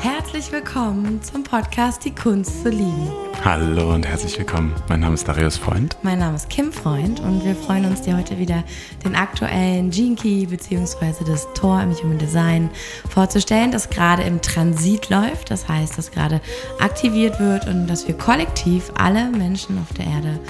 Herzlich 0.00 0.50
willkommen 0.50 1.20
zum 1.22 1.44
Podcast 1.44 2.02
Die 2.02 2.14
Kunst 2.14 2.62
zu 2.62 2.70
lieben. 2.70 3.10
Hallo 3.44 3.92
und 3.92 4.06
herzlich 4.06 4.38
willkommen. 4.38 4.74
Mein 4.88 5.00
Name 5.00 5.12
ist 5.12 5.28
Darius 5.28 5.58
Freund. 5.58 5.98
Mein 6.00 6.20
Name 6.20 6.36
ist 6.36 6.48
Kim 6.48 6.72
Freund 6.72 7.20
und 7.20 7.44
wir 7.44 7.54
freuen 7.54 7.84
uns, 7.84 8.00
dir 8.00 8.16
heute 8.16 8.38
wieder 8.38 8.64
den 9.04 9.14
aktuellen 9.16 9.90
Gene 9.90 10.14
Key 10.14 10.46
bzw. 10.46 11.24
das 11.26 11.46
Tor 11.52 11.82
im 11.82 11.92
Human 11.92 12.16
Design 12.16 12.70
vorzustellen, 13.10 13.70
das 13.70 13.90
gerade 13.90 14.22
im 14.22 14.40
Transit 14.40 15.10
läuft. 15.10 15.50
Das 15.50 15.68
heißt, 15.68 15.98
dass 15.98 16.10
gerade 16.10 16.40
aktiviert 16.80 17.38
wird 17.38 17.66
und 17.66 17.86
dass 17.86 18.08
wir 18.08 18.16
kollektiv 18.16 18.90
alle 18.96 19.28
Menschen 19.28 19.76
auf 19.78 19.94
der 19.94 20.06
Erde 20.06 20.40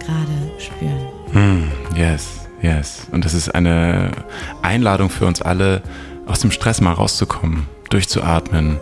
gerade 0.00 0.52
spüren. 0.58 1.08
Mm, 1.32 1.72
yes, 1.96 2.46
yes. 2.60 3.06
Und 3.12 3.24
das 3.24 3.32
ist 3.32 3.48
eine 3.54 4.10
Einladung 4.60 5.08
für 5.08 5.24
uns 5.24 5.40
alle, 5.40 5.80
aus 6.26 6.40
dem 6.40 6.50
Stress 6.50 6.80
mal 6.80 6.92
rauszukommen, 6.92 7.66
durchzuatmen 7.90 8.80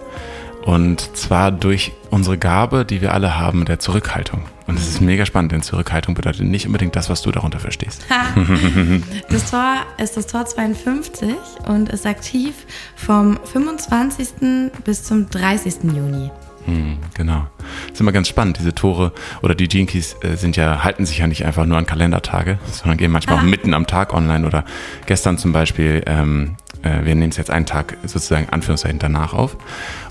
und 0.65 1.17
zwar 1.17 1.51
durch 1.51 1.93
unsere 2.11 2.39
Gabe, 2.39 2.85
die 2.85 3.01
wir 3.01 3.13
alle 3.13 3.39
haben, 3.39 3.65
der 3.65 3.79
Zurückhaltung. 3.79 4.43
Und 4.67 4.79
es 4.79 4.89
ist 4.89 5.01
mega 5.01 5.27
spannend, 5.27 5.53
denn 5.53 5.63
Zurückhaltung 5.63 6.15
bedeutet 6.15 6.47
nicht 6.47 6.67
unbedingt 6.67 6.95
das, 6.95 7.11
was 7.11 7.21
du 7.23 7.33
darunter 7.33 7.59
verstehst. 7.59 8.07
das 9.29 9.51
Tor 9.51 9.75
ist 9.99 10.17
das 10.17 10.27
Tor 10.29 10.47
52 10.47 11.35
und 11.67 11.89
ist 11.89 12.07
aktiv 12.07 12.55
vom 12.95 13.39
25. 13.45 14.71
bis 14.85 15.03
zum 15.03 15.29
30. 15.29 15.85
Juni. 15.85 16.31
Hm, 16.67 16.99
genau. 17.15 17.47
Das 17.87 17.95
ist 17.95 18.01
immer 18.01 18.13
ganz 18.13 18.29
spannend. 18.29 18.59
Diese 18.59 18.73
Tore 18.73 19.13
oder 19.43 19.57
die 19.57 19.65
Jinkies 19.65 20.17
äh, 20.23 20.37
sind 20.37 20.57
ja, 20.57 20.85
halten 20.85 21.07
sich 21.07 21.19
ja 21.19 21.27
nicht 21.27 21.45
einfach 21.45 21.67
nur 21.67 21.77
an 21.77 21.87
Kalendertage, 21.87 22.59
sondern 22.71 22.99
gehen 22.99 23.11
manchmal 23.11 23.37
ah. 23.37 23.41
auch 23.41 23.45
mitten 23.45 23.75
am 23.75 23.87
Tag 23.89 24.15
online 24.15 24.47
oder 24.47 24.65
gestern 25.07 25.39
zum 25.39 25.53
Beispiel, 25.53 26.05
ähm, 26.07 26.57
äh, 26.83 27.05
wir 27.05 27.15
nehmen 27.15 27.31
es 27.31 27.37
jetzt 27.37 27.51
einen 27.51 27.67
Tag 27.67 27.97
sozusagen 28.03 28.49
Anführungszeichen 28.49 28.99
danach 28.99 29.35
auf. 29.35 29.57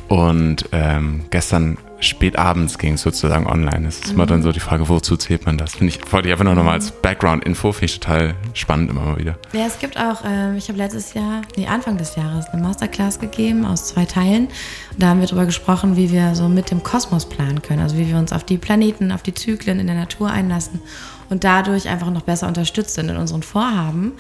Und 0.07 0.67
ähm, 0.73 1.23
gestern 1.29 1.77
spät 2.01 2.37
abends 2.37 2.77
ging 2.77 2.95
es 2.95 3.01
sozusagen 3.01 3.47
online. 3.47 3.87
Es 3.87 3.99
ist 3.99 4.07
mhm. 4.07 4.13
immer 4.15 4.25
dann 4.25 4.43
so 4.43 4.51
die 4.51 4.59
Frage, 4.59 4.89
wozu 4.89 5.15
zählt 5.15 5.45
man 5.45 5.57
das? 5.57 5.75
Finde 5.75 5.93
ich, 5.93 6.11
wollte 6.11 6.27
ich 6.27 6.33
einfach 6.33 6.43
nur 6.43 6.55
nochmal 6.55 6.73
als 6.73 6.91
Background-Info, 6.91 7.71
finde 7.71 7.85
ich 7.85 7.99
total 7.99 8.35
spannend 8.53 8.89
immer 8.89 9.01
mal 9.01 9.17
wieder. 9.17 9.37
Ja, 9.53 9.65
es 9.67 9.79
gibt 9.79 9.97
auch, 9.97 10.25
äh, 10.25 10.57
ich 10.57 10.67
habe 10.67 10.77
letztes 10.77 11.13
Jahr, 11.13 11.43
nee, 11.55 11.67
Anfang 11.67 11.97
des 11.97 12.17
Jahres 12.17 12.49
eine 12.49 12.61
Masterclass 12.61 13.19
gegeben 13.19 13.65
aus 13.65 13.87
zwei 13.87 14.03
Teilen. 14.03 14.49
Da 14.97 15.07
haben 15.07 15.21
wir 15.21 15.27
darüber 15.27 15.45
gesprochen, 15.45 15.95
wie 15.95 16.11
wir 16.11 16.35
so 16.35 16.49
mit 16.49 16.71
dem 16.71 16.83
Kosmos 16.83 17.29
planen 17.29 17.61
können, 17.61 17.79
also 17.79 17.97
wie 17.97 18.09
wir 18.09 18.17
uns 18.17 18.33
auf 18.33 18.43
die 18.43 18.57
Planeten, 18.57 19.13
auf 19.13 19.23
die 19.23 19.33
Zyklen 19.33 19.79
in 19.79 19.87
der 19.87 19.95
Natur 19.95 20.29
einlassen 20.29 20.81
und 21.31 21.45
dadurch 21.45 21.87
einfach 21.87 22.11
noch 22.11 22.23
besser 22.23 22.47
unterstützt 22.47 22.93
sind 22.95 23.09
in 23.09 23.15
unseren 23.15 23.41
Vorhaben. 23.41 24.11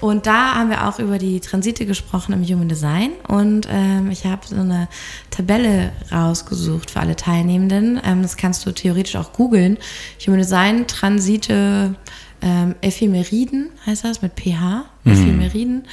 Und 0.00 0.26
da 0.26 0.56
haben 0.56 0.68
wir 0.68 0.88
auch 0.88 0.98
über 0.98 1.16
die 1.16 1.40
Transite 1.40 1.86
gesprochen 1.86 2.32
im 2.32 2.44
Human 2.44 2.68
Design 2.68 3.12
und 3.28 3.68
ähm, 3.70 4.10
ich 4.10 4.26
habe 4.26 4.46
so 4.46 4.56
eine 4.56 4.88
Tabelle 5.30 5.92
rausgesucht 6.10 6.90
für 6.90 7.00
alle 7.00 7.14
Teilnehmenden. 7.14 8.00
Ähm, 8.04 8.22
das 8.22 8.36
kannst 8.36 8.66
du 8.66 8.72
theoretisch 8.72 9.14
auch 9.14 9.32
googeln. 9.32 9.78
Human 10.26 10.40
Design 10.40 10.88
Transite 10.88 11.94
ähm, 12.42 12.74
Ephemeriden 12.82 13.70
heißt 13.86 14.04
das 14.04 14.20
mit 14.20 14.32
PH, 14.34 14.84
mhm. 15.04 15.12
Ephemeriden. 15.12 15.84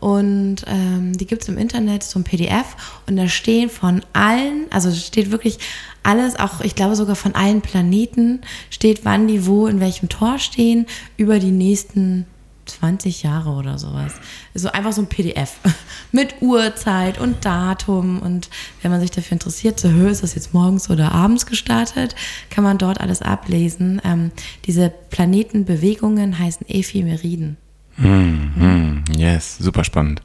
Und 0.00 0.64
ähm, 0.66 1.16
die 1.16 1.26
gibt 1.26 1.42
es 1.42 1.48
im 1.48 1.58
Internet, 1.58 2.04
ein 2.16 2.24
PDF. 2.24 3.02
Und 3.06 3.16
da 3.16 3.28
stehen 3.28 3.68
von 3.68 4.00
allen, 4.14 4.66
also 4.70 4.90
steht 4.92 5.30
wirklich 5.30 5.58
alles, 6.02 6.38
auch 6.38 6.60
ich 6.60 6.74
glaube 6.74 6.96
sogar 6.96 7.16
von 7.16 7.34
allen 7.34 7.60
Planeten, 7.60 8.40
steht, 8.70 9.04
wann 9.04 9.28
die 9.28 9.46
wo 9.46 9.66
in 9.66 9.80
welchem 9.80 10.08
Tor 10.08 10.38
stehen, 10.38 10.86
über 11.16 11.38
die 11.38 11.50
nächsten 11.50 12.26
20 12.70 13.22
Jahre 13.22 13.50
oder 13.50 13.78
sowas. 13.78 14.14
Also 14.54 14.70
einfach 14.70 14.92
so 14.92 15.02
ein 15.02 15.08
PDF 15.08 15.56
mit 16.12 16.36
Uhrzeit 16.40 17.18
und 17.18 17.44
Datum. 17.44 18.20
Und 18.20 18.48
wenn 18.82 18.90
man 18.90 19.00
sich 19.00 19.10
dafür 19.10 19.32
interessiert, 19.32 19.80
so 19.80 19.90
höher 19.90 20.10
ist 20.10 20.22
das 20.22 20.34
jetzt 20.34 20.54
morgens 20.54 20.90
oder 20.90 21.12
abends 21.12 21.46
gestartet, 21.46 22.14
kann 22.48 22.64
man 22.64 22.78
dort 22.78 23.00
alles 23.00 23.22
ablesen. 23.22 24.00
Ähm, 24.04 24.30
diese 24.64 24.92
Planetenbewegungen 25.10 26.38
heißen 26.38 26.68
Ephemeriden. 26.68 27.56
Mm, 27.96 28.06
mm, 28.06 29.04
yes, 29.16 29.58
super 29.58 29.84
spannend. 29.84 30.22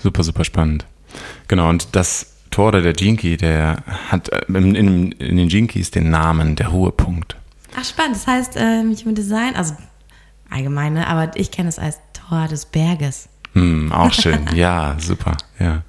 Super, 0.00 0.22
super 0.22 0.44
spannend. 0.44 0.84
Genau, 1.48 1.68
und 1.70 1.88
das 1.92 2.33
Tor 2.54 2.68
oder 2.68 2.82
der 2.82 2.92
Jinky, 2.92 3.36
der 3.36 3.82
hat 4.08 4.28
äh, 4.28 4.42
in, 4.46 4.76
in, 4.76 5.12
in 5.12 5.36
den 5.36 5.48
Jinkies 5.48 5.90
den 5.90 6.10
Namen 6.10 6.54
der 6.54 6.68
Ruhepunkt. 6.68 7.34
Ach, 7.76 7.84
spannend. 7.84 8.14
Das 8.14 8.28
heißt, 8.28 8.56
äh, 8.56 8.82
Human 8.82 9.16
Design, 9.16 9.56
also 9.56 9.74
allgemeine, 10.48 11.08
aber 11.08 11.36
ich 11.36 11.50
kenne 11.50 11.68
es 11.68 11.80
als 11.80 11.98
Tor 12.12 12.46
des 12.46 12.66
Berges. 12.66 13.28
Mm, 13.54 13.90
auch 13.90 14.12
schön. 14.12 14.46
ja, 14.54 14.94
super. 14.98 15.36
Ja. 15.58 15.82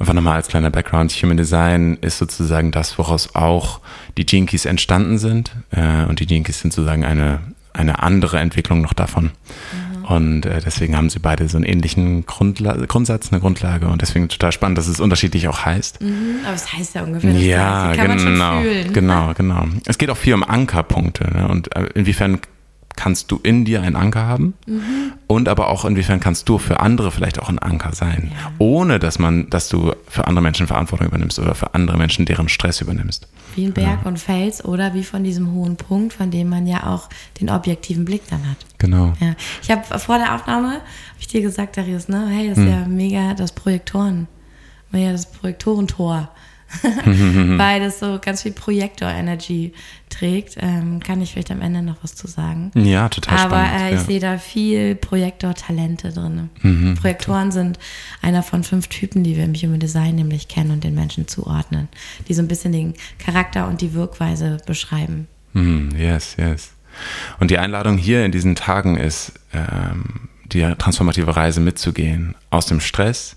Einfach 0.00 0.12
nochmal 0.12 0.34
als 0.34 0.48
kleiner 0.48 0.70
Background. 0.70 1.12
Human 1.12 1.36
Design 1.36 1.98
ist 2.00 2.18
sozusagen 2.18 2.72
das, 2.72 2.98
woraus 2.98 3.36
auch 3.36 3.80
die 4.18 4.26
Jinkies 4.28 4.64
entstanden 4.64 5.18
sind. 5.18 5.52
Äh, 5.70 6.04
und 6.06 6.18
die 6.18 6.24
Jinkies 6.24 6.60
sind 6.60 6.72
sozusagen 6.72 7.04
eine, 7.04 7.38
eine 7.72 8.02
andere 8.02 8.40
Entwicklung 8.40 8.80
noch 8.80 8.92
davon. 8.92 9.26
Mhm. 9.26 9.85
Und 10.06 10.46
äh, 10.46 10.60
deswegen 10.64 10.96
haben 10.96 11.10
sie 11.10 11.18
beide 11.18 11.48
so 11.48 11.56
einen 11.56 11.66
ähnlichen 11.66 12.26
Grundla 12.26 12.74
Grundsatz, 12.86 13.32
eine 13.32 13.40
Grundlage. 13.40 13.88
Und 13.88 14.02
deswegen 14.02 14.28
total 14.28 14.52
spannend, 14.52 14.78
dass 14.78 14.86
es 14.86 15.00
unterschiedlich 15.00 15.48
auch 15.48 15.64
heißt. 15.64 16.00
Mhm, 16.00 16.40
aber 16.44 16.54
es 16.54 16.72
heißt 16.72 16.94
ja 16.94 17.02
ungefähr 17.02 17.32
Ja, 17.32 17.92
genau, 17.92 18.62
genau, 18.92 19.32
genau. 19.34 19.64
Es 19.86 19.98
geht 19.98 20.10
auch 20.10 20.16
viel 20.16 20.34
um 20.34 20.44
Ankerpunkte. 20.44 21.28
Ne? 21.36 21.48
Und 21.48 21.74
äh, 21.74 21.86
inwiefern 21.94 22.38
kannst 22.96 23.30
du 23.30 23.38
in 23.42 23.64
dir 23.64 23.82
einen 23.82 23.94
Anker 23.94 24.26
haben 24.26 24.54
mhm. 24.66 25.12
und 25.26 25.48
aber 25.48 25.68
auch 25.68 25.84
inwiefern 25.84 26.18
kannst 26.18 26.48
du 26.48 26.58
für 26.58 26.80
andere 26.80 27.10
vielleicht 27.12 27.40
auch 27.40 27.48
ein 27.48 27.58
Anker 27.58 27.94
sein, 27.94 28.32
ja. 28.32 28.52
ohne 28.58 28.98
dass 28.98 29.18
man, 29.18 29.48
dass 29.50 29.68
du 29.68 29.92
für 30.08 30.26
andere 30.26 30.42
Menschen 30.42 30.66
Verantwortung 30.66 31.06
übernimmst 31.06 31.38
oder 31.38 31.54
für 31.54 31.74
andere 31.74 31.98
Menschen 31.98 32.24
deren 32.24 32.48
Stress 32.48 32.80
übernimmst. 32.80 33.28
Wie 33.54 33.66
ein 33.66 33.72
Berg 33.72 34.00
ja. 34.02 34.08
und 34.08 34.18
Fels 34.18 34.64
oder 34.64 34.94
wie 34.94 35.04
von 35.04 35.22
diesem 35.22 35.52
hohen 35.52 35.76
Punkt, 35.76 36.14
von 36.14 36.30
dem 36.30 36.48
man 36.48 36.66
ja 36.66 36.86
auch 36.86 37.08
den 37.40 37.50
objektiven 37.50 38.04
Blick 38.04 38.22
dann 38.28 38.50
hat. 38.50 38.58
Genau. 38.78 39.12
Ja. 39.20 39.34
Ich 39.62 39.70
habe 39.70 39.98
vor 39.98 40.18
der 40.18 40.34
Aufnahme, 40.34 40.68
habe 40.68 40.80
ich 41.20 41.28
dir 41.28 41.42
gesagt, 41.42 41.76
Darius, 41.76 42.08
ne, 42.08 42.26
hey, 42.28 42.48
das 42.48 42.58
ist 42.58 42.64
hm. 42.64 42.70
ja 42.70 42.86
mega 42.86 43.34
das 43.34 43.52
Projektoren, 43.52 44.26
ja 44.92 45.12
das 45.12 45.30
Projektorentor. 45.30 46.30
weil 47.04 47.80
das 47.80 48.00
so 48.00 48.18
ganz 48.20 48.42
viel 48.42 48.52
Projektor-Energy 48.52 49.72
trägt. 50.08 50.56
Ähm, 50.60 51.00
kann 51.00 51.20
ich 51.20 51.32
vielleicht 51.32 51.50
am 51.50 51.62
Ende 51.62 51.82
noch 51.82 51.96
was 52.02 52.14
zu 52.14 52.26
sagen. 52.26 52.70
Ja, 52.74 53.08
total 53.08 53.38
Aber 53.38 53.64
spannend. 53.64 53.80
äh, 53.80 53.88
ich 53.90 54.00
ja. 54.00 54.04
sehe 54.04 54.20
da 54.20 54.38
viel 54.38 54.94
Projektor-Talente 54.94 56.12
drin. 56.12 56.50
Mhm, 56.62 56.94
Projektoren 56.94 57.50
total. 57.50 57.52
sind 57.52 57.78
einer 58.22 58.42
von 58.42 58.64
fünf 58.64 58.88
Typen, 58.88 59.22
die 59.24 59.36
wir 59.36 59.44
im 59.44 59.54
Human 59.54 59.80
Design 59.80 60.16
nämlich 60.16 60.48
kennen 60.48 60.70
und 60.72 60.84
den 60.84 60.94
Menschen 60.94 61.28
zuordnen, 61.28 61.88
die 62.28 62.34
so 62.34 62.42
ein 62.42 62.48
bisschen 62.48 62.72
den 62.72 62.94
Charakter 63.18 63.68
und 63.68 63.80
die 63.80 63.94
Wirkweise 63.94 64.58
beschreiben. 64.66 65.28
Mhm, 65.52 65.90
yes, 65.96 66.36
yes. 66.38 66.72
Und 67.38 67.50
die 67.50 67.58
Einladung 67.58 67.98
hier 67.98 68.24
in 68.24 68.32
diesen 68.32 68.54
Tagen 68.54 68.96
ist, 68.96 69.32
ähm, 69.52 70.28
die 70.52 70.62
transformative 70.78 71.36
Reise 71.36 71.60
mitzugehen, 71.60 72.34
aus 72.50 72.66
dem 72.66 72.80
Stress 72.80 73.36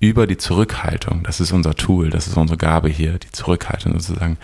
über 0.00 0.26
die 0.26 0.38
Zurückhaltung, 0.38 1.22
das 1.22 1.40
ist 1.40 1.52
unser 1.52 1.74
Tool, 1.74 2.10
das 2.10 2.26
ist 2.26 2.36
unsere 2.36 2.56
Gabe 2.56 2.88
hier, 2.88 3.18
die 3.18 3.30
Zurückhaltung 3.30 3.92
sozusagen, 3.92 4.38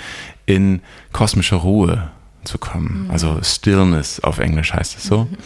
in 0.44 0.80
kosmische 1.12 1.56
Ruhe 1.56 2.10
zu 2.44 2.58
kommen. 2.58 3.04
Mhm. 3.04 3.10
Also 3.10 3.38
Stillness 3.42 4.20
auf 4.20 4.38
Englisch 4.38 4.72
heißt 4.72 4.98
es 4.98 5.04
so. 5.04 5.24
Mhm. 5.24 5.36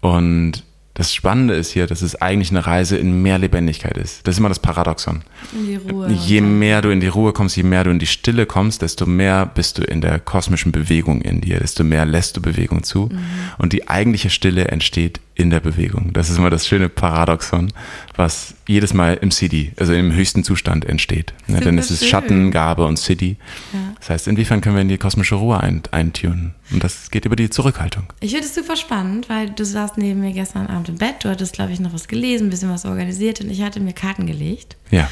Und 0.00 0.64
das 0.98 1.14
Spannende 1.14 1.54
ist 1.54 1.70
hier, 1.70 1.86
dass 1.86 2.02
es 2.02 2.16
eigentlich 2.20 2.50
eine 2.50 2.66
Reise 2.66 2.96
in 2.96 3.22
mehr 3.22 3.38
Lebendigkeit 3.38 3.96
ist. 3.96 4.26
Das 4.26 4.34
ist 4.34 4.40
immer 4.40 4.48
das 4.48 4.58
Paradoxon. 4.58 5.22
In 5.52 5.66
die 5.66 5.76
Ruhe. 5.76 6.10
Je 6.10 6.40
mehr 6.40 6.82
du 6.82 6.90
in 6.90 6.98
die 6.98 7.06
Ruhe 7.06 7.32
kommst, 7.32 7.56
je 7.56 7.62
mehr 7.62 7.84
du 7.84 7.90
in 7.90 8.00
die 8.00 8.06
Stille 8.06 8.46
kommst, 8.46 8.82
desto 8.82 9.06
mehr 9.06 9.46
bist 9.46 9.78
du 9.78 9.82
in 9.82 10.00
der 10.00 10.18
kosmischen 10.18 10.72
Bewegung 10.72 11.20
in 11.22 11.40
dir, 11.40 11.60
desto 11.60 11.84
mehr 11.84 12.04
lässt 12.04 12.36
du 12.36 12.42
Bewegung 12.42 12.82
zu. 12.82 13.06
Mhm. 13.12 13.20
Und 13.58 13.72
die 13.72 13.88
eigentliche 13.88 14.28
Stille 14.28 14.66
entsteht 14.66 15.20
in 15.38 15.50
der 15.50 15.60
Bewegung. 15.60 16.12
Das 16.12 16.30
ist 16.30 16.36
immer 16.36 16.50
das 16.50 16.66
schöne 16.66 16.88
Paradoxon, 16.88 17.72
was 18.16 18.54
jedes 18.66 18.92
Mal 18.92 19.14
im 19.14 19.30
City, 19.30 19.72
also 19.78 19.92
im 19.92 20.12
höchsten 20.12 20.42
Zustand 20.42 20.84
entsteht. 20.84 21.32
Ja, 21.46 21.60
denn 21.60 21.78
es 21.78 21.92
ist 21.92 22.06
Schatten, 22.06 22.50
Gabe 22.50 22.84
und 22.84 22.98
City. 22.98 23.36
Ja. 23.72 23.94
Das 24.00 24.10
heißt, 24.10 24.28
inwiefern 24.28 24.60
können 24.60 24.74
wir 24.74 24.82
in 24.82 24.88
die 24.88 24.98
kosmische 24.98 25.36
Ruhe 25.36 25.60
ein, 25.60 25.82
eintunen? 25.92 26.54
Und 26.72 26.82
das 26.82 27.12
geht 27.12 27.24
über 27.24 27.36
die 27.36 27.50
Zurückhaltung. 27.50 28.12
Ich 28.18 28.32
finde 28.32 28.46
es 28.46 28.54
super 28.54 28.74
spannend, 28.74 29.28
weil 29.28 29.48
du 29.50 29.64
saßt 29.64 29.96
neben 29.96 30.20
mir 30.20 30.32
gestern 30.32 30.66
Abend 30.66 30.88
im 30.88 30.98
Bett, 30.98 31.22
du 31.22 31.28
hattest, 31.28 31.52
glaube 31.52 31.70
ich, 31.70 31.78
noch 31.78 31.92
was 31.92 32.08
gelesen, 32.08 32.48
ein 32.48 32.50
bisschen 32.50 32.70
was 32.70 32.84
organisiert 32.84 33.40
und 33.40 33.48
ich 33.48 33.62
hatte 33.62 33.78
mir 33.78 33.92
Karten 33.92 34.26
gelegt. 34.26 34.76
Ja. 34.90 35.08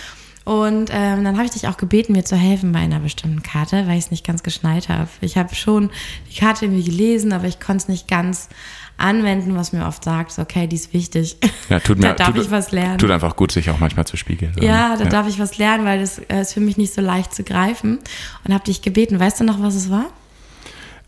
Und 0.46 0.90
ähm, 0.92 1.24
dann 1.24 1.34
habe 1.34 1.44
ich 1.44 1.50
dich 1.50 1.66
auch 1.66 1.76
gebeten, 1.76 2.12
mir 2.12 2.24
zu 2.24 2.36
helfen 2.36 2.70
bei 2.70 2.78
einer 2.78 3.00
bestimmten 3.00 3.42
Karte, 3.42 3.88
weil 3.88 3.98
ich 3.98 4.04
es 4.04 4.10
nicht 4.12 4.24
ganz 4.24 4.44
geschnallt 4.44 4.88
habe. 4.88 5.08
Ich 5.20 5.36
habe 5.36 5.52
schon 5.56 5.90
die 6.30 6.38
Karte 6.38 6.66
irgendwie 6.66 6.84
gelesen, 6.84 7.32
aber 7.32 7.48
ich 7.48 7.58
konnte 7.58 7.82
es 7.82 7.88
nicht 7.88 8.06
ganz 8.06 8.48
anwenden, 8.96 9.56
was 9.56 9.72
mir 9.72 9.84
oft 9.84 10.04
sagt, 10.04 10.38
okay, 10.38 10.68
die 10.68 10.76
ist 10.76 10.94
wichtig. 10.94 11.36
Ja, 11.68 11.80
tut 11.80 11.98
mir, 11.98 12.10
da 12.10 12.14
darf 12.14 12.28
tut, 12.28 12.44
ich 12.44 12.50
was 12.52 12.70
lernen. 12.70 12.98
Tut 12.98 13.10
einfach 13.10 13.34
gut, 13.34 13.50
sich 13.50 13.70
auch 13.70 13.80
manchmal 13.80 14.06
zu 14.06 14.16
spiegeln. 14.16 14.52
So. 14.54 14.64
Ja, 14.64 14.96
da 14.96 15.02
ja. 15.02 15.10
darf 15.10 15.26
ich 15.26 15.40
was 15.40 15.58
lernen, 15.58 15.84
weil 15.84 15.98
das 15.98 16.20
äh, 16.20 16.42
ist 16.42 16.54
für 16.54 16.60
mich 16.60 16.76
nicht 16.76 16.94
so 16.94 17.00
leicht 17.00 17.34
zu 17.34 17.42
greifen. 17.42 17.98
Und 18.44 18.54
habe 18.54 18.62
dich 18.62 18.82
gebeten, 18.82 19.18
weißt 19.18 19.40
du 19.40 19.44
noch, 19.44 19.60
was 19.60 19.74
es 19.74 19.90
war? 19.90 20.06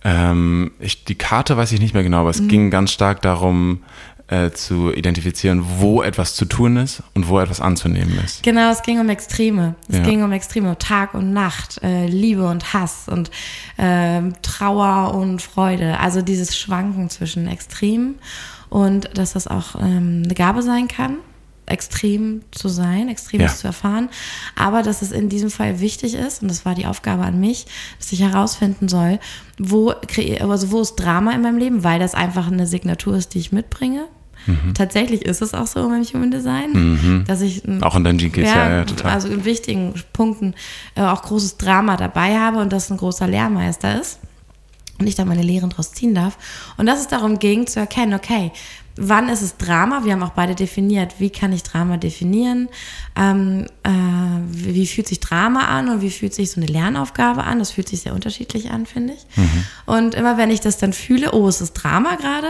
Ähm, 0.03 0.73
ich, 0.81 1.05
die 1.05 1.15
Karte 1.15 1.57
weiß 1.57 1.71
ich 1.71 1.81
nicht 1.81 1.95
mehr 1.95 2.03
genau, 2.03 2.23
aber 2.23 2.31
es 2.31 2.41
mhm. 2.41 2.49
ging 2.49 2.71
ganz 2.73 2.91
stark 2.91 3.23
darum, 3.23 3.85
äh, 4.29 4.51
zu 4.51 4.93
identifizieren, 4.93 5.65
wo 5.79 6.03
etwas 6.03 6.35
zu 6.35 6.45
tun 6.45 6.77
ist 6.77 7.03
und 7.15 7.29
wo 7.29 7.41
etwas 7.41 7.61
anzunehmen 7.61 8.19
ist. 8.25 8.43
Genau, 8.43 8.71
es 8.71 8.83
ging 8.83 9.01
um 9.01 9.09
Extreme. 9.09 9.75
Es 9.89 9.97
ja. 9.97 10.03
ging 10.03 10.23
um 10.23 10.33
Extreme, 10.33 10.77
Tag 10.79 11.15
und 11.15 11.33
Nacht, 11.33 11.83
äh, 11.83 12.07
Liebe 12.07 12.47
und 12.47 12.73
Hass 12.73 13.09
und 13.09 13.31
äh, 13.79 14.23
Trauer 14.43 15.15
und 15.15 15.43
Freude. 15.43 15.99
Also 16.01 16.23
dieses 16.23 16.57
Schwanken 16.57 17.11
zwischen 17.11 17.49
Extremen 17.49 18.17
und 18.69 19.17
dass 19.17 19.33
das 19.33 19.47
auch 19.47 19.77
ähm, 19.77 20.23
eine 20.25 20.35
Gabe 20.35 20.63
sein 20.63 20.89
kann 20.89 21.17
extrem 21.69 22.43
zu 22.51 22.69
sein, 22.69 23.09
extremes 23.09 23.53
ja. 23.53 23.57
zu 23.59 23.67
erfahren, 23.67 24.09
aber 24.57 24.83
dass 24.83 25.03
es 25.03 25.13
in 25.13 25.29
diesem 25.29 25.51
Fall 25.51 25.81
wichtig 25.81 26.15
ist, 26.15 26.43
und 26.43 26.49
das 26.49 26.65
war 26.65 26.75
die 26.75 26.87
Aufgabe 26.87 27.23
an 27.23 27.39
mich, 27.39 27.67
dass 27.99 28.13
ich 28.13 28.21
herausfinden 28.21 28.89
soll, 28.89 29.19
wo, 29.59 29.91
also 30.41 30.71
wo 30.71 30.81
ist 30.81 30.97
Drama 30.97 31.33
in 31.33 31.43
meinem 31.43 31.59
Leben, 31.59 31.85
weil 31.85 31.99
das 31.99 32.15
einfach 32.15 32.49
eine 32.49 32.67
Signatur 32.67 33.17
ist, 33.17 33.35
die 33.35 33.39
ich 33.39 33.53
mitbringe. 33.53 34.07
Mhm. 34.49 34.75
Tatsächlich 34.75 35.25
ist 35.25 35.43
es 35.43 35.55
auch 35.55 35.67
so 35.67 35.89
meinem 35.89 36.05
Human 36.05 36.31
Design, 36.31 36.73
mhm. 36.73 37.25
dass 37.27 37.41
ich 37.43 37.63
auch 37.83 37.95
in 37.97 38.05
deinen 38.05 38.19
Gene 38.19 38.47
ja, 38.47 38.71
ja, 38.71 38.85
total. 38.85 39.13
Also 39.13 39.29
in 39.29 39.45
wichtigen 39.45 39.95
Punkten 40.13 40.55
äh, 40.95 41.03
auch 41.03 41.23
großes 41.23 41.59
Drama 41.59 41.97
dabei 41.97 42.39
habe 42.39 42.59
und 42.59 42.73
das 42.73 42.91
ein 42.91 42.97
großer 42.97 43.27
Lehrmeister 43.27 44.01
ist 44.01 44.19
und 44.99 45.07
ich 45.07 45.15
da 45.15 45.25
meine 45.25 45.43
Lehren 45.43 45.71
draus 45.71 45.93
ziehen 45.93 46.15
darf. 46.15 46.39
Und 46.77 46.87
dass 46.87 47.01
es 47.01 47.09
darum 47.09 47.39
ging 47.39 47.67
zu 47.67 47.81
erkennen, 47.81 48.15
okay, 48.15 48.53
wann 48.99 49.29
ist 49.29 49.43
es 49.43 49.57
Drama? 49.57 50.05
Wir 50.05 50.13
haben 50.13 50.23
auch 50.23 50.31
beide 50.31 50.55
definiert, 50.55 51.15
wie 51.19 51.31
kann 51.31 51.53
ich 51.53 51.63
Drama 51.63 51.97
definieren? 51.97 52.69
Ähm, 53.17 53.67
äh, 53.85 53.91
wie, 54.49 54.87
fühlt 54.87 55.07
sich 55.07 55.21
Drama 55.21 55.67
an 55.67 55.89
und 55.89 56.03
wie 56.03 56.11
fühlt 56.11 56.35
sich 56.35 56.51
so 56.51 56.61
eine 56.61 56.71
Lernaufgabe 56.71 57.45
an? 57.45 57.59
Das 57.61 57.71
fühlt 57.71 57.89
sich 57.89 58.01
sehr 58.01 58.15
unterschiedlich 58.15 58.71
an, 58.71 58.87
finde 58.87 59.15
ich. 59.15 59.27
Mhm. 59.37 59.65
Und 59.87 60.15
immer 60.15 60.37
wenn 60.37 60.51
ich 60.51 60.61
das 60.61 60.79
dann 60.79 60.93
fühle, 60.93 61.33
oh, 61.33 61.49
es 61.49 61.61
ist 61.61 61.75
Drama 61.75 62.17
gerade, 62.17 62.49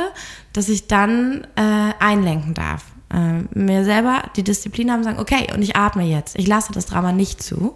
dass 0.53 0.69
ich 0.69 0.87
dann 0.87 1.47
äh, 1.57 1.93
einlenken 1.99 2.55
darf. 2.55 2.85
Äh, 3.13 3.43
mir 3.59 3.85
selber 3.85 4.23
die 4.37 4.43
Disziplin 4.43 4.91
haben, 4.91 5.05
sagen, 5.05 5.19
okay, 5.19 5.49
und 5.55 5.63
ich 5.63 5.77
atme 5.77 6.05
jetzt. 6.05 6.39
Ich 6.39 6.47
lasse 6.47 6.73
das 6.73 6.87
Drama 6.87 7.13
nicht 7.13 7.43
zu 7.43 7.75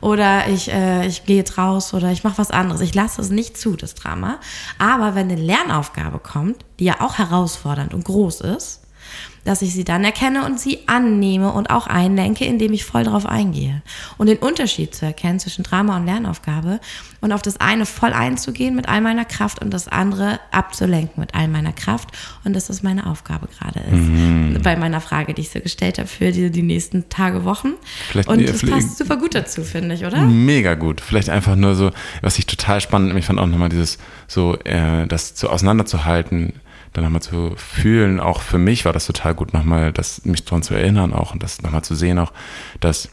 oder 0.00 0.48
ich, 0.48 0.70
äh, 0.70 1.06
ich 1.06 1.24
gehe 1.24 1.36
jetzt 1.36 1.58
raus 1.58 1.94
oder 1.94 2.10
ich 2.10 2.24
mache 2.24 2.38
was 2.38 2.50
anderes. 2.50 2.80
Ich 2.80 2.94
lasse 2.94 3.20
es 3.20 3.30
nicht 3.30 3.56
zu, 3.56 3.76
das 3.76 3.94
Drama. 3.94 4.38
Aber 4.78 5.14
wenn 5.14 5.30
eine 5.30 5.40
Lernaufgabe 5.40 6.18
kommt, 6.18 6.64
die 6.78 6.84
ja 6.84 7.00
auch 7.00 7.18
herausfordernd 7.18 7.94
und 7.94 8.04
groß 8.04 8.40
ist, 8.42 8.83
dass 9.44 9.62
ich 9.62 9.74
sie 9.74 9.84
dann 9.84 10.04
erkenne 10.04 10.44
und 10.44 10.58
sie 10.58 10.80
annehme 10.86 11.52
und 11.52 11.70
auch 11.70 11.86
einlenke, 11.86 12.44
indem 12.44 12.72
ich 12.72 12.84
voll 12.84 13.04
drauf 13.04 13.26
eingehe. 13.26 13.82
Und 14.18 14.28
den 14.28 14.38
Unterschied 14.38 14.94
zu 14.94 15.06
erkennen 15.06 15.38
zwischen 15.38 15.62
Drama 15.62 15.96
und 15.96 16.06
Lernaufgabe 16.06 16.80
und 17.20 17.32
auf 17.32 17.42
das 17.42 17.60
eine 17.60 17.86
voll 17.86 18.12
einzugehen 18.12 18.74
mit 18.74 18.88
all 18.88 19.00
meiner 19.00 19.24
Kraft 19.24 19.62
und 19.62 19.72
das 19.72 19.88
andere 19.88 20.40
abzulenken 20.50 21.20
mit 21.20 21.34
all 21.34 21.48
meiner 21.48 21.72
Kraft 21.72 22.10
und 22.44 22.54
dass 22.54 22.66
das 22.66 22.82
meine 22.82 23.06
Aufgabe 23.06 23.48
gerade 23.58 23.80
ist. 23.80 23.92
Mhm. 23.92 24.60
Bei 24.62 24.76
meiner 24.76 25.00
Frage, 25.00 25.34
die 25.34 25.42
ich 25.42 25.50
so 25.50 25.60
gestellt 25.60 25.98
habe 25.98 26.08
für 26.08 26.32
die, 26.32 26.50
die 26.50 26.62
nächsten 26.62 27.08
Tage, 27.08 27.44
Wochen. 27.44 27.74
Vielleicht, 28.08 28.28
und 28.28 28.48
das 28.48 28.62
passt 28.62 28.98
super 28.98 29.16
gut 29.16 29.34
dazu, 29.34 29.62
finde 29.62 29.94
ich, 29.94 30.04
oder? 30.04 30.22
Mega 30.22 30.74
gut. 30.74 31.00
Vielleicht 31.00 31.30
einfach 31.30 31.56
nur 31.56 31.74
so, 31.74 31.90
was 32.22 32.38
ich 32.38 32.46
total 32.46 32.80
spannend, 32.80 33.16
ich 33.16 33.26
fand 33.26 33.38
auch 33.38 33.46
nochmal 33.46 33.68
dieses 33.68 33.98
so, 34.26 34.56
äh, 34.64 35.06
das 35.06 35.34
zu 35.34 35.50
auseinanderzuhalten, 35.50 36.54
dann 36.94 37.04
nochmal 37.04 37.22
zu 37.22 37.52
fühlen, 37.56 38.20
auch 38.20 38.40
für 38.40 38.56
mich 38.56 38.84
war 38.84 38.92
das 38.92 39.06
total 39.06 39.34
gut, 39.34 39.52
nochmal 39.52 39.92
das, 39.92 40.24
mich 40.24 40.44
daran 40.44 40.62
zu 40.62 40.74
erinnern 40.74 41.12
auch 41.12 41.32
und 41.34 41.42
das 41.42 41.60
nochmal 41.60 41.82
zu 41.82 41.94
sehen 41.94 42.18
auch, 42.18 42.32
dass 42.80 43.10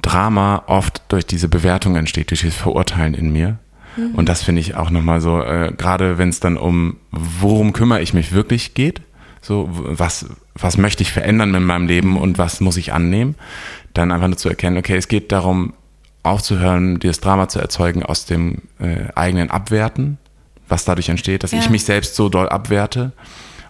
Drama 0.00 0.62
oft 0.68 1.02
durch 1.08 1.26
diese 1.26 1.48
Bewertung 1.48 1.96
entsteht, 1.96 2.30
durch 2.30 2.42
das 2.42 2.54
Verurteilen 2.54 3.14
in 3.14 3.32
mir. 3.32 3.58
Mhm. 3.96 4.14
Und 4.14 4.28
das 4.28 4.42
finde 4.42 4.60
ich 4.60 4.76
auch 4.76 4.90
nochmal 4.90 5.20
so, 5.20 5.42
äh, 5.42 5.72
gerade 5.76 6.16
wenn 6.16 6.30
es 6.30 6.40
dann 6.40 6.56
um, 6.56 6.96
worum 7.10 7.72
kümmere 7.72 8.00
ich 8.00 8.14
mich 8.14 8.32
wirklich 8.32 8.72
geht, 8.72 9.02
so, 9.42 9.68
was, 9.72 10.26
was 10.54 10.78
möchte 10.78 11.02
ich 11.02 11.12
verändern 11.12 11.52
in 11.54 11.64
meinem 11.64 11.88
Leben 11.88 12.16
und 12.16 12.38
was 12.38 12.60
muss 12.60 12.76
ich 12.76 12.92
annehmen, 12.92 13.34
dann 13.94 14.12
einfach 14.12 14.28
nur 14.28 14.36
zu 14.36 14.48
erkennen, 14.48 14.78
okay, 14.78 14.96
es 14.96 15.08
geht 15.08 15.32
darum, 15.32 15.74
aufzuhören, 16.22 17.00
dieses 17.00 17.18
Drama 17.18 17.48
zu 17.48 17.58
erzeugen 17.58 18.04
aus 18.04 18.26
dem 18.26 18.62
äh, 18.78 19.08
eigenen 19.16 19.50
Abwerten 19.50 20.18
was 20.72 20.84
dadurch 20.84 21.08
entsteht, 21.08 21.44
dass 21.44 21.52
ja. 21.52 21.60
ich 21.60 21.70
mich 21.70 21.84
selbst 21.84 22.16
so 22.16 22.28
doll 22.28 22.48
abwerte 22.48 23.12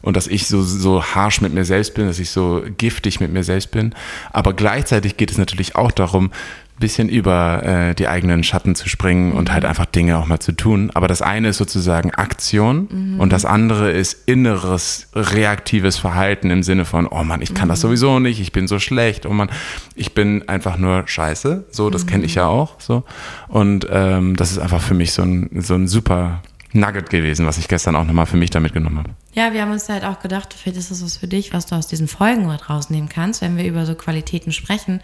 und 0.03 0.17
dass 0.17 0.27
ich 0.27 0.47
so, 0.47 0.63
so 0.63 1.03
harsh 1.03 1.41
mit 1.41 1.55
mir 1.55 1.65
selbst 1.65 1.95
bin, 1.95 2.07
dass 2.07 2.19
ich 2.19 2.31
so 2.31 2.63
giftig 2.77 3.21
mit 3.21 3.33
mir 3.33 3.45
selbst 3.45 3.71
bin. 3.71 3.95
Aber 4.33 4.53
gleichzeitig 4.53 5.17
geht 5.17 5.31
es 5.31 5.39
natürlich 5.39 5.77
auch 5.77 5.93
darum, 5.93 6.27
ein 6.27 6.81
bisschen 6.81 7.09
über 7.09 7.63
äh, 7.63 7.95
die 7.95 8.09
eigenen 8.09 8.43
Schatten 8.43 8.75
zu 8.75 8.89
springen 8.89 9.31
mhm. 9.31 9.37
und 9.37 9.53
halt 9.53 9.65
einfach 9.65 9.87
Dinge 9.87 10.19
auch 10.19 10.27
mal 10.27 10.41
zu 10.41 10.53
tun. 10.53 10.91
Aber 10.95 11.07
das 11.07 11.23
eine 11.23 11.49
ist 11.49 11.59
sozusagen 11.59 12.13
Aktion 12.13 12.89
mhm. 12.91 13.21
und 13.21 13.33
das 13.33 13.45
andere 13.45 13.93
ist 13.93 14.29
inneres, 14.29 15.09
reaktives 15.15 15.99
Verhalten 15.99 16.51
im 16.51 16.65
Sinne 16.65 16.85
von, 16.85 17.07
oh 17.07 17.23
Mann, 17.23 17.41
ich 17.41 17.55
kann 17.55 17.69
mhm. 17.69 17.73
das 17.73 17.81
sowieso 17.81 18.19
nicht, 18.19 18.41
ich 18.41 18.51
bin 18.51 18.67
so 18.67 18.81
schlecht, 18.81 19.27
oh 19.27 19.33
Mann, 19.33 19.51
ich 19.95 20.15
bin 20.15 20.49
einfach 20.49 20.79
nur 20.79 21.05
scheiße. 21.07 21.67
So, 21.71 21.91
das 21.91 22.07
kenne 22.07 22.25
ich 22.25 22.35
ja 22.35 22.47
mhm. 22.47 22.51
auch. 22.51 22.81
So. 22.81 23.05
Und 23.47 23.87
ähm, 23.91 24.35
das 24.35 24.51
ist 24.51 24.59
einfach 24.59 24.81
für 24.81 24.95
mich 24.95 25.13
so 25.13 25.23
ein, 25.23 25.51
so 25.61 25.75
ein 25.75 25.87
super 25.87 26.43
Nugget 26.75 27.11
gewesen, 27.11 27.47
was 27.47 27.59
ich 27.59 27.69
gestern 27.69 27.97
auch 27.97 28.05
nochmal 28.05 28.27
für 28.27 28.37
mich 28.37 28.51
da 28.51 28.61
mitgenommen 28.61 28.99
habe. 28.99 29.11
Ja, 29.35 29.53
wir 29.53 29.63
haben 29.63 29.73
uns 29.73 29.89
halt 29.89 30.05
auch 30.05 30.21
gedacht, 30.21 30.55
vielleicht 30.55 30.79
ist 30.79 30.91
das 30.91 31.03
was 31.05 31.17
für 31.17 31.29
dich, 31.29 31.53
was 31.53 31.67
du 31.67 31.75
aus 31.75 31.87
diesen 31.87 32.09
Folgen 32.09 32.51
rausnehmen 32.51 33.09
kannst, 33.09 33.43
wenn 33.43 33.57
wir 33.57 33.65
über 33.65 33.87
so 33.87 33.95
Qualitäten 33.95 34.53
sprechen. 34.53 35.01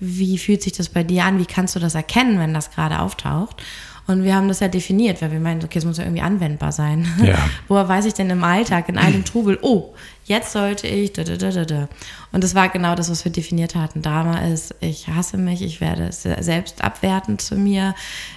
Wie 0.00 0.38
fühlt 0.38 0.62
sich 0.62 0.72
das 0.72 0.88
bei 0.88 1.02
dir 1.02 1.24
an? 1.24 1.38
Wie 1.38 1.46
kannst 1.46 1.74
du 1.74 1.80
das 1.80 1.94
erkennen, 1.94 2.38
wenn 2.38 2.54
das 2.54 2.70
gerade 2.70 3.00
auftaucht? 3.00 3.62
Und 4.08 4.24
wir 4.24 4.34
haben 4.34 4.48
das 4.48 4.60
ja 4.60 4.68
definiert, 4.68 5.20
weil 5.20 5.32
wir 5.32 5.38
meinen, 5.38 5.62
okay, 5.62 5.78
es 5.78 5.84
muss 5.84 5.98
ja 5.98 6.04
irgendwie 6.04 6.22
anwendbar 6.22 6.72
sein. 6.72 7.06
Ja. 7.22 7.36
Woher 7.68 7.86
weiß 7.88 8.06
ich 8.06 8.14
denn 8.14 8.30
im 8.30 8.42
Alltag, 8.42 8.88
in 8.88 8.96
einem 8.96 9.22
Trubel, 9.22 9.58
oh, 9.60 9.92
jetzt 10.24 10.52
sollte 10.52 10.86
ich, 10.86 11.12
da, 11.12 11.24
da, 11.24 11.36
da, 11.36 11.64
da. 11.66 11.88
Und 12.32 12.42
das 12.42 12.54
war 12.54 12.70
genau 12.70 12.94
das, 12.94 13.10
was 13.10 13.26
wir 13.26 13.32
definiert 13.32 13.74
hatten. 13.74 14.00
Drama 14.00 14.38
ist, 14.38 14.74
ich 14.80 15.08
hasse 15.08 15.36
mich, 15.36 15.60
ich 15.60 15.82
werde 15.82 16.10
selbst 16.10 16.82
abwertend 16.82 17.42
zu 17.42 17.56
mir, 17.56 17.94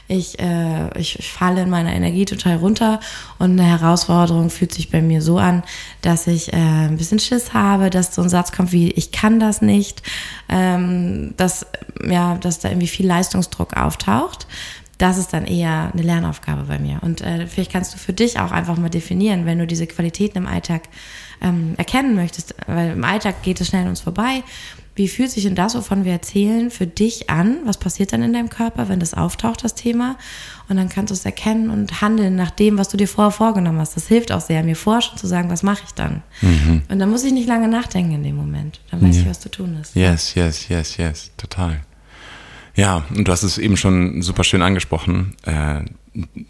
ich, 0.10 0.40
äh, 0.40 0.90
ich 1.00 1.20
falle 1.26 1.62
in 1.62 1.70
meiner 1.70 1.94
Energie 1.94 2.26
total 2.26 2.58
runter 2.58 3.00
und 3.40 3.52
eine 3.52 3.64
Herausforderung 3.64 4.50
fühlt 4.50 4.74
sich 4.74 4.92
bei 4.92 5.02
mir 5.02 5.22
so 5.22 5.38
an, 5.38 5.64
dass 6.02 6.28
ich 6.28 6.52
äh, 6.52 6.58
ein 6.58 6.98
bisschen 6.98 7.20
Schiss 7.20 7.54
habe, 7.54 7.90
dass 7.90 8.14
so 8.14 8.22
ein 8.22 8.30
Satz 8.30 8.52
kommt 8.52 8.74
wie, 8.74 8.92
ich 8.92 9.14
kann 9.14 9.40
das 9.40 9.62
nicht, 9.62 10.04
ähm, 10.50 11.34
dass, 11.38 11.66
ja, 12.06 12.36
dass 12.36 12.60
da 12.60 12.70
irgendwie 12.70 12.88
viel 12.88 13.08
Leistungsdruck 13.08 13.78
auftaucht 13.78 14.48
das 15.02 15.18
ist 15.18 15.34
dann 15.34 15.46
eher 15.46 15.90
eine 15.92 16.04
Lernaufgabe 16.04 16.64
bei 16.64 16.78
mir. 16.78 17.00
Und 17.02 17.22
äh, 17.22 17.48
vielleicht 17.48 17.72
kannst 17.72 17.94
du 17.94 17.98
für 17.98 18.14
dich 18.14 18.40
auch 18.40 18.52
einfach 18.52 18.78
mal 18.78 18.90
definieren, 18.90 19.46
wenn 19.46 19.58
du 19.58 19.66
diese 19.66 19.88
Qualitäten 19.88 20.38
im 20.38 20.48
Alltag 20.48 20.84
ähm, 21.42 21.74
erkennen 21.78 22.14
möchtest, 22.16 22.54
weil 22.68 22.92
im 22.92 23.04
Alltag 23.04 23.42
geht 23.42 23.60
es 23.60 23.68
schnell 23.68 23.84
an 23.84 23.90
uns 23.90 24.02
vorbei. 24.02 24.44
Wie 24.94 25.08
fühlt 25.08 25.32
sich 25.32 25.44
denn 25.44 25.56
das, 25.56 25.74
wovon 25.74 26.06
wir 26.06 26.12
erzählen, 26.12 26.70
für 26.70 26.86
dich 26.86 27.30
an? 27.30 27.60
Was 27.66 27.78
passiert 27.78 28.14
dann 28.14 28.22
in 28.22 28.34
deinem 28.34 28.50
Körper, 28.50 28.90
wenn 28.90 29.00
das 29.00 29.14
auftaucht, 29.14 29.64
das 29.64 29.74
Thema? 29.74 30.18
Und 30.68 30.78
dann 30.78 30.90
kannst 30.90 31.10
du 31.10 31.14
es 31.16 31.26
erkennen 31.26 31.70
und 31.70 32.02
handeln 32.02 32.36
nach 32.36 32.52
dem, 32.52 32.78
was 32.78 32.90
du 32.90 32.98
dir 32.98 33.08
vorher 33.08 33.32
vorgenommen 33.32 33.80
hast. 33.80 33.96
Das 33.96 34.08
hilft 34.08 34.32
auch 34.32 34.42
sehr, 34.42 34.62
mir 34.64 34.76
forschen 34.76 35.18
zu 35.18 35.26
sagen, 35.26 35.50
was 35.50 35.64
mache 35.64 35.84
ich 35.86 35.94
dann? 35.94 36.22
Mhm. 36.42 36.84
Und 36.90 37.00
dann 37.00 37.10
muss 37.10 37.24
ich 37.24 37.32
nicht 37.32 37.48
lange 37.48 37.70
nachdenken 37.70 38.12
in 38.12 38.24
dem 38.24 38.36
Moment. 38.36 38.82
Dann 38.92 39.02
weiß 39.02 39.16
ja. 39.16 39.22
ich, 39.24 39.30
was 39.30 39.40
zu 39.40 39.50
tun 39.50 39.80
ist. 39.82 39.96
Yes, 39.96 40.36
yes, 40.36 40.68
yes, 40.68 40.98
yes, 40.98 41.32
total. 41.38 41.80
Ja, 42.76 43.04
und 43.14 43.28
du 43.28 43.32
hast 43.32 43.44
es 43.44 43.58
eben 43.58 43.78
schon 43.78 44.22
super 44.22 44.44
schön 44.44 44.62
angesprochen, 44.62 45.36
äh, 45.44 45.82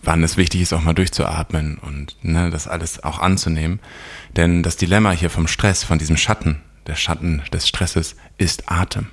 wann 0.03 0.23
es 0.23 0.37
wichtig 0.37 0.61
ist, 0.61 0.73
auch 0.73 0.81
mal 0.81 0.93
durchzuatmen 0.93 1.77
und 1.77 2.15
ne, 2.21 2.49
das 2.49 2.67
alles 2.67 3.03
auch 3.03 3.19
anzunehmen. 3.19 3.79
Denn 4.35 4.63
das 4.63 4.77
Dilemma 4.77 5.11
hier 5.11 5.29
vom 5.29 5.47
Stress, 5.47 5.83
von 5.83 5.99
diesem 5.99 6.17
Schatten, 6.17 6.61
der 6.87 6.95
Schatten 6.95 7.41
des 7.51 7.67
Stresses, 7.67 8.15
ist 8.37 8.71
Atem. 8.71 9.07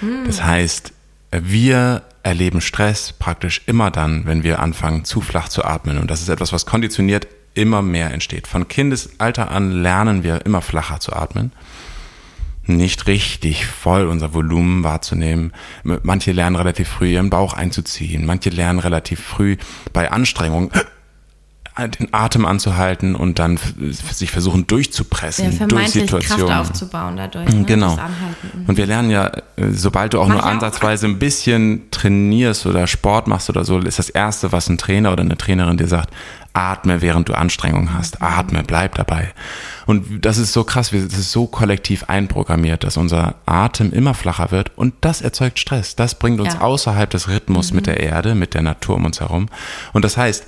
Hm. 0.00 0.24
Das 0.26 0.42
heißt, 0.42 0.92
wir 1.30 2.02
erleben 2.22 2.60
Stress 2.60 3.12
praktisch 3.12 3.62
immer 3.66 3.90
dann, 3.90 4.26
wenn 4.26 4.42
wir 4.42 4.60
anfangen, 4.60 5.04
zu 5.04 5.20
flach 5.20 5.48
zu 5.48 5.64
atmen. 5.64 5.98
Und 5.98 6.10
das 6.10 6.22
ist 6.22 6.28
etwas, 6.28 6.52
was 6.52 6.66
konditioniert 6.66 7.26
immer 7.54 7.82
mehr 7.82 8.12
entsteht. 8.12 8.46
Von 8.46 8.68
Kindesalter 8.68 9.50
an 9.50 9.70
lernen 9.70 10.22
wir 10.22 10.46
immer 10.46 10.62
flacher 10.62 11.00
zu 11.00 11.12
atmen 11.12 11.52
nicht 12.66 13.06
richtig 13.06 13.66
voll 13.66 14.06
unser 14.06 14.34
Volumen 14.34 14.84
wahrzunehmen. 14.84 15.52
Manche 15.82 16.32
lernen 16.32 16.56
relativ 16.56 16.88
früh 16.88 17.12
ihren 17.12 17.30
Bauch 17.30 17.54
einzuziehen. 17.54 18.24
Manche 18.24 18.50
lernen 18.50 18.78
relativ 18.78 19.20
früh 19.20 19.56
bei 19.92 20.10
Anstrengung 20.10 20.70
den 21.78 22.12
Atem 22.12 22.44
anzuhalten 22.44 23.14
und 23.14 23.38
dann 23.38 23.58
sich 23.90 24.30
versuchen 24.30 24.66
durchzupressen 24.66 25.58
ja, 25.58 25.66
durch 25.66 25.88
Situationen. 25.88 26.46
Kraft 26.46 26.70
aufzubauen 26.70 27.16
dadurch. 27.16 27.48
Ne? 27.48 27.64
Genau. 27.64 27.96
Mhm. 27.96 28.66
Und 28.66 28.76
wir 28.76 28.86
lernen 28.86 29.10
ja, 29.10 29.28
äh, 29.28 29.70
sobald 29.70 30.12
du 30.12 30.20
auch 30.20 30.28
Mach 30.28 30.34
nur 30.34 30.44
ansatzweise 30.44 31.06
ein 31.06 31.18
bisschen 31.18 31.90
trainierst 31.90 32.66
oder 32.66 32.86
Sport 32.86 33.26
machst 33.26 33.48
oder 33.48 33.64
so, 33.64 33.78
ist 33.78 33.98
das 33.98 34.10
Erste, 34.10 34.52
was 34.52 34.68
ein 34.68 34.76
Trainer 34.76 35.12
oder 35.12 35.22
eine 35.22 35.38
Trainerin 35.38 35.78
dir 35.78 35.88
sagt, 35.88 36.10
atme, 36.52 37.00
während 37.00 37.30
du 37.30 37.34
Anstrengung 37.34 37.94
hast. 37.94 38.20
Mhm. 38.20 38.26
Atme, 38.26 38.62
bleib 38.66 38.96
dabei. 38.96 39.32
Und 39.86 40.24
das 40.24 40.38
ist 40.38 40.52
so 40.52 40.64
krass, 40.64 40.90
das 40.90 41.02
ist 41.02 41.32
so 41.32 41.46
kollektiv 41.46 42.04
einprogrammiert, 42.04 42.84
dass 42.84 42.96
unser 42.96 43.36
Atem 43.46 43.92
immer 43.92 44.14
flacher 44.14 44.50
wird 44.50 44.76
und 44.76 44.94
das 45.00 45.22
erzeugt 45.22 45.58
Stress. 45.58 45.96
Das 45.96 46.18
bringt 46.18 46.40
uns 46.40 46.54
ja. 46.54 46.60
außerhalb 46.60 47.10
des 47.10 47.28
Rhythmus 47.28 47.70
mhm. 47.70 47.76
mit 47.76 47.86
der 47.86 48.00
Erde, 48.00 48.34
mit 48.34 48.54
der 48.54 48.62
Natur 48.62 48.96
um 48.96 49.04
uns 49.04 49.20
herum. 49.20 49.48
Und 49.92 50.04
das 50.04 50.16
heißt, 50.16 50.46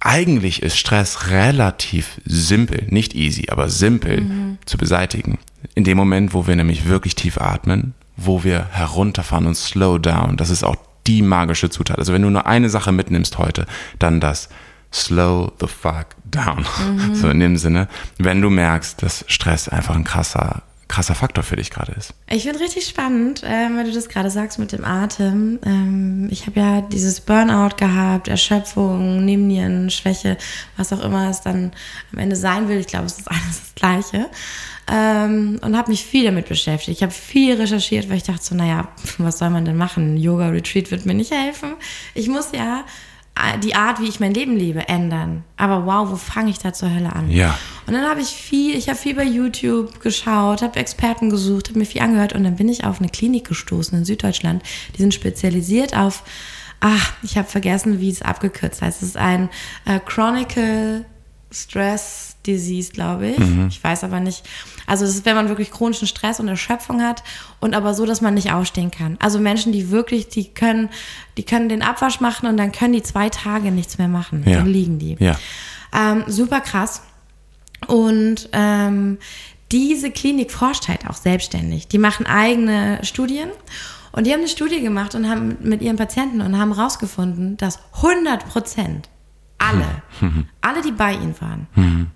eigentlich 0.00 0.62
ist 0.62 0.78
Stress 0.78 1.30
relativ 1.30 2.20
simpel, 2.24 2.86
nicht 2.90 3.14
easy, 3.14 3.46
aber 3.50 3.68
simpel 3.68 4.20
mhm. 4.20 4.58
zu 4.66 4.78
beseitigen. 4.78 5.38
In 5.74 5.84
dem 5.84 5.96
Moment, 5.96 6.34
wo 6.34 6.46
wir 6.46 6.56
nämlich 6.56 6.86
wirklich 6.86 7.14
tief 7.14 7.38
atmen, 7.40 7.94
wo 8.16 8.44
wir 8.44 8.66
herunterfahren 8.70 9.46
und 9.46 9.56
slow 9.56 9.98
down, 9.98 10.36
das 10.36 10.50
ist 10.50 10.64
auch 10.64 10.76
die 11.06 11.22
magische 11.22 11.70
Zutat. 11.70 11.98
Also 11.98 12.12
wenn 12.12 12.22
du 12.22 12.30
nur 12.30 12.46
eine 12.46 12.68
Sache 12.68 12.92
mitnimmst 12.92 13.38
heute, 13.38 13.66
dann 13.98 14.20
das 14.20 14.48
slow 14.92 15.52
the 15.60 15.66
fuck 15.66 16.08
down. 16.24 16.66
Mhm. 16.78 17.14
So 17.14 17.28
in 17.28 17.40
dem 17.40 17.56
Sinne, 17.56 17.88
wenn 18.18 18.40
du 18.40 18.50
merkst, 18.50 19.02
dass 19.02 19.24
Stress 19.28 19.68
einfach 19.68 19.94
ein 19.94 20.04
krasser 20.04 20.62
krasser 20.88 21.14
Faktor 21.14 21.42
für 21.42 21.56
dich 21.56 21.70
gerade 21.70 21.92
ist. 21.92 22.14
Ich 22.28 22.44
finde 22.44 22.60
richtig 22.60 22.86
spannend, 22.86 23.42
äh, 23.42 23.68
weil 23.74 23.84
du 23.84 23.92
das 23.92 24.08
gerade 24.08 24.30
sagst 24.30 24.58
mit 24.58 24.72
dem 24.72 24.84
Atem. 24.84 25.58
Ähm, 25.64 26.28
ich 26.30 26.46
habe 26.46 26.60
ja 26.60 26.80
dieses 26.80 27.20
Burnout 27.20 27.76
gehabt, 27.76 28.28
Erschöpfung, 28.28 29.24
Nebennierenschwäche, 29.24 30.38
was 30.76 30.92
auch 30.92 31.02
immer 31.02 31.28
es 31.28 31.40
dann 31.40 31.72
am 32.12 32.18
Ende 32.18 32.36
sein 32.36 32.68
will. 32.68 32.78
Ich 32.78 32.86
glaube, 32.86 33.06
es 33.06 33.18
ist 33.18 33.28
alles 33.28 33.60
das 33.60 33.74
Gleiche. 33.74 34.30
Ähm, 34.88 35.58
und 35.62 35.76
habe 35.76 35.90
mich 35.90 36.04
viel 36.04 36.24
damit 36.24 36.48
beschäftigt. 36.48 36.98
Ich 36.98 37.02
habe 37.02 37.12
viel 37.12 37.56
recherchiert, 37.56 38.08
weil 38.08 38.18
ich 38.18 38.22
dachte 38.22 38.44
so, 38.44 38.54
naja, 38.54 38.86
was 39.18 39.38
soll 39.38 39.50
man 39.50 39.64
denn 39.64 39.76
machen? 39.76 40.16
Yoga-Retreat 40.16 40.92
wird 40.92 41.04
mir 41.04 41.14
nicht 41.14 41.32
helfen. 41.32 41.74
Ich 42.14 42.28
muss 42.28 42.50
ja 42.52 42.84
die 43.62 43.74
Art, 43.74 44.00
wie 44.00 44.08
ich 44.08 44.20
mein 44.20 44.34
Leben 44.34 44.56
lebe, 44.56 44.88
ändern. 44.88 45.44
Aber 45.56 45.86
wow, 45.86 46.10
wo 46.10 46.16
fange 46.16 46.50
ich 46.50 46.58
da 46.58 46.72
zur 46.72 46.92
Hölle 46.92 47.12
an? 47.12 47.30
Ja. 47.30 47.58
Und 47.86 47.92
dann 47.92 48.04
habe 48.08 48.20
ich 48.20 48.28
viel, 48.28 48.76
ich 48.76 48.88
habe 48.88 48.98
viel 48.98 49.14
bei 49.14 49.24
YouTube 49.24 50.00
geschaut, 50.00 50.62
habe 50.62 50.78
Experten 50.78 51.30
gesucht, 51.30 51.68
habe 51.68 51.78
mir 51.78 51.84
viel 51.84 52.00
angehört 52.00 52.32
und 52.32 52.44
dann 52.44 52.56
bin 52.56 52.68
ich 52.68 52.84
auf 52.84 52.98
eine 52.98 53.08
Klinik 53.08 53.46
gestoßen 53.46 53.98
in 53.98 54.04
Süddeutschland. 54.04 54.62
Die 54.96 55.02
sind 55.02 55.14
spezialisiert 55.14 55.96
auf, 55.96 56.22
ach, 56.80 57.12
ich 57.22 57.36
habe 57.36 57.48
vergessen, 57.48 58.00
wie 58.00 58.10
es 58.10 58.22
abgekürzt 58.22 58.82
heißt. 58.82 59.02
Es 59.02 59.08
ist 59.08 59.16
ein 59.16 59.50
äh, 59.84 60.00
Chronicle 60.00 61.04
Stress 61.52 62.36
Disease, 62.46 62.92
glaube 62.92 63.28
ich. 63.28 63.38
Mhm. 63.38 63.68
Ich 63.68 63.82
weiß 63.82 64.04
aber 64.04 64.20
nicht. 64.20 64.44
Also 64.86 65.04
das 65.04 65.14
ist, 65.14 65.24
wenn 65.24 65.36
man 65.36 65.48
wirklich 65.48 65.70
chronischen 65.70 66.06
Stress 66.06 66.40
und 66.40 66.48
Erschöpfung 66.48 67.02
hat 67.02 67.22
und 67.60 67.74
aber 67.74 67.94
so, 67.94 68.06
dass 68.06 68.20
man 68.20 68.34
nicht 68.34 68.52
aufstehen 68.52 68.90
kann. 68.90 69.16
Also 69.20 69.38
Menschen, 69.38 69.72
die 69.72 69.90
wirklich, 69.90 70.28
die 70.28 70.52
können, 70.52 70.88
die 71.36 71.42
können 71.42 71.68
den 71.68 71.82
Abwasch 71.82 72.20
machen 72.20 72.48
und 72.48 72.56
dann 72.56 72.72
können 72.72 72.92
die 72.92 73.02
zwei 73.02 73.28
Tage 73.28 73.70
nichts 73.70 73.98
mehr 73.98 74.08
machen. 74.08 74.44
Ja. 74.46 74.58
Dann 74.58 74.66
liegen 74.66 74.98
die. 74.98 75.16
Ja. 75.18 75.38
Ähm, 75.92 76.24
super 76.26 76.60
krass. 76.60 77.02
Und 77.86 78.48
ähm, 78.52 79.18
diese 79.72 80.10
Klinik 80.10 80.52
forscht 80.52 80.88
halt 80.88 81.08
auch 81.08 81.14
selbstständig. 81.14 81.88
Die 81.88 81.98
machen 81.98 82.26
eigene 82.26 83.00
Studien 83.02 83.50
und 84.12 84.26
die 84.26 84.32
haben 84.32 84.40
eine 84.40 84.48
Studie 84.48 84.80
gemacht 84.80 85.14
und 85.14 85.28
haben 85.28 85.56
mit 85.60 85.82
ihren 85.82 85.96
Patienten 85.96 86.40
und 86.40 86.58
haben 86.58 86.72
rausgefunden, 86.72 87.56
dass 87.56 87.78
100 87.96 88.48
Prozent 88.48 89.08
alle, 89.58 90.02
mhm. 90.20 90.48
alle, 90.60 90.82
die 90.82 90.92
bei 90.92 91.12
ihnen 91.12 91.34
waren, 91.40 91.66
mhm. 91.74 92.10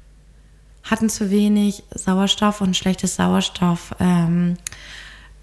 Hatten 0.83 1.09
zu 1.09 1.31
wenig 1.31 1.83
Sauerstoff 1.95 2.61
und 2.61 2.77
schlechtes 2.77 3.17
Sauerstoff 3.17 3.95
ähm, 4.01 4.57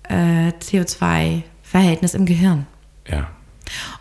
äh, 0.03 0.50
CO2-Verhältnis 0.50 2.13
im 2.13 2.25
Gehirn. 2.25 2.65
Ja. 3.08 3.27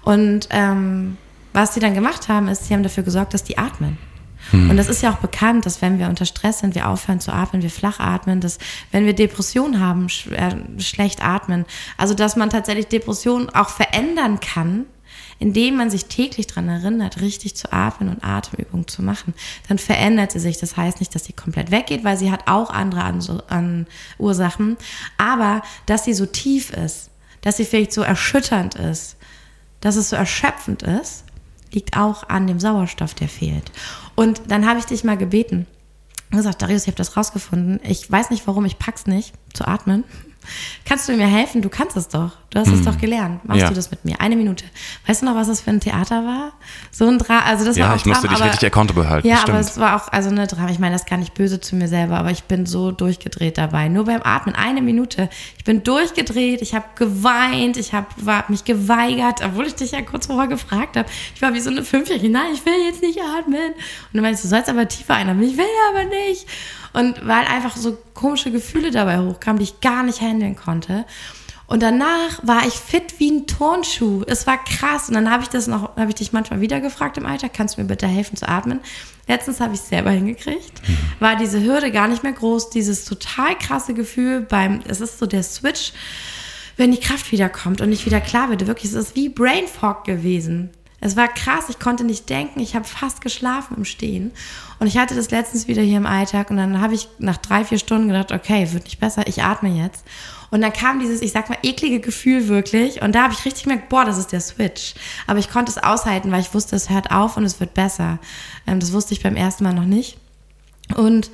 Und 0.03 0.49
ähm, 0.51 1.17
was 1.53 1.75
sie 1.75 1.81
dann 1.81 1.95
gemacht 1.95 2.29
haben, 2.29 2.49
ist, 2.49 2.67
sie 2.67 2.75
haben 2.75 2.83
dafür 2.83 3.03
gesorgt, 3.03 3.35
dass 3.35 3.45
die 3.45 3.59
atmen. 3.59 3.99
Mhm. 4.53 4.71
Und 4.71 4.77
das 4.77 4.89
ist 4.89 5.03
ja 5.03 5.13
auch 5.13 5.19
bekannt, 5.19 5.67
dass 5.67 5.83
wenn 5.83 5.99
wir 5.99 6.09
unter 6.09 6.25
Stress 6.25 6.61
sind, 6.61 6.75
wir 6.75 6.89
aufhören 6.89 7.21
zu 7.21 7.33
atmen, 7.33 7.63
wir 7.63 7.71
flach 7.71 7.99
atmen, 7.99 8.41
dass 8.41 8.59
wenn 8.93 9.07
wir 9.07 9.15
Depression 9.15 9.81
haben, 9.81 10.09
sch 10.09 10.29
äh, 10.29 10.55
schlecht 10.79 11.25
atmen. 11.25 11.65
Also 11.97 12.15
dass 12.15 12.37
man 12.37 12.51
tatsächlich 12.51 12.87
Depression 12.89 13.51
auch 13.51 13.71
verändern 13.71 14.41
kann, 14.41 14.87
indem 15.39 15.77
man 15.77 15.91
sich 15.91 16.07
täglich 16.07 16.47
daran 16.47 16.69
erinnert, 16.69 17.21
richtig 17.21 17.57
zu 17.57 17.73
atmen 17.73 18.09
und 18.09 18.25
Atemübungen 18.25 18.89
zu 18.89 19.03
machen, 19.03 19.35
dann 19.69 19.79
verändert 19.79 20.33
sie 20.33 20.41
sich. 20.41 20.59
Das 20.59 20.77
heißt 20.77 21.01
nicht, 21.01 21.15
dass 21.15 21.25
sie 21.25 21.33
komplett 21.33 21.71
weggeht, 21.71 22.05
weil 22.05 22.17
sie 22.17 22.31
hat 22.31 22.49
auch 22.49 22.71
andere 22.71 23.03
an, 23.03 23.21
an 23.49 23.87
Ursachen, 24.19 24.77
aber 25.19 25.63
dass 25.87 26.05
sie 26.05 26.15
so 26.15 26.27
tief 26.27 26.71
ist, 26.71 27.11
dass 27.43 27.57
sie 27.59 27.65
vielleicht 27.65 27.93
so 27.93 28.03
erschütternd 28.03 28.75
ist, 28.75 29.17
dass 29.81 29.97
es 29.97 30.11
so 30.11 30.17
erschöpfend 30.17 30.83
ist, 30.83 31.25
liegt 31.73 31.97
auch 31.97 32.29
an 32.29 32.47
dem 32.47 32.61
Sauerstoff, 32.61 33.15
der 33.15 33.29
fehlt. 33.29 33.71
Und 34.15 34.43
dann 34.49 34.67
habe 34.67 34.79
ich 34.79 34.87
dich 34.87 35.05
mal 35.05 35.17
gebeten 35.17 35.67
gesagt, 36.31 36.63
Darius, 36.63 36.83
ich 36.83 36.89
habe 36.89 36.97
das 36.97 37.17
rausgefunden. 37.17 37.81
Ich 37.85 38.11
weiß 38.11 38.31
nicht 38.31 38.47
warum, 38.47 38.65
ich 38.65 38.79
pack's 38.79 39.07
nicht 39.07 39.33
zu 39.53 39.67
atmen. 39.67 40.05
Kannst 40.85 41.09
du 41.09 41.13
mir 41.17 41.27
helfen? 41.27 41.63
Du 41.63 41.69
kannst 41.69 41.97
es 41.97 42.09
doch. 42.09 42.33
Du 42.51 42.61
hast 42.61 42.69
hm. 42.69 42.79
es 42.79 42.85
doch 42.85 42.97
gelernt. 42.97 43.45
Machst 43.45 43.63
ja. 43.63 43.69
du 43.69 43.75
das 43.75 43.91
mit 43.91 44.05
mir? 44.05 44.21
Eine 44.21 44.37
Minute. 44.37 44.65
Weißt 45.07 45.23
du 45.23 45.27
noch, 45.27 45.35
was 45.35 45.49
das 45.49 45.61
für 45.61 45.71
ein 45.71 45.81
Theater 45.81 46.25
war? 46.25 46.53
So 46.91 47.07
ein 47.07 47.19
Drama. 47.19 47.41
Also 47.41 47.65
das 47.65 47.77
ja, 47.77 47.87
war 47.87 47.95
auch 47.95 47.99
ich 47.99 48.07
musste 48.07 48.29
dich 48.29 48.43
richtig 48.43 48.67
accountable 48.67 49.09
halten. 49.09 49.29
Ja, 49.29 49.39
stimmt. 49.39 49.51
aber 49.51 49.61
es 49.61 49.79
war 49.79 49.97
auch, 49.97 50.13
also 50.13 50.31
eine 50.31 50.47
Drama. 50.47 50.71
Ich 50.71 50.79
meine, 50.79 50.95
das 50.95 51.07
gar 51.07 51.19
nicht 51.19 51.35
böse 51.35 51.61
zu 51.61 51.77
mir 51.77 51.89
selber, 51.89 52.17
aber 52.17 52.31
ich 52.31 52.45
bin 52.45 52.65
so 52.65 52.93
durchgedreht 52.93 53.59
dabei. 53.59 53.89
Nur 53.89 54.05
beim 54.05 54.23
Atmen. 54.23 54.55
Eine 54.55 54.81
Minute. 54.81 55.29
Ich 55.59 55.65
bin 55.65 55.83
durchgedreht. 55.83 56.63
Ich 56.63 56.75
habe 56.75 56.87
geweint. 56.95 57.77
Ich 57.77 57.93
habe 57.93 58.07
mich 58.49 58.65
geweigert, 58.65 59.41
obwohl 59.45 59.67
ich 59.67 59.75
dich 59.75 59.91
ja 59.91 60.03
kurz 60.03 60.27
vorher 60.27 60.49
gefragt 60.49 60.97
habe. 60.97 61.09
Ich 61.35 61.43
war 61.43 61.53
wie 61.53 61.61
so 61.61 61.71
eine 61.71 61.83
Fünfjährige. 61.83 62.31
Nein, 62.31 62.53
ich 62.55 62.65
will 62.65 62.73
jetzt 62.87 63.03
nicht 63.03 63.19
atmen. 63.21 63.73
Und 63.73 64.15
dann 64.15 64.23
meinst 64.23 64.45
du, 64.45 64.49
sollst 64.49 64.71
aber 64.71 64.89
tiefer 64.89 65.15
einatmen. 65.15 65.49
Ich 65.49 65.57
will 65.57 65.65
aber 65.91 66.05
nicht. 66.05 66.47
Und 66.97 67.27
weil 67.27 67.45
einfach 67.45 67.77
so 67.77 67.99
komische 68.15 68.51
Gefühle 68.51 68.91
dabei 68.91 69.19
hochkamen, 69.19 69.59
die 69.59 69.65
ich 69.65 69.83
gar 69.83 70.03
nicht 70.03 70.23
handeln 70.23 70.57
konnte. 70.57 71.05
Und 71.67 71.83
danach 71.83 72.41
war 72.43 72.67
ich 72.67 72.73
fit 72.73 73.17
wie 73.19 73.33
ein 73.33 73.47
Turnschuh. 73.47 74.23
Es 74.27 74.47
war 74.47 74.57
krass. 74.65 75.09
Und 75.09 75.15
dann 75.15 75.31
habe 75.31 75.43
ich 75.43 75.51
das 75.51 75.67
noch, 75.67 75.95
habe 75.97 76.09
ich 76.09 76.15
dich 76.15 76.33
manchmal 76.33 76.63
wieder 76.63 76.81
gefragt 76.81 77.19
im 77.19 77.27
Alter, 77.27 77.51
kannst 77.51 77.77
du 77.77 77.83
mir 77.83 77.87
bitte 77.87 78.07
helfen 78.07 78.39
zu 78.39 78.49
atmen? 78.49 78.81
Letztens 79.29 79.61
habe 79.61 79.75
ich 79.75 79.81
es 79.81 79.91
selber 79.91 80.11
hingekriegt. 80.11 80.89
Mhm. 80.89 80.97
War 81.21 81.37
diese 81.37 81.63
Hürde 81.63 81.91
gar 81.91 82.09
nicht 82.09 82.23
mehr 82.23 82.33
groß. 82.33 82.71
Dieses 82.71 83.05
total 83.05 83.59
krasse 83.59 83.93
Gefühl 83.93 84.41
beim, 84.41 84.81
es 84.89 85.03
ist 85.03 85.19
so 85.19 85.27
der 85.27 85.43
Switch, 85.43 85.93
wenn 86.79 86.93
die 86.93 87.01
Kraft 87.01 87.31
wiederkommt 87.31 87.83
und 87.83 87.93
ich 87.93 88.07
wieder 88.07 88.23
klar 88.23 88.49
werde. 88.49 88.67
Wirklich, 88.69 88.93
es 88.93 88.97
ist 88.97 89.17
wie 89.17 89.29
Brain 89.29 89.67
Fog 89.67 90.05
gewesen. 90.05 90.71
Es 91.01 91.17
war 91.17 91.29
krass, 91.29 91.67
ich 91.69 91.79
konnte 91.79 92.05
nicht 92.05 92.29
denken, 92.31 92.61
ich 92.61 92.75
habe 92.75 92.87
fast 92.87 93.21
geschlafen 93.21 93.77
im 93.77 93.85
Stehen. 93.85 94.33
Und 94.79 94.87
ich 94.87 94.97
hatte 94.97 95.15
das 95.15 95.31
letztens 95.31 95.69
wieder 95.69 95.83
hier 95.83 95.99
im 95.99 96.07
Alltag 96.07 96.51
und 96.51 96.57
dann 96.57 96.81
habe 96.81 96.95
ich 96.95 97.09
nach 97.19 97.37
drei, 97.37 97.65
vier 97.65 97.79
Stunden 97.79 98.09
gedacht, 98.09 98.33
okay, 98.33 98.73
wird 98.73 98.85
nicht 98.85 98.99
besser, 98.99 99.27
ich 99.27 99.43
atme 99.43 99.69
jetzt. 99.69 100.05
Und 100.51 100.61
dann 100.61 100.73
kam 100.73 101.01
dieses, 101.01 101.23
ich 101.23 101.33
sag 101.33 101.49
mal, 101.49 101.59
eklige 101.63 102.01
Gefühl 102.01 102.49
wirklich. 102.49 103.03
Und 103.03 103.15
da 103.15 103.25
habe 103.25 103.35
ich 103.35 103.45
richtig 103.45 103.65
gemerkt, 103.65 103.89
boah, 103.89 104.05
das 104.05 104.17
ist 104.17 104.33
der 104.33 104.41
Switch. 104.41 104.95
Aber 105.27 105.39
ich 105.39 105.51
konnte 105.51 105.71
es 105.71 105.79
aushalten, 105.79 106.31
weil 106.31 106.41
ich 106.41 106.55
wusste, 106.55 106.77
es 106.77 106.89
hört 106.89 107.11
auf 107.11 107.37
und 107.37 107.45
es 107.45 107.59
wird 107.61 107.75
besser. 107.75 108.19
Ähm, 108.67 108.81
das 108.81 108.93
wusste 108.93 109.13
ich 109.13 109.23
beim 109.23 109.37
ersten 109.37 109.65
Mal 109.65 109.75
noch 109.75 109.85
nicht. 109.85 110.19
Und 110.95 111.31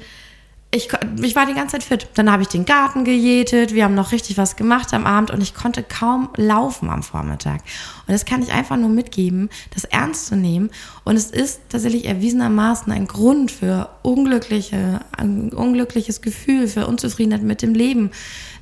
ich, 0.75 0.89
ich 1.21 1.37
war 1.37 1.45
die 1.45 1.53
ganze 1.53 1.73
Zeit 1.73 1.83
fit. 1.83 2.09
Dann 2.15 2.33
habe 2.33 2.43
ich 2.43 2.49
den 2.49 2.65
Garten 2.65 3.05
gejätet, 3.05 3.75
wir 3.75 3.85
haben 3.85 3.95
noch 3.95 4.11
richtig 4.11 4.39
was 4.39 4.57
gemacht 4.57 4.95
am 4.95 5.05
Abend 5.05 5.31
und 5.31 5.43
ich 5.43 5.55
konnte 5.55 5.83
kaum 5.83 6.31
laufen 6.35 6.89
am 6.89 7.03
Vormittag. 7.03 7.61
Und 8.07 8.13
das 8.15 8.25
kann 8.25 8.43
ich 8.43 8.53
einfach 8.53 8.79
nur 8.79 8.89
mitgeben, 8.89 9.51
das 9.75 9.85
ernst 9.85 10.29
zu 10.29 10.35
nehmen. 10.35 10.71
Und 11.05 11.17
es 11.17 11.31
ist 11.31 11.61
tatsächlich 11.69 12.07
erwiesenermaßen 12.07 12.91
ein 12.91 13.07
Grund 13.07 13.51
für 13.51 13.91
unglückliche, 14.01 15.01
ein 15.15 15.53
unglückliches 15.53 16.23
Gefühl, 16.23 16.67
für 16.67 16.87
Unzufriedenheit 16.87 17.43
mit 17.43 17.61
dem 17.61 17.75
Leben, 17.75 18.11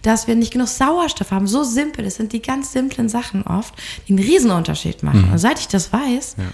dass 0.02 0.26
wir 0.26 0.34
nicht 0.34 0.52
genug 0.52 0.66
Sauerstoff 0.66 1.30
haben. 1.30 1.46
So 1.46 1.62
simpel, 1.62 2.04
das 2.04 2.16
sind 2.16 2.32
die 2.32 2.42
ganz 2.42 2.72
simplen 2.72 3.08
Sachen 3.08 3.44
oft, 3.44 3.72
die 4.08 4.14
einen 4.14 4.24
Riesenunterschied 4.24 5.04
machen. 5.04 5.26
Mhm. 5.26 5.32
Und 5.32 5.38
seit 5.38 5.60
ich 5.60 5.68
das 5.68 5.92
weiß, 5.92 6.34
ja. 6.38 6.44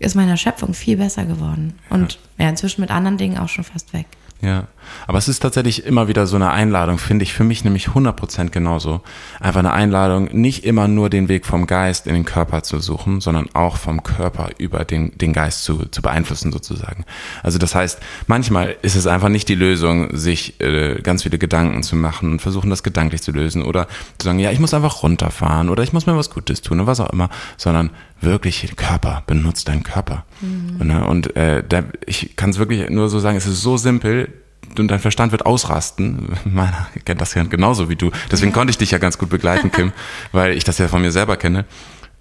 ist 0.00 0.16
meine 0.16 0.32
Erschöpfung 0.32 0.74
viel 0.74 0.98
besser 0.98 1.24
geworden. 1.24 1.78
Und 1.88 2.18
ja, 2.36 2.50
inzwischen 2.50 2.82
mit 2.82 2.90
anderen 2.90 3.16
Dingen 3.16 3.38
auch 3.38 3.48
schon 3.48 3.64
fast 3.64 3.94
weg. 3.94 4.04
Ja, 4.42 4.68
aber 5.06 5.18
es 5.18 5.28
ist 5.28 5.40
tatsächlich 5.40 5.84
immer 5.84 6.08
wieder 6.08 6.26
so 6.26 6.36
eine 6.36 6.50
Einladung, 6.50 6.98
finde 6.98 7.22
ich 7.22 7.32
für 7.32 7.44
mich 7.44 7.64
nämlich 7.64 7.88
100% 7.88 8.50
genauso. 8.50 9.00
Einfach 9.40 9.60
eine 9.60 9.72
Einladung, 9.72 10.28
nicht 10.32 10.64
immer 10.64 10.88
nur 10.88 11.10
den 11.10 11.28
Weg 11.28 11.46
vom 11.46 11.66
Geist 11.66 12.06
in 12.06 12.14
den 12.14 12.24
Körper 12.24 12.62
zu 12.62 12.80
suchen, 12.80 13.20
sondern 13.20 13.48
auch 13.54 13.76
vom 13.76 14.02
Körper 14.02 14.50
über 14.58 14.84
den, 14.84 15.16
den 15.18 15.32
Geist 15.32 15.64
zu, 15.64 15.86
zu 15.86 16.02
beeinflussen 16.02 16.52
sozusagen. 16.52 17.04
Also 17.42 17.58
das 17.58 17.74
heißt, 17.74 18.00
manchmal 18.26 18.76
ist 18.82 18.96
es 18.96 19.06
einfach 19.06 19.28
nicht 19.28 19.48
die 19.48 19.54
Lösung, 19.54 20.16
sich 20.16 20.60
äh, 20.60 21.00
ganz 21.02 21.22
viele 21.22 21.38
Gedanken 21.38 21.82
zu 21.82 21.96
machen 21.96 22.32
und 22.32 22.42
versuchen, 22.42 22.70
das 22.70 22.82
gedanklich 22.82 23.22
zu 23.22 23.32
lösen 23.32 23.62
oder 23.62 23.86
zu 24.18 24.26
sagen, 24.26 24.38
ja, 24.38 24.50
ich 24.50 24.60
muss 24.60 24.74
einfach 24.74 25.02
runterfahren 25.02 25.68
oder 25.68 25.82
ich 25.82 25.92
muss 25.92 26.06
mir 26.06 26.16
was 26.16 26.30
Gutes 26.30 26.62
tun 26.62 26.80
oder 26.80 26.86
was 26.86 27.00
auch 27.00 27.10
immer, 27.10 27.30
sondern 27.56 27.90
wirklich 28.20 28.76
Körper, 28.76 29.22
benutzt 29.26 29.68
deinen 29.68 29.82
Körper. 29.82 30.24
Mhm. 30.40 30.80
Und, 30.80 30.86
ne, 30.86 31.06
und 31.06 31.36
äh, 31.36 31.62
da, 31.66 31.84
ich 32.06 32.36
kann 32.36 32.50
es 32.50 32.58
wirklich 32.58 32.88
nur 32.90 33.08
so 33.08 33.18
sagen, 33.18 33.36
es 33.36 33.46
ist 33.46 33.62
so 33.62 33.76
simpel 33.76 34.32
und 34.78 34.88
dein 34.88 35.00
Verstand 35.00 35.32
wird 35.32 35.46
ausrasten. 35.46 36.36
Meiner 36.44 36.88
kennt 37.04 37.20
das 37.20 37.34
ja 37.34 37.42
genauso 37.44 37.88
wie 37.88 37.96
du. 37.96 38.10
Deswegen 38.30 38.52
konnte 38.52 38.70
ich 38.70 38.78
dich 38.78 38.90
ja 38.90 38.98
ganz 38.98 39.18
gut 39.18 39.30
begleiten, 39.30 39.70
Kim, 39.72 39.92
weil 40.32 40.56
ich 40.56 40.64
das 40.64 40.78
ja 40.78 40.88
von 40.88 41.02
mir 41.02 41.12
selber 41.12 41.36
kenne. 41.36 41.64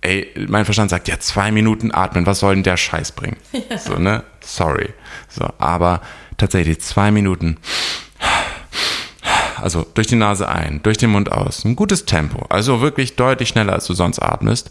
Ey, 0.02 0.28
mein 0.48 0.66
Verstand 0.66 0.92
sagt, 0.92 1.08
ja, 1.08 1.20
zwei 1.20 1.52
Minuten 1.52 1.92
atmen, 1.92 2.26
was 2.26 2.40
soll 2.40 2.54
denn 2.54 2.64
der 2.64 2.78
Scheiß 2.78 3.14
bringen? 3.14 3.38
Ja. 3.52 3.78
So, 3.78 3.96
ne? 3.98 4.24
Sorry. 4.42 4.90
So, 5.28 5.50
aber 5.58 6.02
tatsächlich 6.38 6.82
zwei 6.82 7.10
Minuten. 7.10 7.58
Also 9.60 9.86
durch 9.96 10.06
die 10.06 10.16
Nase 10.16 10.48
ein, 10.48 10.82
durch 10.84 10.98
den 10.98 11.10
Mund 11.10 11.32
aus. 11.32 11.66
Ein 11.66 11.76
gutes 11.76 12.06
Tempo. 12.06 12.46
Also 12.50 12.80
wirklich 12.82 13.16
deutlich 13.16 13.50
schneller, 13.50 13.74
als 13.74 13.88
du 13.88 13.94
sonst 13.96 14.20
atmest 14.20 14.70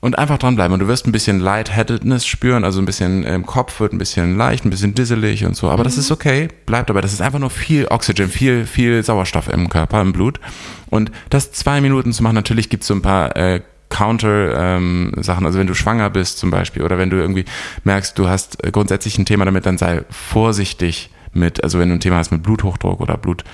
und 0.00 0.18
einfach 0.18 0.38
dranbleiben. 0.38 0.72
Und 0.72 0.80
du 0.80 0.88
wirst 0.88 1.06
ein 1.06 1.12
bisschen 1.12 1.40
Lightheadedness 1.40 2.26
spüren, 2.26 2.64
also 2.64 2.80
ein 2.80 2.86
bisschen 2.86 3.22
im 3.24 3.46
Kopf 3.46 3.80
wird 3.80 3.92
ein 3.92 3.98
bisschen 3.98 4.36
leicht, 4.36 4.64
ein 4.64 4.70
bisschen 4.70 4.94
disselig 4.94 5.44
und 5.44 5.56
so. 5.56 5.68
Aber 5.68 5.82
mhm. 5.82 5.84
das 5.84 5.98
ist 5.98 6.10
okay, 6.10 6.48
bleib 6.66 6.86
dabei. 6.86 7.00
Das 7.00 7.12
ist 7.12 7.20
einfach 7.20 7.38
nur 7.38 7.50
viel 7.50 7.86
Oxygen, 7.88 8.28
viel, 8.28 8.66
viel 8.66 9.02
Sauerstoff 9.02 9.48
im 9.48 9.68
Körper, 9.68 10.00
im 10.00 10.12
Blut. 10.12 10.40
Und 10.88 11.12
das 11.28 11.52
zwei 11.52 11.80
Minuten 11.80 12.12
zu 12.12 12.22
machen, 12.22 12.34
natürlich 12.34 12.68
gibt 12.68 12.82
es 12.82 12.88
so 12.88 12.94
ein 12.94 13.02
paar 13.02 13.36
äh, 13.36 13.60
Counter-Sachen, 13.90 15.42
ähm, 15.42 15.46
also 15.46 15.58
wenn 15.58 15.66
du 15.66 15.74
schwanger 15.74 16.10
bist 16.10 16.38
zum 16.38 16.50
Beispiel 16.50 16.82
oder 16.82 16.96
wenn 16.96 17.10
du 17.10 17.16
irgendwie 17.16 17.44
merkst, 17.84 18.18
du 18.18 18.28
hast 18.28 18.58
grundsätzlich 18.72 19.18
ein 19.18 19.26
Thema 19.26 19.44
damit, 19.44 19.66
dann 19.66 19.78
sei 19.78 20.04
vorsichtig 20.10 21.10
mit, 21.32 21.62
also 21.62 21.78
wenn 21.78 21.88
du 21.88 21.96
ein 21.96 22.00
Thema 22.00 22.16
hast 22.16 22.30
mit 22.30 22.42
Bluthochdruck 22.42 23.00
oder 23.00 23.16
Blut, 23.16 23.44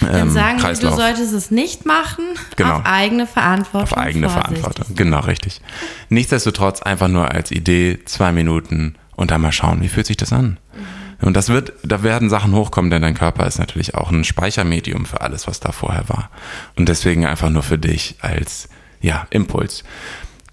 dann 0.00 0.14
ähm, 0.14 0.30
sagen 0.30 0.58
Kreislauf. 0.58 0.94
du 0.94 1.00
solltest 1.00 1.32
es 1.32 1.50
nicht 1.50 1.86
machen, 1.86 2.24
genau. 2.56 2.76
auf 2.76 2.86
eigene 2.86 3.26
Verantwortung. 3.26 3.96
Auf 3.96 3.98
eigene. 3.98 4.28
Verantwortung, 4.28 4.86
genau, 4.94 5.20
richtig. 5.20 5.60
Nichtsdestotrotz 6.08 6.82
einfach 6.82 7.08
nur 7.08 7.30
als 7.30 7.50
Idee, 7.50 8.00
zwei 8.04 8.32
Minuten 8.32 8.96
und 9.16 9.30
dann 9.30 9.40
mal 9.40 9.52
schauen, 9.52 9.82
wie 9.82 9.88
fühlt 9.88 10.06
sich 10.06 10.16
das 10.16 10.32
an. 10.32 10.58
Mhm. 10.74 11.04
Und 11.26 11.34
das 11.36 11.48
wird, 11.48 11.72
da 11.82 12.02
werden 12.02 12.28
Sachen 12.28 12.52
hochkommen, 12.54 12.90
denn 12.90 13.02
dein 13.02 13.14
Körper 13.14 13.46
ist 13.46 13.58
natürlich 13.58 13.94
auch 13.94 14.10
ein 14.10 14.24
Speichermedium 14.24 15.06
für 15.06 15.20
alles, 15.20 15.46
was 15.46 15.60
da 15.60 15.72
vorher 15.72 16.08
war. 16.08 16.30
Und 16.76 16.88
deswegen 16.88 17.24
einfach 17.24 17.50
nur 17.50 17.62
für 17.62 17.78
dich 17.78 18.16
als, 18.20 18.68
ja, 19.00 19.26
Impuls. 19.30 19.84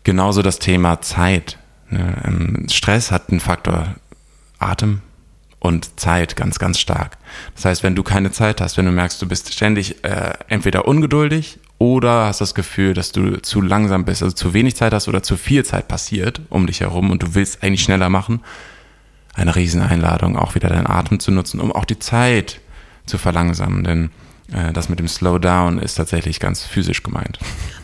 Genauso 0.04 0.42
das 0.42 0.60
Thema 0.60 1.02
Zeit. 1.02 1.58
Ne, 1.90 2.16
ähm, 2.26 2.68
Stress 2.72 3.12
hat 3.12 3.30
einen 3.30 3.40
Faktor 3.40 3.96
Atem, 4.60 5.02
und 5.62 6.00
Zeit 6.00 6.36
ganz, 6.36 6.58
ganz 6.58 6.80
stark. 6.80 7.20
Das 7.56 7.66
heißt, 7.66 7.84
wenn 7.84 7.96
du 7.96 8.02
keine 8.02 8.32
Zeit 8.32 8.60
hast, 8.60 8.78
wenn 8.78 8.86
du 8.88 8.92
merkst, 8.92 9.22
du 9.22 9.28
bist 9.28 9.54
ständig 9.54 10.04
äh, 10.04 10.34
entweder 10.48 10.88
ungeduldig 10.88 11.60
oder 11.78 12.26
hast 12.26 12.42
das 12.42 12.56
Gefühl, 12.56 12.96
dass 12.96 13.12
du 13.12 13.40
zu 13.42 13.62
langsam 13.62 14.04
bist, 14.04 14.24
also 14.24 14.36
zu 14.36 14.56
wenig 14.56 14.76
Zeit 14.76 14.92
hast 14.92 15.08
oder 15.08 15.22
zu 15.22 15.38
viel 15.38 15.64
Zeit 15.64 15.88
passiert 15.88 16.42
um 16.50 16.66
dich 16.66 16.82
herum 16.82 17.12
und 17.12 17.22
du 17.22 17.36
willst 17.36 17.64
eigentlich 17.64 17.84
schneller 17.84 18.10
machen, 18.10 18.42
eine 19.36 19.56
Rieseneinladung, 19.56 20.36
auch 20.36 20.56
wieder 20.56 20.68
deinen 20.68 20.88
Atem 20.88 21.20
zu 21.20 21.32
nutzen, 21.32 21.60
um 21.60 21.72
auch 21.72 21.86
die 21.86 22.00
Zeit 22.00 22.60
zu 23.06 23.20
verlangsamen, 23.20 23.84
denn 23.84 24.10
äh, 24.52 24.74
das 24.74 24.90
mit 24.90 24.98
dem 24.98 25.08
Slowdown 25.08 25.78
ist 25.78 25.94
tatsächlich 25.94 26.40
ganz 26.40 26.64
physisch 26.64 27.04
gemeint. 27.04 27.38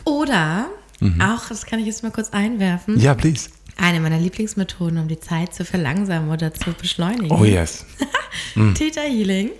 Oder 0.03 0.65
mhm. 0.99 1.21
auch, 1.21 1.47
das 1.47 1.67
kann 1.67 1.79
ich 1.79 1.85
jetzt 1.85 2.01
mal 2.01 2.11
kurz 2.11 2.31
einwerfen. 2.31 2.99
Ja, 2.99 3.13
please 3.13 3.49
eine 3.77 3.99
meiner 3.99 4.19
Lieblingsmethoden, 4.19 4.97
um 4.97 5.07
die 5.07 5.19
Zeit 5.19 5.53
zu 5.53 5.65
verlangsamen 5.65 6.29
oder 6.29 6.53
zu 6.53 6.73
beschleunigen. 6.73 7.31
Oh 7.31 7.45
yes. 7.45 7.85
mm. 8.55 8.73
Theta 8.73 9.01
Healing. 9.01 9.51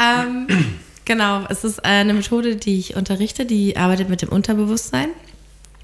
Ähm, 0.00 0.46
genau, 1.04 1.44
es 1.48 1.64
ist 1.64 1.84
eine 1.84 2.14
Methode, 2.14 2.56
die 2.56 2.78
ich 2.78 2.96
unterrichte, 2.96 3.46
die 3.46 3.76
arbeitet 3.76 4.08
mit 4.08 4.22
dem 4.22 4.28
Unterbewusstsein 4.30 5.08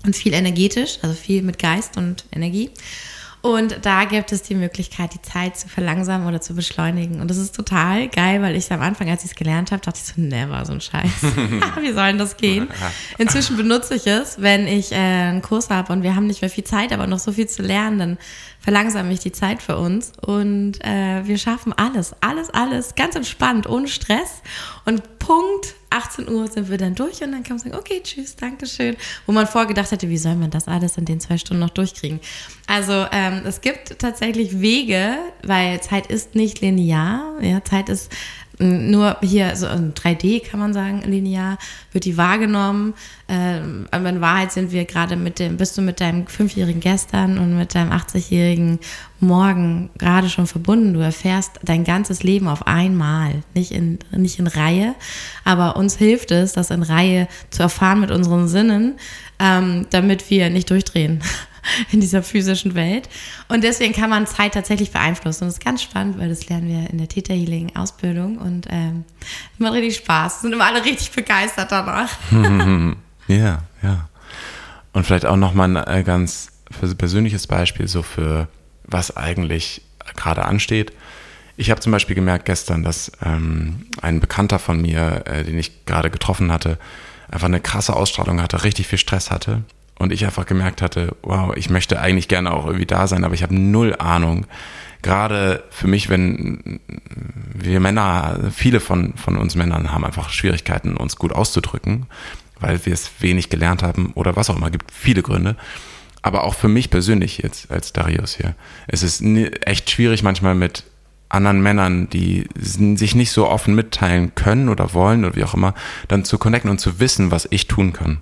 und 0.04 0.16
viel 0.16 0.34
energetisch, 0.34 0.98
also 1.02 1.14
viel 1.14 1.42
mit 1.42 1.58
Geist 1.58 1.96
und 1.96 2.24
Energie. 2.32 2.70
Und 3.48 3.78
da 3.86 4.04
gibt 4.04 4.30
es 4.32 4.42
die 4.42 4.54
Möglichkeit, 4.54 5.14
die 5.14 5.22
Zeit 5.22 5.56
zu 5.56 5.70
verlangsamen 5.70 6.28
oder 6.28 6.38
zu 6.38 6.54
beschleunigen. 6.54 7.22
Und 7.22 7.30
das 7.30 7.38
ist 7.38 7.56
total 7.56 8.06
geil, 8.08 8.42
weil 8.42 8.54
ich 8.54 8.70
am 8.70 8.82
Anfang, 8.82 9.08
als 9.08 9.24
ich 9.24 9.30
es 9.30 9.36
gelernt 9.36 9.72
habe, 9.72 9.80
dachte 9.80 9.98
ich 10.04 10.04
so, 10.04 10.20
never, 10.20 10.66
so 10.66 10.74
ein 10.74 10.82
Scheiß. 10.82 11.22
Wie 11.80 11.92
soll 11.94 12.08
denn 12.08 12.18
das 12.18 12.36
gehen? 12.36 12.68
Inzwischen 13.16 13.56
benutze 13.56 13.94
ich 13.94 14.06
es, 14.06 14.42
wenn 14.42 14.66
ich 14.66 14.92
äh, 14.92 14.96
einen 14.96 15.40
Kurs 15.40 15.70
habe 15.70 15.94
und 15.94 16.02
wir 16.02 16.14
haben 16.14 16.26
nicht 16.26 16.42
mehr 16.42 16.50
viel 16.50 16.64
Zeit, 16.64 16.92
aber 16.92 17.06
noch 17.06 17.20
so 17.20 17.32
viel 17.32 17.48
zu 17.48 17.62
lernen, 17.62 17.98
dann 17.98 18.18
verlangsame 18.68 19.14
ich 19.14 19.20
die 19.20 19.32
Zeit 19.32 19.62
für 19.62 19.78
uns 19.78 20.12
und 20.20 20.84
äh, 20.84 21.26
wir 21.26 21.38
schaffen 21.38 21.72
alles, 21.72 22.14
alles, 22.20 22.50
alles 22.50 22.94
ganz 22.96 23.16
entspannt, 23.16 23.66
ohne 23.66 23.88
Stress. 23.88 24.42
Und 24.84 25.18
Punkt 25.18 25.74
18 25.88 26.28
Uhr 26.28 26.48
sind 26.48 26.68
wir 26.68 26.76
dann 26.76 26.94
durch 26.94 27.22
und 27.22 27.32
dann 27.32 27.44
kann 27.44 27.56
man 27.56 27.60
sagen, 27.60 27.74
okay, 27.74 28.02
tschüss, 28.04 28.36
danke 28.36 28.66
schön. 28.66 28.94
Wo 29.24 29.32
man 29.32 29.46
vorgedacht 29.46 29.90
hätte, 29.90 30.10
wie 30.10 30.18
soll 30.18 30.34
man 30.34 30.50
das 30.50 30.68
alles 30.68 30.98
in 30.98 31.06
den 31.06 31.18
zwei 31.18 31.38
Stunden 31.38 31.62
noch 31.62 31.70
durchkriegen? 31.70 32.20
Also 32.66 33.06
ähm, 33.10 33.40
es 33.46 33.62
gibt 33.62 34.00
tatsächlich 34.00 34.60
Wege, 34.60 35.16
weil 35.42 35.80
Zeit 35.80 36.08
ist 36.08 36.34
nicht 36.34 36.60
linear. 36.60 37.38
Ja, 37.40 37.64
Zeit 37.64 37.88
ist 37.88 38.12
nur 38.60 39.16
hier, 39.22 39.54
so 39.54 39.66
in 39.68 39.94
3D 39.94 40.48
kann 40.48 40.58
man 40.58 40.72
sagen, 40.72 41.02
linear, 41.02 41.58
wird 41.92 42.04
die 42.04 42.16
wahrgenommen. 42.16 42.94
Ähm, 43.28 43.86
aber 43.90 44.08
in 44.08 44.20
Wahrheit 44.20 44.52
sind 44.52 44.72
wir 44.72 44.84
gerade 44.84 45.16
mit 45.16 45.38
dem, 45.38 45.56
bist 45.56 45.78
du 45.78 45.82
mit 45.82 46.00
deinem 46.00 46.26
fünfjährigen 46.26 46.80
Gestern 46.80 47.38
und 47.38 47.56
mit 47.56 47.74
deinem 47.74 47.92
80-jährigen 47.92 48.80
Morgen 49.20 49.90
gerade 49.98 50.28
schon 50.28 50.46
verbunden. 50.46 50.94
Du 50.94 51.00
erfährst 51.00 51.60
dein 51.62 51.84
ganzes 51.84 52.22
Leben 52.22 52.48
auf 52.48 52.66
einmal, 52.66 53.42
nicht 53.54 53.70
in, 53.70 53.98
nicht 54.10 54.38
in 54.38 54.46
Reihe. 54.46 54.94
Aber 55.44 55.76
uns 55.76 55.96
hilft 55.96 56.30
es, 56.30 56.52
das 56.52 56.70
in 56.70 56.82
Reihe 56.82 57.28
zu 57.50 57.62
erfahren 57.62 58.00
mit 58.00 58.10
unseren 58.10 58.48
Sinnen, 58.48 58.94
ähm, 59.38 59.86
damit 59.90 60.30
wir 60.30 60.50
nicht 60.50 60.70
durchdrehen. 60.70 61.22
in 61.92 62.00
dieser 62.00 62.22
physischen 62.22 62.74
Welt. 62.74 63.08
Und 63.48 63.64
deswegen 63.64 63.92
kann 63.92 64.10
man 64.10 64.26
Zeit 64.26 64.54
tatsächlich 64.54 64.90
beeinflussen. 64.90 65.44
Und 65.44 65.48
das 65.48 65.58
ist 65.58 65.64
ganz 65.64 65.82
spannend, 65.82 66.18
weil 66.18 66.28
das 66.28 66.48
lernen 66.48 66.68
wir 66.68 66.90
in 66.90 66.98
der 66.98 67.08
Theta 67.08 67.32
Healing 67.34 67.74
Ausbildung 67.76 68.38
und 68.38 68.66
ähm, 68.70 69.04
macht 69.58 69.74
richtig 69.74 69.96
Spaß. 69.96 70.42
Sind 70.42 70.52
immer 70.52 70.66
alle 70.66 70.84
richtig 70.84 71.10
begeistert 71.12 71.72
danach. 71.72 72.10
ja, 73.28 73.62
ja. 73.82 74.08
Und 74.92 75.04
vielleicht 75.04 75.26
auch 75.26 75.36
nochmal 75.36 75.76
ein 75.76 75.98
äh, 75.98 76.02
ganz 76.02 76.50
persönliches 76.96 77.46
Beispiel 77.46 77.88
so 77.88 78.02
für 78.02 78.48
was 78.84 79.16
eigentlich 79.16 79.82
gerade 80.16 80.44
ansteht. 80.44 80.92
Ich 81.56 81.70
habe 81.70 81.80
zum 81.80 81.92
Beispiel 81.92 82.14
gemerkt 82.14 82.44
gestern, 82.44 82.84
dass 82.84 83.12
ähm, 83.24 83.86
ein 84.00 84.20
Bekannter 84.20 84.58
von 84.58 84.80
mir, 84.80 85.24
äh, 85.26 85.44
den 85.44 85.58
ich 85.58 85.84
gerade 85.86 86.10
getroffen 86.10 86.52
hatte, 86.52 86.78
einfach 87.30 87.46
eine 87.46 87.60
krasse 87.60 87.94
Ausstrahlung 87.94 88.40
hatte, 88.40 88.64
richtig 88.64 88.86
viel 88.86 88.98
Stress 88.98 89.30
hatte 89.30 89.64
und 89.98 90.12
ich 90.12 90.24
einfach 90.24 90.46
gemerkt 90.46 90.80
hatte, 90.80 91.16
wow, 91.22 91.54
ich 91.56 91.70
möchte 91.70 92.00
eigentlich 92.00 92.28
gerne 92.28 92.52
auch 92.52 92.66
irgendwie 92.66 92.86
da 92.86 93.06
sein, 93.06 93.24
aber 93.24 93.34
ich 93.34 93.42
habe 93.42 93.54
null 93.54 93.94
Ahnung. 93.98 94.46
Gerade 95.02 95.62
für 95.70 95.86
mich, 95.86 96.08
wenn 96.08 96.80
wir 97.54 97.80
Männer, 97.80 98.38
viele 98.52 98.80
von, 98.80 99.14
von 99.14 99.36
uns 99.36 99.54
Männern 99.54 99.92
haben 99.92 100.04
einfach 100.04 100.30
Schwierigkeiten, 100.30 100.96
uns 100.96 101.16
gut 101.16 101.32
auszudrücken, 101.32 102.06
weil 102.60 102.84
wir 102.84 102.92
es 102.92 103.10
wenig 103.20 103.50
gelernt 103.50 103.82
haben 103.82 104.12
oder 104.14 104.34
was 104.36 104.50
auch 104.50 104.56
immer, 104.56 104.70
gibt 104.70 104.90
viele 104.90 105.22
Gründe. 105.22 105.56
Aber 106.22 106.44
auch 106.44 106.54
für 106.54 106.68
mich 106.68 106.90
persönlich 106.90 107.38
jetzt 107.38 107.70
als 107.70 107.92
Darius 107.92 108.36
hier. 108.36 108.54
Es 108.88 109.02
ist 109.02 109.22
echt 109.64 109.90
schwierig 109.90 110.22
manchmal 110.24 110.56
mit 110.56 110.84
anderen 111.28 111.60
Männern, 111.60 112.08
die 112.10 112.48
sich 112.56 113.14
nicht 113.14 113.30
so 113.30 113.48
offen 113.48 113.74
mitteilen 113.74 114.34
können 114.34 114.68
oder 114.68 114.94
wollen 114.94 115.24
oder 115.24 115.36
wie 115.36 115.44
auch 115.44 115.54
immer, 115.54 115.74
dann 116.08 116.24
zu 116.24 116.38
connecten 116.38 116.70
und 116.70 116.78
zu 116.78 117.00
wissen, 117.00 117.30
was 117.30 117.46
ich 117.50 117.68
tun 117.68 117.92
kann. 117.92 118.18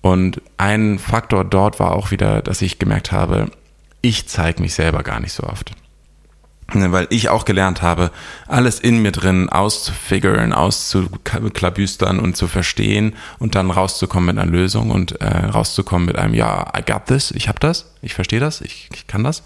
Und 0.00 0.40
ein 0.56 0.98
Faktor 0.98 1.44
dort 1.44 1.80
war 1.80 1.92
auch 1.92 2.10
wieder, 2.10 2.42
dass 2.42 2.62
ich 2.62 2.78
gemerkt 2.78 3.12
habe, 3.12 3.50
ich 4.00 4.28
zeige 4.28 4.62
mich 4.62 4.74
selber 4.74 5.02
gar 5.02 5.20
nicht 5.20 5.32
so 5.32 5.42
oft. 5.42 5.72
Ne, 6.74 6.92
weil 6.92 7.06
ich 7.08 7.30
auch 7.30 7.46
gelernt 7.46 7.80
habe, 7.80 8.10
alles 8.46 8.78
in 8.78 9.00
mir 9.00 9.10
drin 9.10 9.48
auszufiguren, 9.48 10.52
auszuklabüstern 10.52 12.20
und 12.20 12.36
zu 12.36 12.46
verstehen 12.46 13.14
und 13.38 13.54
dann 13.54 13.70
rauszukommen 13.70 14.34
mit 14.34 14.38
einer 14.38 14.50
Lösung 14.50 14.90
und 14.90 15.18
äh, 15.22 15.46
rauszukommen 15.46 16.04
mit 16.04 16.16
einem, 16.16 16.34
ja, 16.34 16.70
I 16.76 16.82
got 16.82 17.06
this, 17.06 17.30
ich 17.30 17.48
habe 17.48 17.58
das, 17.58 17.94
ich 18.02 18.12
verstehe 18.12 18.38
das, 18.38 18.60
ich, 18.60 18.90
ich 18.92 19.06
kann 19.06 19.24
das. 19.24 19.44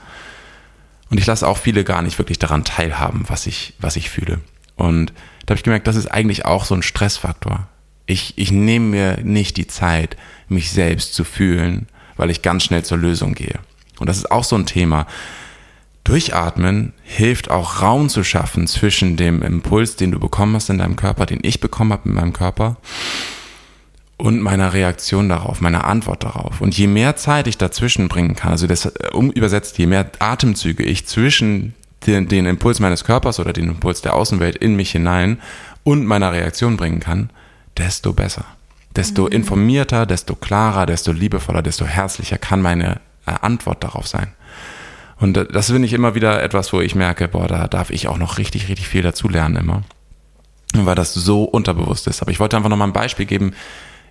Und 1.10 1.18
ich 1.18 1.26
lasse 1.26 1.46
auch 1.46 1.58
viele 1.58 1.84
gar 1.84 2.02
nicht 2.02 2.18
wirklich 2.18 2.40
daran 2.40 2.64
teilhaben, 2.64 3.24
was 3.28 3.46
ich, 3.46 3.74
was 3.78 3.94
ich 3.94 4.10
fühle. 4.10 4.40
Und 4.74 5.12
da 5.46 5.52
habe 5.52 5.58
ich 5.58 5.62
gemerkt, 5.62 5.86
das 5.86 5.94
ist 5.94 6.08
eigentlich 6.08 6.44
auch 6.44 6.64
so 6.64 6.74
ein 6.74 6.82
Stressfaktor. 6.82 7.68
Ich, 8.12 8.34
ich 8.36 8.52
nehme 8.52 8.86
mir 8.86 9.18
nicht 9.22 9.56
die 9.56 9.66
Zeit, 9.66 10.16
mich 10.48 10.70
selbst 10.70 11.14
zu 11.14 11.24
fühlen, 11.24 11.88
weil 12.16 12.30
ich 12.30 12.42
ganz 12.42 12.64
schnell 12.64 12.84
zur 12.84 12.98
Lösung 12.98 13.34
gehe. 13.34 13.58
Und 13.98 14.08
das 14.08 14.18
ist 14.18 14.30
auch 14.30 14.44
so 14.44 14.56
ein 14.56 14.66
Thema. 14.66 15.06
Durchatmen 16.04 16.92
hilft 17.02 17.50
auch 17.50 17.80
Raum 17.80 18.08
zu 18.08 18.22
schaffen 18.22 18.66
zwischen 18.66 19.16
dem 19.16 19.40
Impuls, 19.42 19.96
den 19.96 20.10
du 20.10 20.18
bekommen 20.18 20.54
hast 20.56 20.68
in 20.68 20.78
deinem 20.78 20.96
Körper, 20.96 21.26
den 21.26 21.40
ich 21.42 21.60
bekommen 21.60 21.92
habe 21.92 22.08
in 22.08 22.14
meinem 22.14 22.32
Körper 22.32 22.76
und 24.18 24.40
meiner 24.40 24.72
Reaktion 24.72 25.28
darauf, 25.28 25.60
meiner 25.60 25.84
Antwort 25.84 26.22
darauf. 26.22 26.60
Und 26.60 26.76
je 26.76 26.86
mehr 26.86 27.16
Zeit 27.16 27.46
ich 27.46 27.56
dazwischen 27.56 28.08
bringen 28.08 28.36
kann, 28.36 28.52
also 28.52 28.66
das 28.66 28.86
äh, 28.86 29.08
um 29.12 29.30
übersetzt, 29.30 29.78
je 29.78 29.86
mehr 29.86 30.10
Atemzüge 30.18 30.82
ich 30.82 31.06
zwischen 31.06 31.74
den, 32.06 32.28
den 32.28 32.46
Impuls 32.46 32.80
meines 32.80 33.04
Körpers 33.04 33.40
oder 33.40 33.52
den 33.52 33.68
Impuls 33.68 34.02
der 34.02 34.14
Außenwelt 34.14 34.56
in 34.56 34.76
mich 34.76 34.90
hinein 34.90 35.40
und 35.84 36.04
meiner 36.04 36.32
Reaktion 36.32 36.76
bringen 36.76 37.00
kann, 37.00 37.30
desto 37.82 38.12
besser. 38.12 38.44
Desto 38.94 39.24
mhm. 39.24 39.32
informierter, 39.32 40.06
desto 40.06 40.34
klarer, 40.36 40.86
desto 40.86 41.12
liebevoller, 41.12 41.62
desto 41.62 41.84
herzlicher 41.84 42.38
kann 42.38 42.62
meine 42.62 43.00
äh, 43.26 43.32
Antwort 43.40 43.82
darauf 43.82 44.06
sein. 44.06 44.32
Und 45.18 45.36
äh, 45.36 45.46
das 45.46 45.70
finde 45.70 45.86
ich 45.86 45.92
immer 45.92 46.14
wieder 46.14 46.42
etwas, 46.42 46.72
wo 46.72 46.80
ich 46.80 46.94
merke, 46.94 47.28
boah, 47.28 47.48
da 47.48 47.68
darf 47.68 47.90
ich 47.90 48.08
auch 48.08 48.18
noch 48.18 48.38
richtig, 48.38 48.68
richtig 48.68 48.88
viel 48.88 49.02
dazulernen 49.02 49.56
immer. 49.56 49.82
Weil 50.74 50.94
das 50.94 51.12
so 51.12 51.44
unterbewusst 51.44 52.06
ist. 52.06 52.22
Aber 52.22 52.30
ich 52.30 52.40
wollte 52.40 52.56
einfach 52.56 52.70
noch 52.70 52.78
mal 52.78 52.86
ein 52.86 52.94
Beispiel 52.94 53.26
geben. 53.26 53.54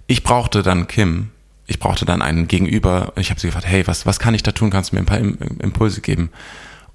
Ich 0.07 0.23
brauchte 0.23 0.61
dann 0.61 0.87
Kim. 0.87 1.29
Ich 1.65 1.79
brauchte 1.79 2.05
dann 2.05 2.21
einen 2.21 2.47
Gegenüber. 2.47 3.13
Ich 3.15 3.29
habe 3.29 3.39
sie 3.39 3.47
gefragt, 3.47 3.65
hey, 3.65 3.87
was, 3.87 4.05
was 4.05 4.19
kann 4.19 4.35
ich 4.35 4.43
da 4.43 4.51
tun? 4.51 4.69
Kannst 4.69 4.91
du 4.91 4.95
mir 4.95 5.01
ein 5.01 5.05
paar 5.05 5.19
Impulse 5.19 6.01
geben? 6.01 6.29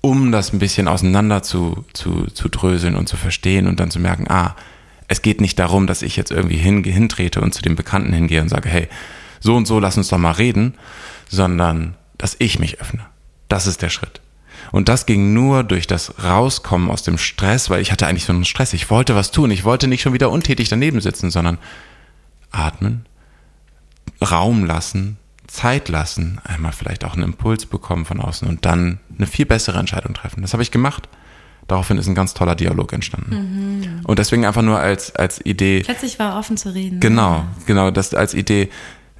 Um 0.02 0.30
das 0.30 0.52
ein 0.52 0.60
bisschen 0.60 0.86
auseinander 0.86 1.42
zu, 1.42 1.84
zu, 1.94 2.26
zu 2.26 2.48
dröseln 2.48 2.94
und 2.94 3.08
zu 3.08 3.16
verstehen 3.16 3.66
und 3.66 3.80
dann 3.80 3.90
zu 3.90 3.98
merken, 3.98 4.26
ah, 4.28 4.54
es 5.08 5.22
geht 5.22 5.40
nicht 5.40 5.58
darum, 5.58 5.86
dass 5.86 6.02
ich 6.02 6.16
jetzt 6.16 6.30
irgendwie 6.30 6.56
hin, 6.56 6.82
hintrete 6.84 7.40
und 7.40 7.54
zu 7.54 7.62
dem 7.62 7.76
Bekannten 7.76 8.12
hingehe 8.12 8.42
und 8.42 8.48
sage, 8.48 8.68
hey, 8.68 8.88
so 9.40 9.54
und 9.54 9.66
so, 9.66 9.78
lass 9.78 9.96
uns 9.96 10.08
doch 10.08 10.18
mal 10.18 10.32
reden, 10.32 10.74
sondern 11.28 11.94
dass 12.18 12.36
ich 12.38 12.58
mich 12.58 12.80
öffne. 12.80 13.06
Das 13.48 13.66
ist 13.66 13.82
der 13.82 13.90
Schritt. 13.90 14.20
Und 14.72 14.88
das 14.88 15.06
ging 15.06 15.32
nur 15.32 15.62
durch 15.62 15.86
das 15.86 16.22
Rauskommen 16.24 16.90
aus 16.90 17.02
dem 17.02 17.18
Stress, 17.18 17.70
weil 17.70 17.80
ich 17.80 17.92
hatte 17.92 18.06
eigentlich 18.06 18.24
so 18.24 18.32
einen 18.32 18.44
Stress. 18.44 18.72
Ich 18.72 18.90
wollte 18.90 19.14
was 19.14 19.30
tun. 19.30 19.50
Ich 19.50 19.64
wollte 19.64 19.86
nicht 19.86 20.02
schon 20.02 20.12
wieder 20.12 20.30
untätig 20.30 20.68
daneben 20.68 21.00
sitzen, 21.00 21.30
sondern 21.30 21.58
atmen, 22.50 23.06
Raum 24.20 24.64
lassen, 24.64 25.18
Zeit 25.46 25.88
lassen, 25.88 26.40
einmal 26.44 26.72
vielleicht 26.72 27.04
auch 27.04 27.14
einen 27.14 27.22
Impuls 27.22 27.66
bekommen 27.66 28.04
von 28.04 28.20
außen 28.20 28.48
und 28.48 28.64
dann 28.64 28.98
eine 29.16 29.26
viel 29.26 29.46
bessere 29.46 29.78
Entscheidung 29.78 30.14
treffen. 30.14 30.42
Das 30.42 30.52
habe 30.52 30.62
ich 30.62 30.70
gemacht. 30.70 31.08
Daraufhin 31.68 31.98
ist 31.98 32.06
ein 32.06 32.14
ganz 32.14 32.34
toller 32.34 32.54
Dialog 32.54 32.92
entstanden. 32.92 33.80
Mhm. 33.80 34.00
Und 34.04 34.18
deswegen 34.18 34.44
einfach 34.46 34.62
nur 34.62 34.78
als, 34.78 35.14
als 35.16 35.44
Idee. 35.44 35.82
Plötzlich 35.82 36.18
war 36.18 36.38
offen 36.38 36.56
zu 36.56 36.72
reden. 36.72 37.00
Genau, 37.00 37.44
genau, 37.66 37.90
das 37.90 38.14
als 38.14 38.34
Idee. 38.34 38.68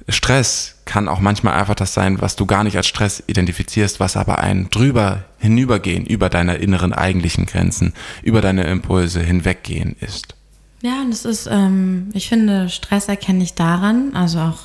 Stress 0.09 0.75
kann 0.85 1.09
auch 1.09 1.19
manchmal 1.19 1.55
einfach 1.55 1.75
das 1.75 1.93
sein, 1.93 2.21
was 2.21 2.37
du 2.37 2.45
gar 2.45 2.63
nicht 2.63 2.77
als 2.77 2.87
Stress 2.87 3.21
identifizierst, 3.27 3.99
was 3.99 4.15
aber 4.15 4.39
ein 4.39 4.69
drüber 4.69 5.25
hinübergehen, 5.37 6.05
über 6.05 6.29
deine 6.29 6.55
inneren 6.55 6.93
eigentlichen 6.93 7.45
Grenzen, 7.45 7.93
über 8.23 8.39
deine 8.39 8.63
Impulse 8.63 9.21
hinweggehen 9.21 9.97
ist. 9.99 10.35
Ja, 10.81 11.01
und 11.01 11.11
es 11.11 11.25
ist, 11.25 11.49
ähm, 11.51 12.09
ich 12.13 12.29
finde, 12.29 12.69
Stress 12.69 13.09
erkenne 13.09 13.43
ich 13.43 13.55
daran, 13.55 14.11
also 14.13 14.39
auch 14.39 14.59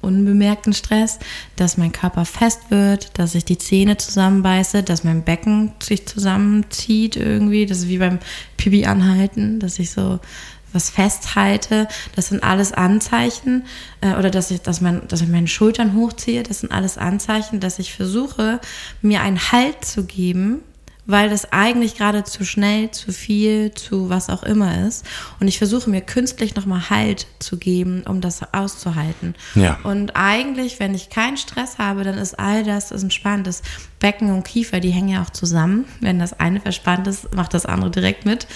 unbemerkten 0.00 0.72
Stress, 0.72 1.18
dass 1.56 1.76
mein 1.76 1.92
Körper 1.92 2.24
fest 2.24 2.70
wird, 2.70 3.18
dass 3.18 3.34
ich 3.34 3.44
die 3.44 3.58
Zähne 3.58 3.96
zusammenbeiße, 3.96 4.82
dass 4.82 5.04
mein 5.04 5.24
Becken 5.24 5.72
sich 5.82 6.06
zusammenzieht 6.06 7.16
irgendwie. 7.16 7.66
Das 7.66 7.78
ist 7.78 7.88
wie 7.88 7.98
beim 7.98 8.18
Pipi 8.56 8.86
anhalten, 8.86 9.60
dass 9.60 9.78
ich 9.78 9.90
so 9.90 10.20
was 10.72 10.90
festhalte. 10.90 11.88
Das 12.14 12.28
sind 12.28 12.42
alles 12.42 12.72
Anzeichen. 12.72 13.64
Äh, 14.00 14.14
oder 14.14 14.30
dass 14.30 14.50
ich, 14.50 14.60
dass, 14.60 14.80
mein, 14.80 15.06
dass 15.08 15.22
ich 15.22 15.28
meine 15.28 15.48
Schultern 15.48 15.94
hochziehe. 15.94 16.42
Das 16.42 16.60
sind 16.60 16.72
alles 16.72 16.98
Anzeichen, 16.98 17.60
dass 17.60 17.78
ich 17.78 17.94
versuche, 17.94 18.60
mir 19.02 19.22
einen 19.22 19.52
Halt 19.52 19.84
zu 19.84 20.04
geben 20.04 20.62
weil 21.08 21.30
das 21.30 21.52
eigentlich 21.52 21.96
gerade 21.96 22.22
zu 22.22 22.44
schnell, 22.44 22.90
zu 22.90 23.12
viel, 23.12 23.72
zu 23.72 24.10
was 24.10 24.28
auch 24.28 24.42
immer 24.42 24.86
ist. 24.86 25.06
Und 25.40 25.48
ich 25.48 25.56
versuche 25.56 25.88
mir 25.88 26.02
künstlich 26.02 26.54
nochmal 26.54 26.90
Halt 26.90 27.26
zu 27.38 27.56
geben, 27.56 28.02
um 28.06 28.20
das 28.20 28.42
auszuhalten. 28.52 29.34
Ja. 29.54 29.78
Und 29.84 30.16
eigentlich, 30.16 30.78
wenn 30.78 30.94
ich 30.94 31.08
keinen 31.08 31.38
Stress 31.38 31.78
habe, 31.78 32.04
dann 32.04 32.18
ist 32.18 32.38
all 32.38 32.62
das 32.62 32.92
ist 32.92 33.02
entspannt. 33.02 33.46
Das 33.46 33.62
Becken 33.98 34.30
und 34.30 34.44
Kiefer, 34.44 34.80
die 34.80 34.90
hängen 34.90 35.08
ja 35.08 35.22
auch 35.22 35.30
zusammen. 35.30 35.86
Wenn 36.00 36.18
das 36.18 36.38
eine 36.38 36.60
verspannt 36.60 37.06
ist, 37.06 37.34
macht 37.34 37.54
das 37.54 37.64
andere 37.64 37.90
direkt 37.90 38.26
mit. 38.26 38.46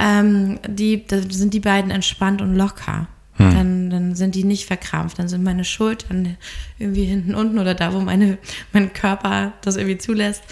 Ähm, 0.00 0.58
die, 0.66 1.06
da 1.06 1.18
sind 1.30 1.54
die 1.54 1.60
beiden 1.60 1.92
entspannt 1.92 2.42
und 2.42 2.56
locker. 2.56 3.06
Hm. 3.36 3.54
Dann, 3.54 3.90
dann 3.90 4.14
sind 4.14 4.34
die 4.34 4.44
nicht 4.44 4.66
verkrampft. 4.66 5.18
Dann 5.18 5.28
sind 5.28 5.42
meine 5.42 5.64
Schultern 5.64 6.36
irgendwie 6.78 7.04
hinten 7.04 7.34
unten 7.34 7.58
oder 7.58 7.74
da, 7.74 7.92
wo 7.92 8.00
meine, 8.00 8.38
mein 8.72 8.92
Körper 8.92 9.52
das 9.62 9.76
irgendwie 9.76 9.98
zulässt, 9.98 10.42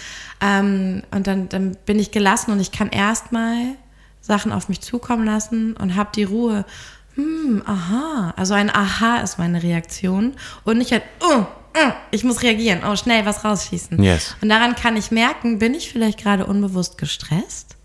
ähm, 0.43 1.03
und 1.11 1.27
dann, 1.27 1.47
dann 1.49 1.77
bin 1.85 1.99
ich 1.99 2.11
gelassen 2.11 2.51
und 2.51 2.59
ich 2.59 2.71
kann 2.71 2.89
erstmal 2.89 3.75
Sachen 4.19 4.51
auf 4.51 4.67
mich 4.69 4.81
zukommen 4.81 5.25
lassen 5.25 5.75
und 5.75 5.95
habe 5.95 6.09
die 6.13 6.23
Ruhe. 6.23 6.65
Hm, 7.15 7.63
aha. 7.65 8.33
Also 8.35 8.53
ein 8.53 8.73
Aha 8.73 9.17
ist 9.17 9.37
meine 9.37 9.63
Reaktion. 9.63 10.33
Und 10.63 10.79
nicht 10.79 10.91
halt, 10.91 11.03
uh, 11.23 11.43
ich 12.11 12.23
muss 12.23 12.41
reagieren. 12.41 12.81
Oh, 12.85 12.95
schnell 12.95 13.25
was 13.25 13.45
rausschießen. 13.45 14.01
Yes. 14.01 14.35
Und 14.41 14.49
daran 14.49 14.75
kann 14.75 14.97
ich 14.97 15.11
merken, 15.11 15.59
bin 15.59 15.73
ich 15.73 15.91
vielleicht 15.91 16.19
gerade 16.21 16.45
unbewusst 16.45 16.97
gestresst? 16.97 17.77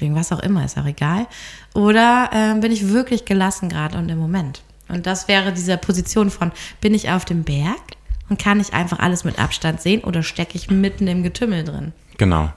Wegen 0.00 0.14
was 0.14 0.32
auch 0.32 0.40
immer, 0.40 0.64
ist 0.64 0.78
auch 0.78 0.86
egal. 0.86 1.26
Oder 1.74 2.30
äh, 2.32 2.60
bin 2.60 2.72
ich 2.72 2.88
wirklich 2.88 3.24
gelassen 3.24 3.68
gerade 3.68 3.98
und 3.98 4.08
im 4.08 4.18
Moment? 4.18 4.62
Und 4.88 5.06
das 5.06 5.28
wäre 5.28 5.52
diese 5.52 5.76
Position 5.76 6.30
von, 6.30 6.52
bin 6.80 6.94
ich 6.94 7.10
auf 7.10 7.24
dem 7.24 7.44
Berg 7.44 7.80
und 8.28 8.40
kann 8.40 8.60
ich 8.60 8.72
einfach 8.72 8.98
alles 8.98 9.24
mit 9.24 9.38
Abstand 9.38 9.80
sehen 9.80 10.02
oder 10.02 10.22
stecke 10.22 10.56
ich 10.56 10.70
mitten 10.70 11.06
im 11.06 11.22
Getümmel 11.22 11.64
drin? 11.64 11.92
Genau. 12.18 12.52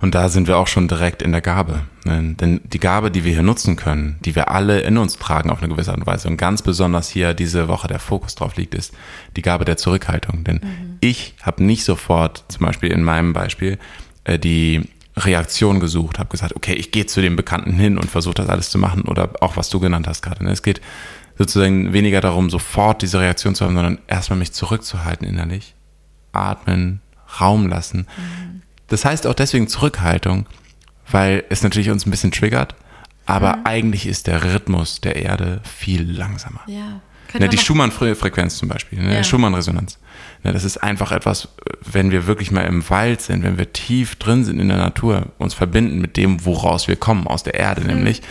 Und 0.00 0.14
da 0.14 0.28
sind 0.28 0.48
wir 0.48 0.56
auch 0.56 0.66
schon 0.66 0.88
direkt 0.88 1.20
in 1.20 1.32
der 1.32 1.42
Gabe. 1.42 1.82
Denn 2.06 2.60
die 2.64 2.80
Gabe, 2.80 3.10
die 3.10 3.24
wir 3.24 3.32
hier 3.32 3.42
nutzen 3.42 3.76
können, 3.76 4.18
die 4.24 4.34
wir 4.34 4.50
alle 4.50 4.80
in 4.80 4.96
uns 4.96 5.18
tragen 5.18 5.50
auf 5.50 5.62
eine 5.62 5.68
gewisse 5.68 5.90
Art 5.90 6.00
und 6.00 6.06
Weise 6.06 6.28
und 6.28 6.36
ganz 6.36 6.62
besonders 6.62 7.08
hier 7.08 7.34
diese 7.34 7.68
Woche 7.68 7.86
der 7.86 7.98
Fokus 7.98 8.34
drauf 8.34 8.56
liegt, 8.56 8.74
ist 8.74 8.94
die 9.36 9.42
Gabe 9.42 9.64
der 9.64 9.76
Zurückhaltung. 9.76 10.42
Denn 10.44 10.56
mhm. 10.56 10.96
ich 11.00 11.34
habe 11.42 11.62
nicht 11.62 11.84
sofort, 11.84 12.44
zum 12.48 12.66
Beispiel 12.66 12.90
in 12.90 13.02
meinem 13.02 13.34
Beispiel, 13.34 13.78
äh, 14.24 14.38
die 14.38 14.88
Reaktion 15.16 15.80
gesucht, 15.80 16.18
habe 16.18 16.30
gesagt, 16.30 16.56
okay, 16.56 16.74
ich 16.74 16.90
gehe 16.90 17.06
zu 17.06 17.20
dem 17.20 17.36
Bekannten 17.36 17.72
hin 17.72 17.98
und 17.98 18.10
versuche 18.10 18.34
das 18.34 18.48
alles 18.48 18.70
zu 18.70 18.78
machen 18.78 19.02
oder 19.02 19.30
auch 19.40 19.56
was 19.56 19.68
du 19.68 19.78
genannt 19.78 20.08
hast 20.08 20.22
gerade. 20.22 20.44
Ne? 20.44 20.50
Es 20.50 20.62
geht 20.62 20.80
sozusagen 21.38 21.92
weniger 21.92 22.20
darum, 22.20 22.50
sofort 22.50 23.02
diese 23.02 23.20
Reaktion 23.20 23.54
zu 23.54 23.64
haben, 23.64 23.74
sondern 23.74 23.98
erstmal 24.06 24.38
mich 24.38 24.52
zurückzuhalten 24.52 25.26
innerlich, 25.26 25.74
atmen, 26.32 27.00
Raum 27.40 27.68
lassen. 27.68 28.06
Mhm. 28.16 28.62
Das 28.88 29.04
heißt 29.04 29.26
auch 29.26 29.34
deswegen 29.34 29.68
Zurückhaltung, 29.68 30.46
weil 31.10 31.44
es 31.48 31.62
natürlich 31.62 31.90
uns 31.90 32.06
ein 32.06 32.10
bisschen 32.10 32.32
triggert, 32.32 32.74
aber 33.26 33.56
mhm. 33.56 33.62
eigentlich 33.64 34.06
ist 34.06 34.26
der 34.26 34.44
Rhythmus 34.44 35.00
der 35.00 35.16
Erde 35.16 35.60
viel 35.64 36.10
langsamer. 36.10 36.60
Ja. 36.66 37.00
Ne, 37.38 37.48
die 37.48 37.58
Schumann-Frequenz 37.58 38.58
zum 38.58 38.68
Beispiel, 38.68 39.02
ne, 39.02 39.14
ja. 39.14 39.24
Schumann-Resonanz. 39.24 39.98
Ne, 40.42 40.52
das 40.52 40.64
ist 40.64 40.78
einfach 40.78 41.12
etwas, 41.12 41.48
wenn 41.80 42.10
wir 42.10 42.26
wirklich 42.26 42.50
mal 42.50 42.62
im 42.62 42.88
Wald 42.90 43.20
sind, 43.20 43.42
wenn 43.42 43.58
wir 43.58 43.72
tief 43.72 44.16
drin 44.16 44.44
sind 44.44 44.60
in 44.60 44.68
der 44.68 44.78
Natur, 44.78 45.26
uns 45.38 45.54
verbinden 45.54 46.00
mit 46.00 46.16
dem, 46.16 46.44
woraus 46.44 46.88
wir 46.88 46.96
kommen, 46.96 47.26
aus 47.26 47.42
der 47.42 47.54
Erde 47.54 47.82
mhm. 47.82 47.88
nämlich, 47.88 48.22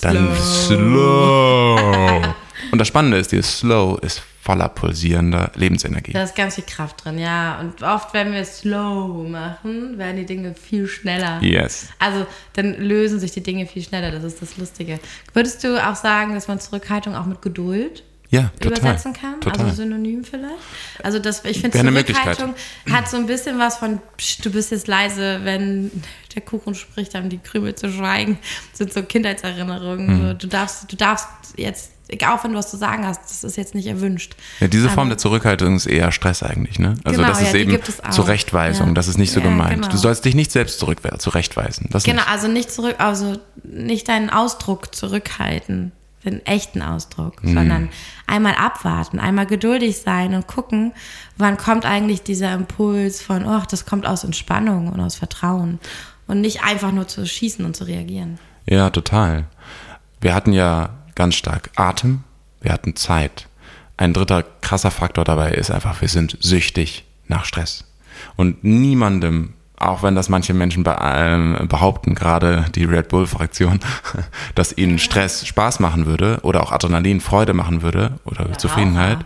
dann 0.00 0.34
slow. 0.36 1.78
slow. 1.78 2.34
Und 2.70 2.78
das 2.78 2.88
Spannende 2.88 3.18
ist, 3.18 3.32
dieses 3.32 3.58
Slow 3.58 3.98
ist 4.02 4.22
voller 4.44 4.68
pulsierender 4.68 5.52
Lebensenergie. 5.54 6.12
Da 6.12 6.22
ist 6.22 6.36
ganz 6.36 6.56
viel 6.56 6.64
Kraft 6.64 7.04
drin, 7.04 7.18
ja. 7.18 7.58
Und 7.60 7.82
oft, 7.82 8.12
wenn 8.12 8.32
wir 8.32 8.44
slow 8.44 9.26
machen, 9.26 9.96
werden 9.96 10.16
die 10.16 10.26
Dinge 10.26 10.54
viel 10.54 10.86
schneller. 10.86 11.40
Yes. 11.42 11.88
Also 11.98 12.26
dann 12.52 12.74
lösen 12.74 13.18
sich 13.18 13.32
die 13.32 13.42
Dinge 13.42 13.66
viel 13.66 13.82
schneller. 13.82 14.10
Das 14.10 14.22
ist 14.22 14.42
das 14.42 14.58
Lustige. 14.58 15.00
Würdest 15.32 15.64
du 15.64 15.82
auch 15.82 15.94
sagen, 15.94 16.34
dass 16.34 16.46
man 16.46 16.60
Zurückhaltung 16.60 17.14
auch 17.14 17.24
mit 17.24 17.40
Geduld 17.40 18.02
ja, 18.34 18.50
total, 18.60 18.78
übersetzen 18.78 19.12
kann? 19.12 19.40
Total. 19.40 19.66
Also 19.66 19.76
synonym 19.76 20.24
vielleicht? 20.24 20.54
Also 21.02 21.18
das, 21.18 21.44
ich 21.44 21.60
finde, 21.60 21.78
Zurückhaltung 21.78 22.54
hat 22.90 23.08
so 23.08 23.16
ein 23.16 23.26
bisschen 23.26 23.58
was 23.58 23.76
von, 23.78 24.00
psch, 24.16 24.40
du 24.42 24.50
bist 24.50 24.70
jetzt 24.70 24.86
leise, 24.86 25.40
wenn 25.44 25.90
der 26.34 26.42
Kuchen 26.42 26.74
spricht, 26.74 27.14
haben 27.14 27.28
die 27.28 27.38
Krümel 27.38 27.74
zu 27.74 27.90
schweigen. 27.90 28.38
Das 28.70 28.78
sind 28.78 28.92
so 28.92 29.02
Kindheitserinnerungen. 29.02 30.06
Mhm. 30.06 30.28
So, 30.28 30.34
du, 30.34 30.46
darfst, 30.46 30.90
du 30.90 30.96
darfst 30.96 31.28
jetzt 31.56 31.94
egal 32.08 32.38
wenn 32.42 32.52
du 32.52 32.58
was 32.58 32.70
zu 32.70 32.76
sagen 32.76 33.06
hast, 33.06 33.22
das 33.24 33.44
ist 33.44 33.56
jetzt 33.56 33.74
nicht 33.74 33.86
erwünscht. 33.86 34.34
Ja, 34.60 34.68
diese 34.68 34.88
Form 34.88 35.08
der 35.08 35.18
Zurückhaltung 35.18 35.76
ist 35.76 35.86
eher 35.86 36.12
Stress 36.12 36.42
eigentlich, 36.42 36.78
ne? 36.78 36.96
Also 37.04 37.18
genau, 37.18 37.28
das 37.28 37.40
ist 37.40 37.54
ja, 37.54 37.60
eben 37.60 37.78
Zurechtweisung, 38.10 38.88
ja. 38.88 38.94
das 38.94 39.08
ist 39.08 39.18
nicht 39.18 39.32
so 39.32 39.40
ja, 39.40 39.46
gemeint. 39.46 39.82
Genau. 39.82 39.88
Du 39.88 39.96
sollst 39.96 40.24
dich 40.24 40.34
nicht 40.34 40.52
selbst 40.52 40.78
zurück 40.78 40.98
zurechtweisen. 41.18 41.88
Das 41.90 42.04
genau, 42.04 42.22
nicht. 42.22 42.30
also 42.30 42.48
nicht 42.48 42.70
zurück, 42.70 42.96
also 42.98 43.38
nicht 43.62 44.08
deinen 44.08 44.30
Ausdruck 44.30 44.94
zurückhalten, 44.94 45.92
den 46.30 46.44
echten 46.46 46.82
Ausdruck, 46.82 47.42
mhm. 47.42 47.54
sondern 47.54 47.88
einmal 48.26 48.54
abwarten, 48.54 49.18
einmal 49.18 49.46
geduldig 49.46 49.98
sein 49.98 50.34
und 50.34 50.46
gucken, 50.46 50.92
wann 51.36 51.56
kommt 51.56 51.84
eigentlich 51.84 52.22
dieser 52.22 52.54
Impuls 52.54 53.22
von, 53.22 53.44
oh, 53.46 53.62
das 53.70 53.86
kommt 53.86 54.06
aus 54.06 54.24
Entspannung 54.24 54.88
und 54.88 55.00
aus 55.00 55.16
Vertrauen 55.16 55.78
und 56.26 56.40
nicht 56.40 56.62
einfach 56.62 56.92
nur 56.92 57.08
zu 57.08 57.26
schießen 57.26 57.64
und 57.64 57.76
zu 57.76 57.84
reagieren. 57.84 58.38
Ja, 58.66 58.90
total. 58.90 59.46
Wir 60.20 60.34
hatten 60.34 60.52
ja 60.52 60.90
ganz 61.14 61.34
stark 61.34 61.70
Atem, 61.76 62.24
wir 62.60 62.72
hatten 62.72 62.96
Zeit. 62.96 63.46
Ein 63.96 64.12
dritter 64.12 64.42
krasser 64.42 64.90
Faktor 64.90 65.24
dabei 65.24 65.52
ist 65.52 65.70
einfach, 65.70 66.00
wir 66.00 66.08
sind 66.08 66.36
süchtig 66.40 67.04
nach 67.28 67.44
Stress. 67.44 67.84
Und 68.36 68.64
niemandem, 68.64 69.54
auch 69.76 70.02
wenn 70.02 70.14
das 70.14 70.28
manche 70.28 70.54
Menschen 70.54 70.84
behaupten, 70.84 72.14
gerade 72.14 72.66
die 72.74 72.84
Red 72.84 73.08
Bull-Fraktion, 73.08 73.80
dass 74.54 74.76
ihnen 74.76 74.98
Stress 74.98 75.46
Spaß 75.46 75.80
machen 75.80 76.06
würde 76.06 76.38
oder 76.42 76.62
auch 76.62 76.72
Adrenalin 76.72 77.20
Freude 77.20 77.54
machen 77.54 77.82
würde 77.82 78.12
oder 78.24 78.48
ja, 78.48 78.58
Zufriedenheit. 78.58 79.18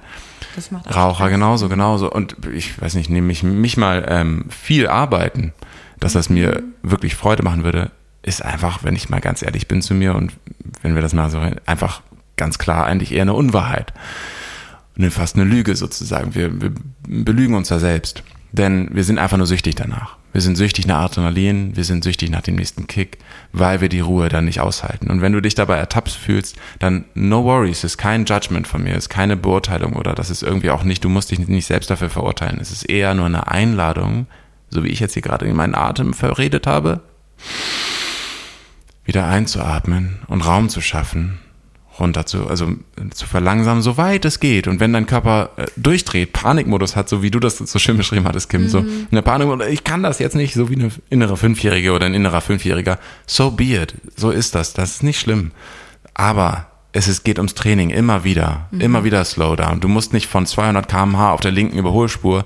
Raucher, 0.56 0.90
Raucher 0.90 1.30
genauso, 1.30 1.68
genauso. 1.68 2.10
Und 2.10 2.36
ich 2.52 2.80
weiß 2.80 2.94
nicht, 2.94 3.10
nehme 3.10 3.30
ich 3.30 3.42
mich 3.42 3.76
mal 3.76 4.06
ähm, 4.08 4.46
viel 4.48 4.88
arbeiten, 4.88 5.52
dass 6.00 6.14
das 6.14 6.28
mir 6.28 6.62
mhm. 6.62 6.90
wirklich 6.90 7.14
Freude 7.14 7.42
machen 7.42 7.64
würde, 7.64 7.90
ist 8.22 8.44
einfach, 8.44 8.82
wenn 8.82 8.96
ich 8.96 9.08
mal 9.08 9.20
ganz 9.20 9.42
ehrlich 9.42 9.68
bin 9.68 9.82
zu 9.82 9.94
mir 9.94 10.14
und 10.14 10.32
wenn 10.82 10.94
wir 10.94 11.02
das 11.02 11.12
mal 11.12 11.30
so 11.30 11.40
einfach 11.66 12.02
ganz 12.36 12.58
klar 12.58 12.86
eigentlich 12.86 13.12
eher 13.12 13.22
eine 13.22 13.34
Unwahrheit. 13.34 13.92
Und 14.96 15.10
fast 15.12 15.36
eine 15.36 15.44
Lüge 15.44 15.76
sozusagen. 15.76 16.34
Wir, 16.34 16.60
wir 16.60 16.72
belügen 17.06 17.54
uns 17.54 17.68
da 17.68 17.78
selbst. 17.78 18.24
Denn 18.50 18.88
wir 18.92 19.04
sind 19.04 19.18
einfach 19.18 19.36
nur 19.36 19.46
süchtig 19.46 19.76
danach. 19.76 20.17
Wir 20.32 20.42
sind 20.42 20.56
süchtig 20.56 20.86
nach 20.86 21.04
Adrenalin, 21.04 21.74
wir 21.74 21.84
sind 21.84 22.04
süchtig 22.04 22.30
nach 22.30 22.42
dem 22.42 22.56
nächsten 22.56 22.86
Kick, 22.86 23.18
weil 23.52 23.80
wir 23.80 23.88
die 23.88 24.00
Ruhe 24.00 24.28
dann 24.28 24.44
nicht 24.44 24.60
aushalten. 24.60 25.10
Und 25.10 25.22
wenn 25.22 25.32
du 25.32 25.40
dich 25.40 25.54
dabei 25.54 25.78
ertappt 25.78 26.10
fühlst, 26.10 26.56
dann 26.78 27.06
no 27.14 27.44
worries, 27.44 27.82
ist 27.82 27.96
kein 27.96 28.26
Judgment 28.26 28.66
von 28.66 28.82
mir, 28.82 28.94
ist 28.94 29.08
keine 29.08 29.36
Beurteilung 29.36 29.94
oder 29.94 30.14
das 30.14 30.28
ist 30.28 30.42
irgendwie 30.42 30.70
auch 30.70 30.84
nicht, 30.84 31.02
du 31.02 31.08
musst 31.08 31.30
dich 31.30 31.38
nicht 31.48 31.66
selbst 31.66 31.90
dafür 31.90 32.10
verurteilen. 32.10 32.58
Es 32.60 32.70
ist 32.70 32.88
eher 32.88 33.14
nur 33.14 33.26
eine 33.26 33.48
Einladung, 33.48 34.26
so 34.68 34.84
wie 34.84 34.88
ich 34.88 35.00
jetzt 35.00 35.14
hier 35.14 35.22
gerade 35.22 35.46
in 35.46 35.56
meinen 35.56 35.74
Atem 35.74 36.12
verredet 36.12 36.66
habe, 36.66 37.00
wieder 39.04 39.26
einzuatmen 39.26 40.18
und 40.26 40.46
Raum 40.46 40.68
zu 40.68 40.82
schaffen, 40.82 41.38
runter 42.00 42.26
zu, 42.26 42.46
also 42.46 42.68
zu 43.12 43.26
verlangsamen, 43.26 43.82
soweit 43.82 44.24
es 44.24 44.40
geht. 44.40 44.66
Und 44.66 44.80
wenn 44.80 44.92
dein 44.92 45.06
Körper 45.06 45.50
äh, 45.56 45.66
durchdreht, 45.76 46.32
Panikmodus 46.32 46.96
hat, 46.96 47.08
so 47.08 47.22
wie 47.22 47.30
du 47.30 47.40
das 47.40 47.58
so 47.58 47.78
schön 47.78 47.96
beschrieben 47.96 48.26
hattest, 48.26 48.48
Kim, 48.48 48.62
mhm. 48.62 48.68
so 48.68 48.84
eine 49.10 49.22
Panikmodus, 49.22 49.68
ich 49.68 49.84
kann 49.84 50.02
das 50.02 50.18
jetzt 50.18 50.36
nicht, 50.36 50.54
so 50.54 50.70
wie 50.70 50.76
eine 50.76 50.90
innere 51.10 51.36
Fünfjährige 51.36 51.92
oder 51.92 52.06
ein 52.06 52.14
innerer 52.14 52.40
Fünfjähriger. 52.40 52.98
So 53.26 53.50
be 53.50 53.64
it. 53.64 53.94
So 54.16 54.30
ist 54.30 54.54
das. 54.54 54.74
Das 54.74 54.92
ist 54.92 55.02
nicht 55.02 55.20
schlimm. 55.20 55.52
Aber 56.14 56.66
es 56.92 57.06
ist, 57.06 57.22
geht 57.22 57.38
ums 57.38 57.54
Training 57.54 57.90
immer 57.90 58.24
wieder, 58.24 58.68
mhm. 58.70 58.80
immer 58.80 59.04
wieder 59.04 59.24
Slowdown. 59.24 59.80
Du 59.80 59.88
musst 59.88 60.12
nicht 60.12 60.26
von 60.26 60.46
200 60.46 60.88
km/h 60.88 61.32
auf 61.32 61.40
der 61.40 61.52
linken 61.52 61.78
Überholspur 61.78 62.44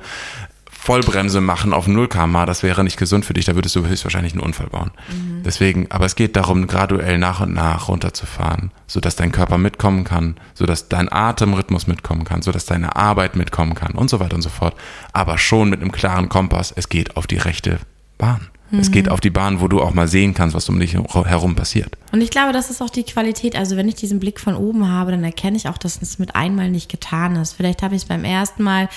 Vollbremse 0.82 1.40
machen 1.40 1.72
auf 1.72 1.86
0 1.86 2.08
km/h, 2.08 2.44
das 2.44 2.64
wäre 2.64 2.82
nicht 2.82 2.96
gesund 2.96 3.24
für 3.24 3.34
dich, 3.34 3.44
da 3.44 3.54
würdest 3.54 3.76
du 3.76 3.86
höchstwahrscheinlich 3.86 4.32
einen 4.32 4.42
Unfall 4.42 4.66
bauen. 4.66 4.90
Mhm. 5.08 5.44
Deswegen, 5.44 5.88
aber 5.92 6.06
es 6.06 6.16
geht 6.16 6.34
darum, 6.34 6.66
graduell 6.66 7.18
nach 7.18 7.40
und 7.40 7.54
nach 7.54 7.86
runterzufahren, 7.86 8.72
sodass 8.88 9.14
dein 9.14 9.30
Körper 9.30 9.58
mitkommen 9.58 10.02
kann, 10.02 10.34
sodass 10.54 10.88
dein 10.88 11.10
Atemrhythmus 11.10 11.86
mitkommen 11.86 12.24
kann, 12.24 12.42
sodass 12.42 12.66
deine 12.66 12.96
Arbeit 12.96 13.36
mitkommen 13.36 13.76
kann 13.76 13.92
und 13.92 14.10
so 14.10 14.18
weiter 14.18 14.34
und 14.34 14.42
so 14.42 14.48
fort. 14.48 14.74
Aber 15.12 15.38
schon 15.38 15.70
mit 15.70 15.80
einem 15.80 15.92
klaren 15.92 16.28
Kompass, 16.28 16.72
es 16.74 16.88
geht 16.88 17.16
auf 17.16 17.28
die 17.28 17.38
rechte 17.38 17.78
Bahn. 18.18 18.48
Mhm. 18.72 18.78
Es 18.80 18.90
geht 18.90 19.06
mhm. 19.06 19.12
auf 19.12 19.20
die 19.20 19.30
Bahn, 19.30 19.60
wo 19.60 19.68
du 19.68 19.80
auch 19.80 19.94
mal 19.94 20.08
sehen 20.08 20.34
kannst, 20.34 20.56
was 20.56 20.68
um 20.68 20.80
dich 20.80 20.94
herum 20.94 21.54
passiert. 21.54 21.96
Und 22.10 22.22
ich 22.22 22.30
glaube, 22.30 22.52
das 22.52 22.70
ist 22.70 22.82
auch 22.82 22.90
die 22.90 23.04
Qualität. 23.04 23.54
Also 23.54 23.76
wenn 23.76 23.88
ich 23.88 23.94
diesen 23.94 24.18
Blick 24.18 24.40
von 24.40 24.56
oben 24.56 24.90
habe, 24.90 25.12
dann 25.12 25.22
erkenne 25.22 25.56
ich 25.56 25.68
auch, 25.68 25.78
dass 25.78 26.00
es 26.02 26.18
mit 26.18 26.34
einmal 26.34 26.70
nicht 26.70 26.90
getan 26.90 27.36
ist. 27.36 27.52
Vielleicht 27.52 27.82
habe 27.82 27.94
ich 27.94 28.02
es 28.02 28.08
beim 28.08 28.24
ersten 28.24 28.62
Mal 28.62 28.88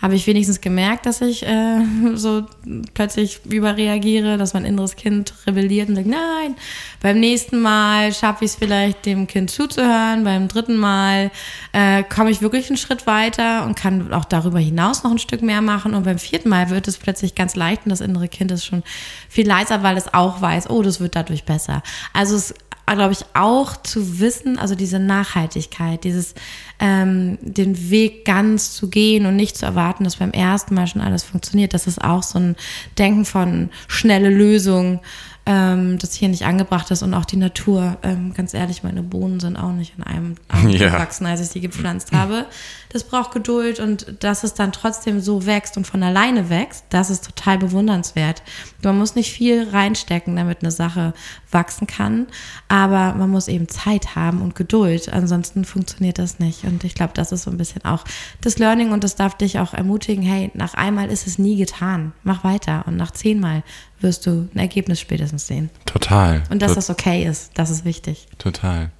habe 0.00 0.14
ich 0.14 0.26
wenigstens 0.26 0.60
gemerkt, 0.60 1.06
dass 1.06 1.20
ich 1.20 1.44
äh, 1.44 1.80
so 2.14 2.46
plötzlich 2.94 3.40
überreagiere, 3.46 4.38
dass 4.38 4.54
mein 4.54 4.64
inneres 4.64 4.96
Kind 4.96 5.34
rebelliert 5.46 5.88
und 5.88 5.96
sagt, 5.96 6.06
nein. 6.06 6.56
Beim 7.00 7.18
nächsten 7.20 7.60
Mal 7.60 8.12
schaffe 8.12 8.44
ich 8.44 8.52
es 8.52 8.56
vielleicht, 8.56 9.06
dem 9.06 9.26
Kind 9.26 9.50
zuzuhören. 9.50 10.24
Beim 10.24 10.48
dritten 10.48 10.76
Mal 10.76 11.30
äh, 11.72 12.02
komme 12.04 12.30
ich 12.30 12.42
wirklich 12.42 12.68
einen 12.68 12.76
Schritt 12.76 13.06
weiter 13.06 13.64
und 13.66 13.74
kann 13.76 14.12
auch 14.12 14.24
darüber 14.24 14.58
hinaus 14.58 15.02
noch 15.02 15.10
ein 15.10 15.18
Stück 15.18 15.42
mehr 15.42 15.62
machen. 15.62 15.94
Und 15.94 16.04
beim 16.04 16.18
vierten 16.18 16.48
Mal 16.48 16.70
wird 16.70 16.86
es 16.88 16.96
plötzlich 16.96 17.34
ganz 17.34 17.56
leicht 17.56 17.84
und 17.84 17.90
das 17.90 18.00
innere 18.00 18.28
Kind 18.28 18.52
ist 18.52 18.64
schon 18.64 18.82
viel 19.28 19.46
leiser, 19.46 19.82
weil 19.82 19.96
es 19.96 20.12
auch 20.14 20.40
weiß, 20.40 20.70
oh, 20.70 20.82
das 20.82 21.00
wird 21.00 21.16
dadurch 21.16 21.44
besser. 21.44 21.82
Also 22.12 22.36
es 22.36 22.54
glaube 22.94 23.12
ich, 23.12 23.24
auch 23.34 23.76
zu 23.82 24.20
wissen, 24.20 24.58
also 24.58 24.74
diese 24.74 24.98
Nachhaltigkeit, 24.98 26.04
dieses 26.04 26.34
ähm, 26.80 27.38
den 27.42 27.90
Weg 27.90 28.24
ganz 28.24 28.74
zu 28.74 28.88
gehen 28.88 29.26
und 29.26 29.36
nicht 29.36 29.56
zu 29.56 29.66
erwarten, 29.66 30.04
dass 30.04 30.16
beim 30.16 30.30
ersten 30.30 30.74
Mal 30.74 30.86
schon 30.86 31.02
alles 31.02 31.24
funktioniert. 31.24 31.74
Das 31.74 31.86
ist 31.86 32.02
auch 32.02 32.22
so 32.22 32.38
ein 32.38 32.56
Denken 32.98 33.24
von 33.24 33.70
schnelle 33.88 34.30
Lösung, 34.30 35.00
ähm, 35.48 35.96
das 35.98 36.12
hier 36.12 36.28
nicht 36.28 36.44
angebracht 36.44 36.90
ist 36.90 37.02
und 37.02 37.14
auch 37.14 37.24
die 37.24 37.38
Natur. 37.38 37.96
Ähm, 38.02 38.34
ganz 38.34 38.52
ehrlich, 38.52 38.82
meine 38.82 39.02
Bohnen 39.02 39.40
sind 39.40 39.56
auch 39.56 39.72
nicht 39.72 39.94
in 39.96 40.04
einem 40.04 40.34
Arm 40.46 40.68
ja. 40.68 40.90
gewachsen, 40.90 41.24
als 41.24 41.40
ich 41.40 41.48
die 41.48 41.62
gepflanzt 41.62 42.12
habe. 42.12 42.44
Das 42.90 43.04
braucht 43.04 43.32
Geduld 43.32 43.80
und 43.80 44.16
dass 44.20 44.44
es 44.44 44.52
dann 44.52 44.72
trotzdem 44.72 45.20
so 45.20 45.46
wächst 45.46 45.78
und 45.78 45.86
von 45.86 46.02
alleine 46.02 46.50
wächst, 46.50 46.84
das 46.90 47.08
ist 47.08 47.24
total 47.24 47.56
bewundernswert. 47.56 48.42
Man 48.82 48.98
muss 48.98 49.14
nicht 49.14 49.32
viel 49.32 49.66
reinstecken, 49.70 50.36
damit 50.36 50.60
eine 50.60 50.70
Sache 50.70 51.14
wachsen 51.50 51.86
kann, 51.86 52.26
aber 52.68 53.14
man 53.14 53.30
muss 53.30 53.48
eben 53.48 53.68
Zeit 53.68 54.16
haben 54.16 54.42
und 54.42 54.54
Geduld. 54.54 55.10
Ansonsten 55.10 55.64
funktioniert 55.64 56.18
das 56.18 56.38
nicht. 56.38 56.64
Und 56.64 56.84
ich 56.84 56.94
glaube, 56.94 57.14
das 57.14 57.32
ist 57.32 57.44
so 57.44 57.50
ein 57.50 57.56
bisschen 57.56 57.86
auch 57.86 58.04
das 58.42 58.58
Learning 58.58 58.92
und 58.92 59.02
das 59.02 59.16
darf 59.16 59.34
dich 59.34 59.58
auch 59.58 59.72
ermutigen, 59.72 60.22
hey, 60.22 60.50
nach 60.52 60.74
einmal 60.74 61.10
ist 61.10 61.26
es 61.26 61.38
nie 61.38 61.56
getan. 61.56 62.12
Mach 62.22 62.44
weiter 62.44 62.84
und 62.86 62.96
nach 62.96 63.12
zehnmal 63.12 63.62
wirst 64.00 64.26
du 64.26 64.48
ein 64.54 64.58
Ergebnis 64.58 65.00
spätestens 65.00 65.46
sehen. 65.46 65.70
Total. 65.86 66.42
Und 66.50 66.62
dass 66.62 66.72
Tot 66.72 66.78
das 66.78 66.90
okay 66.90 67.24
ist, 67.24 67.52
das 67.54 67.70
ist 67.70 67.84
wichtig. 67.84 68.26
Total. 68.38 68.90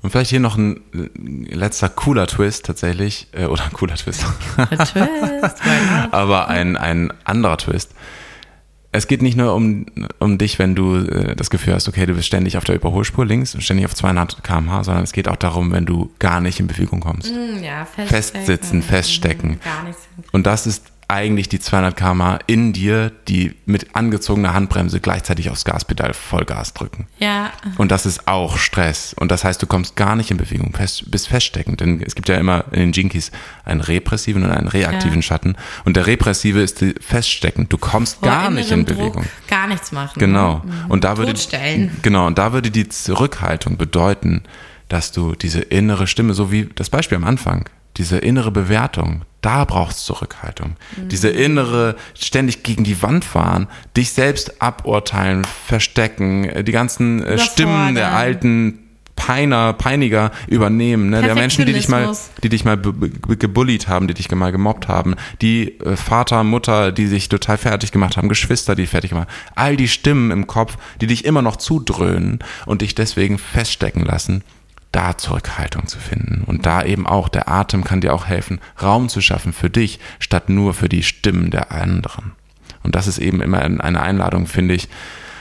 Und 0.00 0.10
vielleicht 0.10 0.30
hier 0.30 0.40
noch 0.40 0.56
ein 0.56 0.80
letzter 1.50 1.88
cooler 1.88 2.26
Twist 2.26 2.66
tatsächlich, 2.66 3.28
äh, 3.32 3.46
oder 3.46 3.64
ein 3.64 3.72
cooler 3.72 3.96
Twist. 3.96 4.24
Twist 4.56 4.94
Aber 6.12 6.48
ein, 6.48 6.76
ein 6.76 7.12
anderer 7.24 7.58
Twist. 7.58 7.92
Es 8.90 9.06
geht 9.06 9.20
nicht 9.22 9.36
nur 9.36 9.54
um, 9.54 9.86
um 10.18 10.38
dich, 10.38 10.58
wenn 10.58 10.74
du 10.74 10.96
äh, 10.96 11.36
das 11.36 11.50
Gefühl 11.50 11.74
hast, 11.74 11.88
okay, 11.88 12.06
du 12.06 12.14
bist 12.14 12.26
ständig 12.26 12.56
auf 12.56 12.64
der 12.64 12.76
Überholspur 12.76 13.26
links 13.26 13.54
und 13.54 13.60
ständig 13.60 13.86
auf 13.86 13.94
200 13.94 14.42
km/h, 14.42 14.84
sondern 14.84 15.04
es 15.04 15.12
geht 15.12 15.28
auch 15.28 15.36
darum, 15.36 15.72
wenn 15.72 15.84
du 15.84 16.10
gar 16.18 16.40
nicht 16.40 16.58
in 16.60 16.68
Bewegung 16.68 17.00
kommst. 17.00 17.32
Mm, 17.32 17.62
ja, 17.62 17.84
festsitzen, 17.84 18.82
feststecken. 18.82 19.60
Gar 19.62 19.84
nichts. 19.84 20.08
Und 20.32 20.46
das 20.46 20.66
ist 20.66 20.86
eigentlich 21.08 21.48
die 21.48 21.58
200 21.58 21.96
km 21.96 22.38
in 22.46 22.74
dir, 22.74 23.10
die 23.28 23.54
mit 23.64 23.96
angezogener 23.96 24.52
Handbremse 24.52 25.00
gleichzeitig 25.00 25.48
aufs 25.48 25.64
Gaspedal 25.64 26.12
Vollgas 26.12 26.74
drücken. 26.74 27.06
Ja. 27.18 27.50
Und 27.78 27.90
das 27.90 28.04
ist 28.04 28.28
auch 28.28 28.58
Stress. 28.58 29.14
Und 29.14 29.30
das 29.32 29.42
heißt, 29.42 29.60
du 29.62 29.66
kommst 29.66 29.96
gar 29.96 30.16
nicht 30.16 30.30
in 30.30 30.36
Bewegung, 30.36 30.74
fest, 30.74 31.10
bist 31.10 31.28
feststeckend. 31.28 31.80
Denn 31.80 32.02
es 32.02 32.14
gibt 32.14 32.28
ja 32.28 32.36
immer 32.36 32.66
in 32.72 32.80
den 32.80 32.92
Jinkies 32.92 33.32
einen 33.64 33.80
repressiven 33.80 34.44
und 34.44 34.50
einen 34.50 34.68
reaktiven 34.68 35.16
ja. 35.16 35.22
Schatten. 35.22 35.56
Und 35.86 35.96
der 35.96 36.06
repressive 36.06 36.60
ist 36.60 36.84
feststeckend. 37.00 37.72
Du 37.72 37.78
kommst 37.78 38.18
Vor 38.18 38.28
gar 38.28 38.50
nicht 38.50 38.70
in 38.70 38.84
Bewegung. 38.84 39.22
Druck 39.22 39.48
gar 39.48 39.66
nichts 39.66 39.92
machen. 39.92 40.18
Genau. 40.18 40.62
Mhm. 40.62 40.90
Und 40.90 41.04
da 41.04 41.16
würde, 41.16 41.32
genau, 42.02 42.26
und 42.26 42.36
da 42.36 42.52
würde 42.52 42.70
die 42.70 42.86
Zurückhaltung 42.86 43.78
bedeuten, 43.78 44.42
dass 44.88 45.12
du 45.12 45.34
diese 45.34 45.60
innere 45.60 46.06
Stimme, 46.06 46.34
so 46.34 46.52
wie 46.52 46.68
das 46.74 46.90
Beispiel 46.90 47.16
am 47.16 47.24
Anfang, 47.24 47.68
diese 47.98 48.18
innere 48.18 48.50
Bewertung, 48.50 49.22
da 49.40 49.64
brauchst 49.64 50.00
du 50.00 50.14
Zurückhaltung. 50.14 50.76
Mhm. 50.96 51.08
Diese 51.08 51.28
innere, 51.28 51.96
ständig 52.14 52.62
gegen 52.62 52.84
die 52.84 53.02
Wand 53.02 53.24
fahren, 53.24 53.68
dich 53.96 54.12
selbst 54.12 54.62
aburteilen, 54.62 55.44
verstecken, 55.66 56.44
äh, 56.44 56.64
die 56.64 56.72
ganzen 56.72 57.22
äh, 57.22 57.38
Stimmen 57.38 57.94
der 57.94 58.12
alten 58.14 58.80
Peiner, 59.16 59.72
Peiniger 59.72 60.30
übernehmen, 60.46 61.10
ne? 61.10 61.20
der 61.20 61.34
Menschen, 61.34 61.66
die 61.66 61.72
dich 61.72 61.88
mal, 61.88 62.16
die 62.44 62.48
dich 62.48 62.64
mal 62.64 62.76
gebullied 62.76 63.88
haben, 63.88 64.06
die 64.06 64.14
dich 64.14 64.30
mal 64.30 64.52
gemobbt 64.52 64.86
haben, 64.86 65.16
die 65.42 65.80
äh, 65.80 65.96
Vater, 65.96 66.44
Mutter, 66.44 66.92
die 66.92 67.08
sich 67.08 67.28
total 67.28 67.58
fertig 67.58 67.90
gemacht 67.90 68.16
haben, 68.16 68.28
Geschwister, 68.28 68.76
die 68.76 68.86
fertig 68.86 69.10
gemacht 69.10 69.28
haben, 69.28 69.52
all 69.56 69.76
die 69.76 69.88
Stimmen 69.88 70.30
im 70.30 70.46
Kopf, 70.46 70.78
die 71.00 71.08
dich 71.08 71.24
immer 71.24 71.42
noch 71.42 71.56
zudröhnen 71.56 72.38
und 72.64 72.80
dich 72.80 72.94
deswegen 72.94 73.38
feststecken 73.38 74.04
lassen 74.04 74.44
da 74.92 75.18
Zurückhaltung 75.18 75.86
zu 75.86 75.98
finden. 75.98 76.44
Und 76.46 76.66
da 76.66 76.84
eben 76.84 77.06
auch, 77.06 77.28
der 77.28 77.48
Atem 77.48 77.84
kann 77.84 78.00
dir 78.00 78.14
auch 78.14 78.26
helfen, 78.26 78.60
Raum 78.80 79.08
zu 79.08 79.20
schaffen 79.20 79.52
für 79.52 79.70
dich, 79.70 80.00
statt 80.18 80.48
nur 80.48 80.74
für 80.74 80.88
die 80.88 81.02
Stimmen 81.02 81.50
der 81.50 81.72
anderen. 81.72 82.32
Und 82.82 82.94
das 82.94 83.06
ist 83.06 83.18
eben 83.18 83.42
immer 83.42 83.60
eine 83.60 84.02
Einladung, 84.02 84.46
finde 84.46 84.74
ich, 84.74 84.88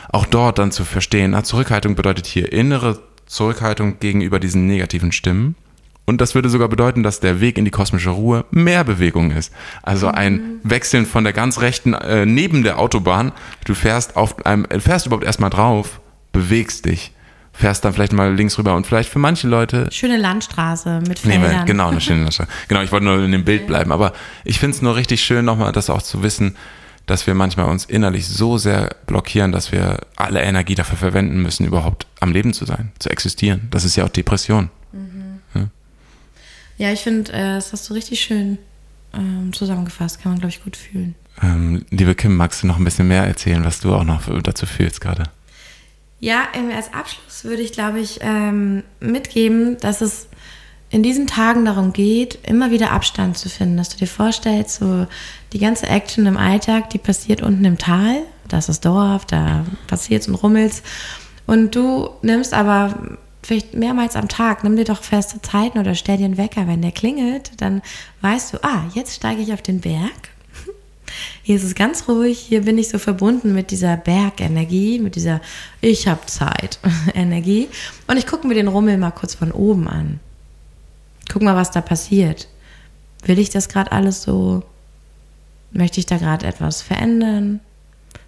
auch 0.09 0.25
dort 0.25 0.57
dann 0.57 0.71
zu 0.71 0.83
verstehen, 0.83 1.31
na, 1.31 1.43
Zurückhaltung 1.43 1.95
bedeutet 1.95 2.25
hier 2.25 2.51
innere 2.51 2.99
Zurückhaltung 3.25 3.99
gegenüber 3.99 4.39
diesen 4.39 4.67
negativen 4.67 5.11
Stimmen. 5.11 5.55
Und 6.05 6.21
das 6.21 6.35
würde 6.35 6.47
sogar 6.47 6.69
bedeuten, 6.69 7.03
dass 7.03 7.19
der 7.19 7.41
Weg 7.41 7.57
in 7.57 7.65
die 7.65 7.71
kosmische 7.71 8.11
Ruhe 8.11 8.45
mehr 8.49 8.85
Bewegung 8.85 9.31
ist. 9.31 9.53
Also 9.83 10.07
ein 10.07 10.33
mhm. 10.33 10.59
Wechseln 10.63 11.05
von 11.05 11.25
der 11.25 11.33
ganz 11.33 11.59
rechten, 11.59 11.93
äh, 11.93 12.25
neben 12.25 12.63
der 12.63 12.79
Autobahn, 12.79 13.33
du 13.65 13.73
fährst 13.73 14.15
auf 14.15 14.45
einem, 14.45 14.65
fährst 14.79 15.05
überhaupt 15.05 15.25
erstmal 15.25 15.49
drauf, 15.49 15.99
bewegst 16.31 16.85
dich 16.85 17.11
fährst 17.57 17.83
dann 17.83 17.93
vielleicht 17.93 18.13
mal 18.13 18.33
links 18.35 18.57
rüber 18.57 18.75
und 18.75 18.85
vielleicht 18.85 19.09
für 19.09 19.19
manche 19.19 19.47
Leute. 19.47 19.87
Schöne 19.91 20.17
Landstraße 20.17 21.01
mit 21.07 21.19
Feldern. 21.19 21.61
Nee, 21.61 21.65
genau, 21.65 21.89
eine 21.89 21.99
schöne 21.99 22.21
Landstraße. 22.21 22.49
Genau, 22.67 22.81
ich 22.81 22.91
wollte 22.91 23.05
nur 23.05 23.23
in 23.23 23.31
dem 23.31 23.43
Bild 23.43 23.65
bleiben, 23.65 23.91
aber 23.91 24.13
ich 24.43 24.59
finde 24.59 24.75
es 24.75 24.81
nur 24.83 24.95
richtig 24.95 25.21
schön, 25.21 25.43
nochmal 25.43 25.71
das 25.71 25.89
auch 25.89 26.03
zu 26.03 26.21
wissen, 26.21 26.55
dass 27.07 27.25
wir 27.25 27.33
manchmal 27.33 27.67
uns 27.67 27.85
innerlich 27.85 28.27
so 28.27 28.59
sehr 28.59 28.95
blockieren, 29.07 29.51
dass 29.51 29.71
wir 29.71 30.01
alle 30.15 30.41
Energie 30.41 30.75
dafür 30.75 30.97
verwenden 30.97 31.41
müssen, 31.41 31.65
überhaupt 31.65 32.05
am 32.19 32.31
Leben 32.31 32.53
zu 32.53 32.65
sein, 32.65 32.91
zu 32.99 33.09
existieren. 33.09 33.67
Das 33.71 33.85
ist 33.85 33.95
ja 33.95 34.03
auch 34.05 34.09
Depression. 34.09 34.69
Mhm. 34.91 35.39
Ja? 35.55 35.67
ja? 36.77 36.91
ich 36.91 37.01
finde, 37.01 37.31
äh, 37.33 37.55
das 37.55 37.73
hast 37.73 37.89
du 37.89 37.95
richtig 37.95 38.19
schön 38.19 38.59
ähm, 39.15 39.51
zusammengefasst, 39.51 40.21
kann 40.21 40.33
man, 40.33 40.39
glaube 40.39 40.51
ich, 40.51 40.63
gut 40.63 40.77
fühlen. 40.77 41.15
Ähm, 41.41 41.85
liebe 41.89 42.13
Kim, 42.13 42.35
magst 42.35 42.61
du 42.61 42.67
noch 42.67 42.77
ein 42.77 42.83
bisschen 42.83 43.07
mehr 43.07 43.23
erzählen, 43.23 43.63
was 43.63 43.79
du 43.79 43.95
auch 43.95 44.03
noch 44.03 44.23
dazu 44.43 44.65
fühlst 44.65 45.01
gerade? 45.01 45.23
Ja, 46.19 46.47
als 46.75 46.93
Abschluss 46.93 47.43
würde 47.43 47.61
ich, 47.61 47.71
glaube 47.71 47.99
ich, 47.99 48.19
ähm, 48.21 48.83
mitgeben, 48.99 49.77
dass 49.77 50.01
es 50.01 50.27
in 50.89 51.03
diesen 51.03 51.27
Tagen 51.27 51.65
darum 51.65 51.93
geht, 51.93 52.39
immer 52.47 52.71
wieder 52.71 52.91
Abstand 52.91 53.37
zu 53.37 53.49
finden, 53.49 53.77
dass 53.77 53.89
du 53.89 53.97
dir 53.97 54.07
vorstellst, 54.07 54.79
so 54.79 55.05
die 55.53 55.59
ganze 55.59 55.87
Action 55.87 56.25
im 56.25 56.37
Alltag, 56.37 56.89
die 56.89 56.97
passiert 56.97 57.41
unten 57.41 57.65
im 57.65 57.77
Tal, 57.77 58.23
da 58.47 58.57
ist 58.57 58.69
das 58.69 58.79
Dorf, 58.79 59.25
da 59.25 59.65
passiert 59.87 60.21
es 60.21 60.27
und 60.27 60.35
rummelt 60.35 60.81
und 61.45 61.75
du 61.75 62.09
nimmst 62.21 62.53
aber 62.53 63.17
vielleicht 63.43 63.73
mehrmals 63.73 64.15
am 64.15 64.27
Tag, 64.27 64.63
nimm 64.63 64.77
dir 64.77 64.85
doch 64.85 65.03
feste 65.03 65.41
Zeiten 65.41 65.77
oder 65.77 65.93
stell 65.93 66.17
dir 66.17 66.25
einen 66.25 66.37
Wecker, 66.37 66.67
wenn 66.67 66.81
der 66.81 66.91
klingelt, 66.91 67.51
dann 67.57 67.81
weißt 68.21 68.53
du, 68.53 68.63
ah, 68.63 68.85
jetzt 68.93 69.15
steige 69.15 69.41
ich 69.41 69.53
auf 69.53 69.61
den 69.61 69.81
Berg 69.81 70.29
hier 71.47 71.55
ist 71.55 71.63
es 71.63 71.75
ganz 71.75 72.09
ruhig, 72.09 72.39
hier 72.39 72.63
bin 72.63 72.77
ich 72.77 72.89
so 72.89 72.99
verbunden 72.99 73.53
mit 73.53 73.71
dieser 73.71 73.95
Bergenergie, 73.95 74.99
mit 74.99 75.15
dieser 75.15 75.39
Ich 75.79 76.05
habe 76.05 76.25
Zeit 76.25 76.77
Energie. 77.13 77.69
Und 78.05 78.17
ich 78.17 78.27
gucke 78.27 78.45
mir 78.45 78.53
den 78.53 78.67
Rummel 78.67 78.97
mal 78.97 79.11
kurz 79.11 79.33
von 79.33 79.53
oben 79.53 79.87
an. 79.87 80.19
Guck 81.31 81.43
mal, 81.43 81.55
was 81.55 81.71
da 81.71 81.79
passiert. 81.79 82.49
Will 83.23 83.39
ich 83.39 83.49
das 83.49 83.69
gerade 83.69 83.93
alles 83.93 84.23
so? 84.23 84.61
Möchte 85.71 86.01
ich 86.01 86.05
da 86.05 86.17
gerade 86.17 86.45
etwas 86.45 86.81
verändern? 86.81 87.61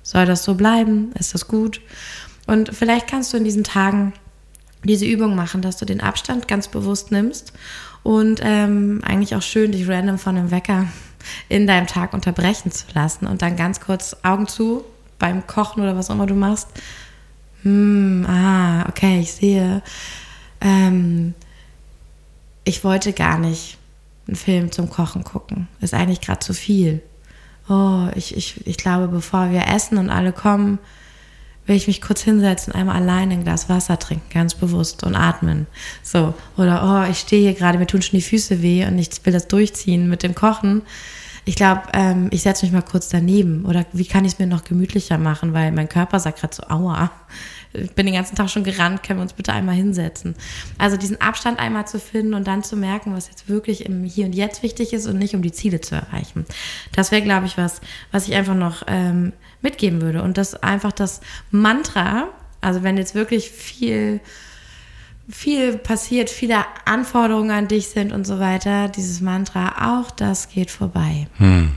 Soll 0.01 0.25
das 0.25 0.45
so 0.45 0.55
bleiben? 0.55 1.12
Ist 1.19 1.34
das 1.34 1.49
gut? 1.49 1.82
Und 2.47 2.73
vielleicht 2.73 3.10
kannst 3.10 3.34
du 3.34 3.38
in 3.38 3.43
diesen 3.43 3.65
Tagen 3.65 4.13
diese 4.86 5.05
Übung 5.05 5.36
machen, 5.36 5.62
dass 5.62 5.75
du 5.75 5.84
den 5.84 5.99
Abstand 5.99 6.47
ganz 6.47 6.69
bewusst 6.69 7.12
nimmst 7.12 7.51
und 8.01 8.39
ähm, 8.41 9.01
eigentlich 9.03 9.36
auch 9.36 9.41
schön 9.41 9.73
dich 9.73 9.89
random 9.89 10.17
von 10.17 10.38
einem 10.38 10.51
Wecker 10.51 10.88
in 11.49 11.67
deinem 11.67 11.88
Tag 11.88 12.13
unterbrechen 12.13 12.71
zu 12.71 12.86
lassen 12.93 13.27
und 13.27 13.41
dann 13.41 13.55
ganz 13.55 13.79
kurz 13.79 14.15
Augen 14.23 14.47
zu 14.47 14.84
beim 15.17 15.45
Kochen 15.45 15.82
oder 15.84 15.95
was 15.95 16.10
auch 16.10 16.15
immer 16.15 16.25
du 16.25 16.36
machst. 16.36 16.67
Hm, 17.63 18.25
ah, 18.27 18.88
okay, 18.88 19.19
ich 19.19 19.34
sehe. 19.34 19.82
Ähm, 20.62 21.34
ich 22.63 22.84
wollte 22.84 23.13
gar 23.13 23.38
nicht 23.38 23.77
einen 24.27 24.36
Film 24.36 24.71
zum 24.71 24.89
Kochen 24.89 25.23
gucken. 25.23 25.67
Ist 25.82 25.93
eigentlich 25.93 26.21
gerade 26.21 26.39
zu 26.39 26.53
viel. 26.53 27.01
Oh, 27.67 28.08
ich, 28.15 28.36
ich, 28.36 28.65
ich 28.65 28.77
glaube, 28.77 29.08
bevor 29.08 29.51
wir 29.51 29.67
essen 29.67 29.97
und 29.97 30.10
alle 30.10 30.32
kommen, 30.32 30.79
will 31.69 31.75
ich 31.75 31.88
mich 31.88 32.01
kurz 32.01 32.23
hinsetzen, 32.23 32.73
einmal 32.73 32.95
alleine 32.95 33.36
ein 33.36 33.43
Glas 33.43 33.69
Wasser 33.69 33.99
trinken, 33.99 34.27
ganz 34.34 34.55
bewusst 34.55 35.03
und 35.03 35.15
atmen. 35.15 35.67
So. 36.01 36.34
Oder, 36.58 37.05
oh, 37.05 37.10
ich 37.12 37.19
stehe 37.19 37.43
hier 37.43 37.53
gerade, 37.53 37.77
mir 37.77 37.86
tun 37.86 38.01
schon 38.01 38.17
die 38.17 38.25
Füße 38.25 38.63
weh 38.63 38.86
und 38.86 38.97
ich 38.97 39.10
will 39.23 39.32
das 39.32 39.47
durchziehen 39.47 40.10
mit 40.10 40.23
dem 40.23 40.34
Kochen. 40.34 40.82
Ich 41.45 41.55
glaube, 41.55 41.84
ähm, 41.93 42.27
ich 42.32 42.41
setze 42.41 42.65
mich 42.65 42.73
mal 42.73 42.82
kurz 42.82 43.10
daneben. 43.10 43.65
Oder 43.65 43.86
wie 43.93 44.05
kann 44.05 44.25
ich 44.25 44.34
es 44.34 44.39
mir 44.39 44.47
noch 44.47 44.63
gemütlicher 44.63 45.19
machen, 45.19 45.53
weil 45.53 45.71
mein 45.71 45.88
Körper 45.88 46.19
sagt 46.19 46.39
gerade 46.39 46.55
so, 46.55 46.63
aua 46.63 47.12
ich 47.73 47.91
bin 47.91 48.05
den 48.05 48.15
ganzen 48.15 48.36
Tag 48.36 48.49
schon 48.49 48.63
gerannt, 48.63 49.03
können 49.03 49.19
wir 49.19 49.23
uns 49.23 49.34
bitte 49.34 49.53
einmal 49.53 49.75
hinsetzen. 49.75 50.36
Also 50.77 50.97
diesen 50.97 51.21
Abstand 51.21 51.60
einmal 51.60 51.88
zu 51.88 51.99
finden 51.99 52.34
und 52.34 52.47
dann 52.47 52.63
zu 52.63 52.75
merken, 52.75 53.13
was 53.13 53.27
jetzt 53.27 53.47
wirklich 53.47 53.86
im 53.86 54.03
Hier 54.03 54.25
und 54.25 54.34
Jetzt 54.34 54.63
wichtig 54.63 54.93
ist 54.93 55.08
und 55.08 55.17
nicht 55.19 55.36
um 55.36 55.41
die 55.41 55.51
Ziele 55.51 55.79
zu 55.82 55.95
erreichen. 55.95 56.45
Das 56.93 57.12
wäre, 57.12 57.21
glaube 57.21 57.45
ich, 57.45 57.58
was, 57.58 57.82
was 58.12 58.27
ich 58.27 58.36
einfach 58.36 58.55
noch 58.55 58.84
ähm, 58.88 59.34
mitgeben 59.62 60.01
würde. 60.01 60.23
Und 60.23 60.38
das 60.38 60.55
einfach 60.55 60.91
das 60.91 61.21
Mantra, 61.51 62.29
also 62.62 62.84
wenn 62.84 62.97
jetzt 62.97 63.15
wirklich 63.15 63.51
viel 63.51 64.19
viel 65.32 65.77
passiert, 65.77 66.29
viele 66.32 66.65
Anforderungen 66.86 67.51
an 67.51 67.67
dich 67.67 67.89
sind 67.89 68.12
und 68.12 68.25
so 68.25 68.39
weiter, 68.39 68.89
dieses 68.89 69.21
Mantra, 69.21 69.99
auch 69.99 70.10
das 70.10 70.49
geht 70.49 70.71
vorbei. 70.71 71.27
Hm. 71.38 71.71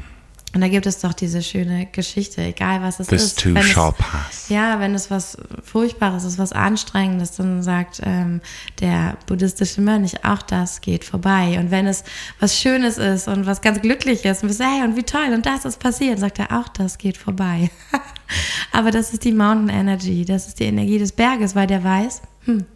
Und 0.54 0.60
da 0.60 0.68
gibt 0.68 0.84
es 0.84 0.98
doch 0.98 1.14
diese 1.14 1.42
schöne 1.42 1.86
Geschichte, 1.86 2.42
egal 2.42 2.82
was 2.82 3.00
es 3.00 3.06
This 3.06 3.22
ist. 3.22 3.40
too 3.40 3.54
wenn 3.54 3.62
shall 3.62 3.90
es, 3.90 4.06
pass. 4.06 4.48
Ja, 4.50 4.80
wenn 4.80 4.94
es 4.94 5.10
was 5.10 5.38
Furchtbares 5.62 6.24
ist, 6.24 6.38
was 6.38 6.52
Anstrengendes, 6.52 7.32
dann 7.32 7.62
sagt 7.62 8.02
ähm, 8.04 8.42
der 8.80 9.16
buddhistische 9.26 9.80
Mönch, 9.80 10.24
auch 10.24 10.42
das 10.42 10.82
geht 10.82 11.06
vorbei. 11.06 11.58
Und 11.58 11.70
wenn 11.70 11.86
es 11.86 12.04
was 12.38 12.58
Schönes 12.58 12.98
ist 12.98 13.28
und 13.28 13.46
was 13.46 13.62
ganz 13.62 13.80
Glückliches 13.80 14.42
und 14.42 14.50
wir 14.50 14.54
sagen, 14.54 14.72
hey, 14.72 14.84
und 14.84 14.96
wie 14.96 15.04
toll, 15.04 15.32
und 15.32 15.46
das 15.46 15.64
ist 15.64 15.80
passiert, 15.80 16.18
sagt 16.18 16.38
er, 16.38 16.52
auch 16.58 16.68
das 16.68 16.98
geht 16.98 17.16
vorbei. 17.16 17.70
Aber 18.72 18.90
das 18.90 19.14
ist 19.14 19.24
die 19.24 19.32
Mountain 19.32 19.70
Energy, 19.70 20.26
das 20.26 20.48
ist 20.48 20.60
die 20.60 20.64
Energie 20.64 20.98
des 20.98 21.12
Berges, 21.12 21.54
weil 21.54 21.66
der 21.66 21.82
weiß, 21.82 22.20
hm, 22.44 22.66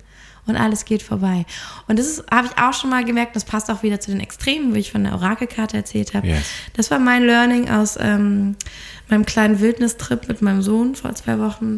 und 0.47 0.57
alles 0.57 0.85
geht 0.85 1.03
vorbei. 1.03 1.45
Und 1.89 1.99
das 1.99 2.23
habe 2.31 2.49
ich 2.49 2.59
auch 2.59 2.73
schon 2.73 2.91
mal 2.91 3.05
gemerkt, 3.05 3.37
das 3.37 3.45
passt 3.45 3.71
auch 3.71 3.83
wieder 3.83 4.01
zu 4.01 4.11
den 4.11 4.21
Extremen, 4.21 4.75
wie 4.75 4.81
ich 4.81 4.93
von 4.93 5.05
der 5.05 5.15
Orakelkarte 5.15 5.77
erzählt 5.77 6.15
habe. 6.15 6.27
Yes. 6.27 6.47
Das 6.75 6.91
war 6.91 6.99
mein 6.99 7.25
Learning 7.25 7.69
aus 7.69 7.99
ähm, 8.01 8.57
meinem 9.09 9.27
kleinen 9.27 9.61
Wildnistrip 9.61 10.29
mit 10.29 10.43
meinem 10.43 10.63
Sohn 10.63 10.95
vor 10.95 11.15
zwei 11.15 11.39
Wochen. 11.39 11.77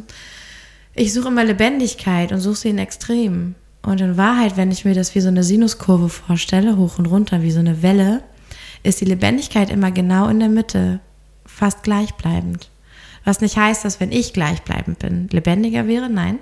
Ich 0.94 1.12
suche 1.12 1.28
immer 1.28 1.44
Lebendigkeit 1.44 2.32
und 2.32 2.40
suche 2.40 2.56
sie 2.56 2.68
in 2.70 2.78
Extremen. 2.78 3.54
Und 3.82 4.00
in 4.00 4.16
Wahrheit, 4.16 4.56
wenn 4.56 4.70
ich 4.70 4.84
mir 4.84 4.94
das 4.94 5.14
wie 5.14 5.20
so 5.20 5.28
eine 5.28 5.44
Sinuskurve 5.44 6.08
vorstelle, 6.08 6.76
hoch 6.76 6.98
und 6.98 7.06
runter, 7.06 7.42
wie 7.42 7.52
so 7.52 7.60
eine 7.60 7.82
Welle, 7.82 8.22
ist 8.82 9.00
die 9.00 9.06
Lebendigkeit 9.06 9.70
immer 9.70 9.90
genau 9.90 10.28
in 10.28 10.40
der 10.40 10.48
Mitte, 10.48 11.00
fast 11.46 11.82
gleichbleibend. 11.82 12.68
Was 13.28 13.42
nicht 13.42 13.58
heißt, 13.58 13.84
dass 13.84 14.00
wenn 14.00 14.10
ich 14.10 14.32
gleichbleibend 14.32 15.00
bin, 15.00 15.28
lebendiger 15.28 15.86
wäre, 15.86 16.08
nein. 16.08 16.38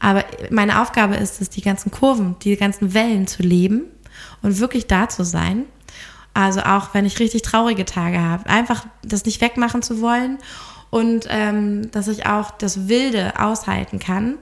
Aber 0.00 0.24
meine 0.48 0.80
Aufgabe 0.80 1.16
ist 1.16 1.42
es, 1.42 1.50
die 1.50 1.60
ganzen 1.60 1.90
Kurven, 1.90 2.36
die 2.40 2.56
ganzen 2.56 2.94
Wellen 2.94 3.26
zu 3.26 3.42
leben 3.42 3.82
und 4.40 4.58
wirklich 4.58 4.86
da 4.86 5.10
zu 5.10 5.26
sein. 5.26 5.64
Also 6.32 6.62
auch 6.62 6.94
wenn 6.94 7.04
ich 7.04 7.20
richtig 7.20 7.42
traurige 7.42 7.84
Tage 7.84 8.18
habe, 8.18 8.48
einfach 8.48 8.86
das 9.02 9.26
nicht 9.26 9.42
wegmachen 9.42 9.82
zu 9.82 10.00
wollen 10.00 10.38
und 10.88 11.26
ähm, 11.28 11.90
dass 11.90 12.08
ich 12.08 12.24
auch 12.24 12.50
das 12.52 12.88
Wilde 12.88 13.38
aushalten 13.38 13.98
kann. 13.98 14.38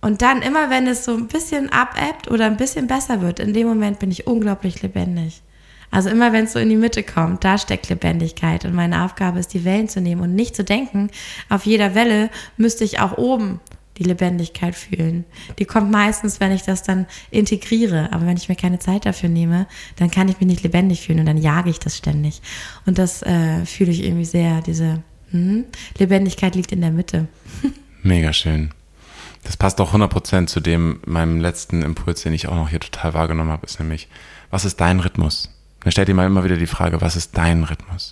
Und 0.00 0.22
dann 0.22 0.42
immer, 0.42 0.70
wenn 0.70 0.86
es 0.86 1.04
so 1.04 1.12
ein 1.14 1.26
bisschen 1.26 1.72
abebbt 1.72 2.30
oder 2.30 2.46
ein 2.46 2.56
bisschen 2.56 2.86
besser 2.86 3.20
wird, 3.20 3.40
in 3.40 3.52
dem 3.52 3.66
Moment 3.66 3.98
bin 3.98 4.12
ich 4.12 4.28
unglaublich 4.28 4.80
lebendig. 4.80 5.42
Also 5.90 6.08
immer, 6.08 6.32
wenn 6.32 6.44
es 6.44 6.52
so 6.52 6.58
in 6.58 6.68
die 6.68 6.76
Mitte 6.76 7.02
kommt, 7.02 7.44
da 7.44 7.58
steckt 7.58 7.88
Lebendigkeit. 7.88 8.64
Und 8.64 8.74
meine 8.74 9.04
Aufgabe 9.04 9.38
ist, 9.38 9.54
die 9.54 9.64
Wellen 9.64 9.88
zu 9.88 10.00
nehmen 10.00 10.22
und 10.22 10.34
nicht 10.34 10.56
zu 10.56 10.64
denken, 10.64 11.10
auf 11.48 11.66
jeder 11.66 11.94
Welle 11.94 12.30
müsste 12.56 12.84
ich 12.84 13.00
auch 13.00 13.16
oben 13.16 13.60
die 13.98 14.04
Lebendigkeit 14.04 14.74
fühlen. 14.74 15.24
Die 15.58 15.64
kommt 15.64 15.90
meistens, 15.90 16.40
wenn 16.40 16.52
ich 16.52 16.62
das 16.62 16.82
dann 16.82 17.06
integriere. 17.30 18.12
Aber 18.12 18.26
wenn 18.26 18.36
ich 18.36 18.48
mir 18.48 18.56
keine 18.56 18.78
Zeit 18.78 19.06
dafür 19.06 19.28
nehme, 19.28 19.66
dann 19.96 20.10
kann 20.10 20.28
ich 20.28 20.38
mich 20.38 20.48
nicht 20.48 20.62
lebendig 20.62 21.02
fühlen 21.02 21.20
und 21.20 21.26
dann 21.26 21.38
jage 21.38 21.70
ich 21.70 21.78
das 21.78 21.96
ständig. 21.96 22.42
Und 22.84 22.98
das 22.98 23.22
äh, 23.22 23.64
fühle 23.64 23.92
ich 23.92 24.04
irgendwie 24.04 24.24
sehr, 24.24 24.60
diese 24.60 25.02
hm, 25.30 25.64
Lebendigkeit 25.98 26.54
liegt 26.54 26.72
in 26.72 26.80
der 26.80 26.90
Mitte. 26.90 27.28
Mega 28.02 28.32
schön. 28.32 28.70
Das 29.44 29.56
passt 29.56 29.80
auch 29.80 29.94
100% 29.94 30.46
zu 30.46 30.60
dem, 30.60 31.00
meinem 31.06 31.40
letzten 31.40 31.82
Impuls, 31.82 32.22
den 32.22 32.32
ich 32.32 32.48
auch 32.48 32.56
noch 32.56 32.68
hier 32.68 32.80
total 32.80 33.14
wahrgenommen 33.14 33.50
habe, 33.50 33.64
ist 33.64 33.78
nämlich, 33.78 34.08
was 34.50 34.64
ist 34.64 34.80
dein 34.80 35.00
Rhythmus? 35.00 35.55
Dann 35.86 35.92
stellt 35.92 36.08
dir 36.08 36.14
mal 36.14 36.26
immer 36.26 36.42
wieder 36.42 36.56
die 36.56 36.66
Frage, 36.66 37.00
was 37.00 37.14
ist 37.14 37.38
dein 37.38 37.62
Rhythmus? 37.62 38.10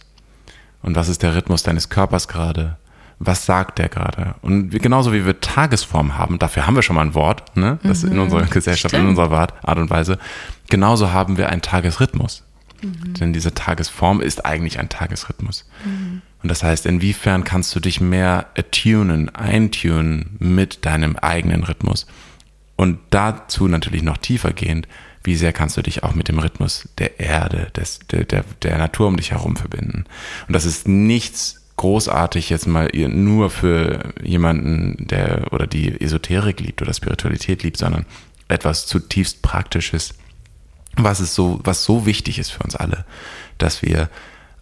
Und 0.81 0.95
was 0.95 1.09
ist 1.09 1.25
der 1.25 1.35
Rhythmus 1.35 1.65
deines 1.65 1.89
Körpers 1.89 2.29
gerade? 2.29 2.77
was 3.19 3.47
sagt 3.47 3.79
der 3.79 3.89
gerade? 3.89 4.37
Und 4.43 4.71
genauso 4.71 5.13
wie 5.13 5.27
wir 5.27 5.41
Tagesform 5.41 6.17
haben, 6.17 6.39
dafür 6.39 6.69
haben 6.69 6.77
wir 6.77 6.83
schon 6.83 6.95
mal 6.95 7.03
ein 7.03 7.15
Wort, 7.15 7.57
ne? 7.57 7.79
das 7.83 8.05
mhm. 8.05 8.13
in 8.13 8.19
unserer 8.21 8.43
Gesellschaft, 8.43 8.95
Stimmt. 8.95 9.05
in 9.05 9.09
unserer 9.11 9.49
Art 9.63 9.79
und 9.79 9.91
Weise, 9.91 10.19
genauso 10.69 11.13
haben 11.13 11.37
wir 11.37 11.49
einen 11.49 11.63
Tagesrhythmus. 11.63 12.45
Mhm. 12.81 13.15
Denn 13.15 13.33
diese 13.33 13.55
Tagesform 13.55 14.21
ist 14.21 14.47
eigentlich 14.47 14.79
ein 14.79 14.89
Tagesrhythmus. 14.89 15.69
Mhm. 15.85 16.23
Und 16.43 16.49
das 16.51 16.63
heißt, 16.63 16.87
inwiefern 16.87 17.43
kannst 17.43 17.75
du 17.75 17.81
dich 17.81 18.01
mehr 18.01 18.47
attunen, 18.57 19.35
eintunen 19.35 20.37
mit 20.39 20.87
deinem 20.87 21.17
eigenen 21.17 21.65
Rhythmus? 21.65 22.07
Und 22.77 22.99
dazu 23.11 23.67
natürlich 23.67 24.03
noch 24.03 24.19
tiefer 24.19 24.53
gehend, 24.53 24.87
wie 25.25 25.37
sehr 25.37 25.53
kannst 25.53 25.77
du 25.77 25.83
dich 25.83 26.03
auch 26.03 26.15
mit 26.15 26.29
dem 26.29 26.39
Rhythmus 26.39 26.89
der 26.99 27.19
Erde, 27.19 27.71
des, 27.75 28.01
der, 28.11 28.25
der, 28.25 28.45
der 28.63 28.79
Natur 28.79 29.09
um 29.09 29.17
dich 29.17 29.33
herum 29.33 29.57
verbinden? 29.57 30.05
Und 30.47 30.55
das 30.55 30.67
ist 30.67 30.87
nichts 30.87 31.63
großartig 31.77 32.51
jetzt 32.51 32.67
mal 32.67 32.89
nur 32.95 33.51
für 33.51 34.13
jemanden, 34.23 35.09
der 35.09 35.53
oder 35.53 35.67
die 35.67 36.01
Esoterik 36.01 36.61
liebt 36.61 36.83
oder 36.83 36.95
Spiritualität 36.95 37.63
liebt, 37.63 37.79
sondern 37.79 38.07
etwas 38.49 38.87
zutiefst 38.87 39.43
Praktisches, 39.43 40.15
was 40.97 41.21
ist 41.21 41.35
so, 41.35 41.59
was 41.65 41.83
so 41.83 42.07
wichtig 42.07 42.39
ist 42.39 42.51
für 42.51 42.63
uns 42.63 42.77
alle, 42.77 43.05
dass 43.59 43.83
wir 43.83 44.09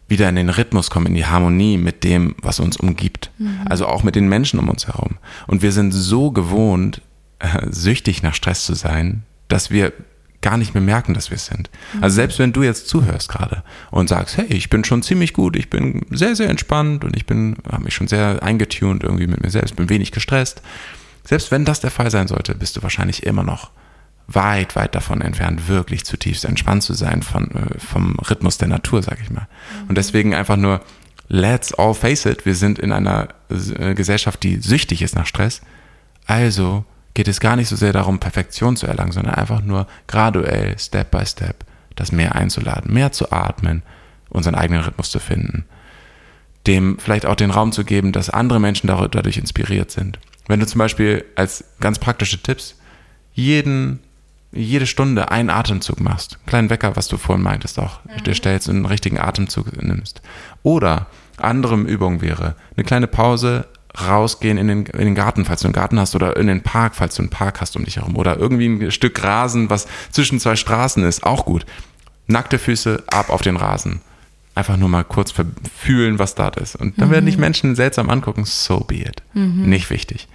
wieder 0.08 0.28
in 0.28 0.36
den 0.36 0.48
Rhythmus 0.48 0.90
kommen, 0.90 1.06
in 1.06 1.14
die 1.14 1.26
Harmonie 1.26 1.76
mit 1.76 2.04
dem, 2.04 2.34
was 2.40 2.60
uns 2.60 2.76
umgibt. 2.76 3.30
Mhm. 3.38 3.60
Also 3.68 3.86
auch 3.86 4.02
mit 4.02 4.14
den 4.14 4.28
Menschen 4.28 4.58
um 4.58 4.68
uns 4.68 4.86
herum. 4.86 5.18
Und 5.46 5.62
wir 5.62 5.72
sind 5.72 5.92
so 5.92 6.30
gewohnt, 6.30 7.02
äh, 7.38 7.66
süchtig 7.70 8.22
nach 8.22 8.34
Stress 8.34 8.64
zu 8.64 8.74
sein, 8.74 9.22
dass 9.48 9.70
wir 9.70 9.92
gar 10.42 10.56
nicht 10.58 10.74
mehr 10.74 10.82
merken, 10.82 11.14
dass 11.14 11.30
wir 11.30 11.36
es 11.36 11.46
sind. 11.46 11.70
Mhm. 11.94 12.04
Also 12.04 12.16
selbst 12.16 12.38
wenn 12.38 12.52
du 12.52 12.62
jetzt 12.62 12.88
zuhörst 12.88 13.28
gerade 13.28 13.62
und 13.90 14.08
sagst, 14.08 14.36
hey, 14.36 14.46
ich 14.46 14.68
bin 14.68 14.84
schon 14.84 15.02
ziemlich 15.02 15.32
gut, 15.32 15.56
ich 15.56 15.70
bin 15.70 16.04
sehr, 16.10 16.36
sehr 16.36 16.50
entspannt 16.50 17.04
und 17.04 17.16
ich 17.16 17.24
bin, 17.26 17.56
habe 17.70 17.84
mich 17.84 17.94
schon 17.94 18.08
sehr 18.08 18.42
eingetunt 18.42 19.02
irgendwie 19.02 19.26
mit 19.26 19.42
mir 19.42 19.50
selbst, 19.50 19.76
bin 19.76 19.88
wenig 19.88 20.12
gestresst. 20.12 20.60
Selbst 21.24 21.50
wenn 21.50 21.64
das 21.64 21.80
der 21.80 21.90
Fall 21.90 22.10
sein 22.10 22.28
sollte, 22.28 22.54
bist 22.54 22.76
du 22.76 22.82
wahrscheinlich 22.82 23.22
immer 23.22 23.44
noch 23.44 23.70
weit, 24.28 24.76
weit 24.76 24.94
davon 24.94 25.20
entfernt, 25.20 25.68
wirklich 25.68 26.04
zutiefst 26.04 26.44
entspannt 26.44 26.82
zu 26.82 26.94
sein 26.94 27.22
von, 27.22 27.50
äh, 27.50 27.78
vom 27.78 28.16
Rhythmus 28.18 28.58
der 28.58 28.68
Natur, 28.68 29.02
sag 29.02 29.20
ich 29.20 29.30
mal. 29.30 29.46
Mhm. 29.82 29.88
Und 29.88 29.98
deswegen 29.98 30.34
einfach 30.34 30.56
nur, 30.56 30.80
let's 31.28 31.72
all 31.74 31.94
face 31.94 32.26
it, 32.26 32.46
wir 32.46 32.54
sind 32.54 32.78
in 32.78 32.92
einer 32.92 33.28
äh, 33.50 33.94
Gesellschaft, 33.94 34.42
die 34.42 34.56
süchtig 34.56 35.02
ist 35.02 35.14
nach 35.14 35.26
Stress. 35.26 35.62
Also 36.26 36.84
geht 37.14 37.28
es 37.28 37.40
gar 37.40 37.56
nicht 37.56 37.68
so 37.68 37.76
sehr 37.76 37.92
darum, 37.92 38.18
Perfektion 38.18 38.76
zu 38.76 38.86
erlangen, 38.86 39.12
sondern 39.12 39.34
einfach 39.34 39.62
nur 39.62 39.86
graduell, 40.06 40.78
Step 40.78 41.10
by 41.10 41.26
Step, 41.26 41.64
das 41.94 42.12
mehr 42.12 42.34
einzuladen, 42.34 42.92
mehr 42.92 43.12
zu 43.12 43.32
atmen, 43.32 43.82
unseren 44.30 44.54
eigenen 44.54 44.82
Rhythmus 44.82 45.10
zu 45.10 45.18
finden, 45.18 45.66
dem 46.66 46.98
vielleicht 46.98 47.26
auch 47.26 47.34
den 47.34 47.50
Raum 47.50 47.72
zu 47.72 47.84
geben, 47.84 48.12
dass 48.12 48.30
andere 48.30 48.60
Menschen 48.60 48.86
dadurch 48.86 49.36
inspiriert 49.36 49.90
sind. 49.90 50.18
Wenn 50.48 50.60
du 50.60 50.66
zum 50.66 50.78
Beispiel 50.78 51.24
als 51.36 51.64
ganz 51.80 51.98
praktische 51.98 52.42
Tipps 52.42 52.76
jeden, 53.34 54.00
jede 54.50 54.86
Stunde 54.86 55.30
einen 55.30 55.50
Atemzug 55.50 56.00
machst, 56.00 56.34
einen 56.36 56.46
kleinen 56.46 56.70
Wecker, 56.70 56.96
was 56.96 57.08
du 57.08 57.16
vorhin 57.16 57.42
meintest 57.42 57.78
auch, 57.78 58.04
mhm. 58.04 58.24
dir 58.24 58.34
stellst 58.34 58.68
und 58.68 58.76
einen 58.76 58.86
richtigen 58.86 59.18
Atemzug 59.18 59.82
nimmst. 59.82 60.22
Oder 60.62 61.06
andere 61.36 61.76
Übung 61.76 62.20
wäre, 62.20 62.54
eine 62.76 62.84
kleine 62.84 63.06
Pause, 63.06 63.66
rausgehen 64.00 64.58
in 64.58 64.68
den, 64.68 64.86
in 64.86 65.04
den 65.04 65.14
Garten, 65.14 65.44
falls 65.44 65.60
du 65.60 65.68
einen 65.68 65.74
Garten 65.74 65.98
hast, 65.98 66.14
oder 66.14 66.36
in 66.36 66.46
den 66.46 66.62
Park, 66.62 66.94
falls 66.94 67.14
du 67.16 67.22
einen 67.22 67.30
Park 67.30 67.60
hast 67.60 67.76
um 67.76 67.84
dich 67.84 67.96
herum, 67.96 68.16
oder 68.16 68.38
irgendwie 68.38 68.66
ein 68.66 68.90
Stück 68.90 69.22
Rasen, 69.22 69.70
was 69.70 69.86
zwischen 70.10 70.40
zwei 70.40 70.56
Straßen 70.56 71.04
ist, 71.04 71.24
auch 71.24 71.44
gut. 71.44 71.66
Nackte 72.26 72.58
Füße 72.58 73.04
ab 73.08 73.30
auf 73.30 73.42
den 73.42 73.56
Rasen. 73.56 74.00
Einfach 74.54 74.76
nur 74.76 74.88
mal 74.88 75.04
kurz 75.04 75.32
fühlen, 75.76 76.18
was 76.18 76.34
da 76.34 76.48
ist. 76.48 76.76
Und 76.76 77.00
dann 77.00 77.08
mhm. 77.08 77.12
werden 77.12 77.26
dich 77.26 77.38
Menschen 77.38 77.74
seltsam 77.74 78.10
angucken, 78.10 78.44
so 78.44 78.80
be 78.80 78.96
it. 78.96 79.22
Mhm. 79.32 79.68
Nicht 79.68 79.90
wichtig. 79.90 80.28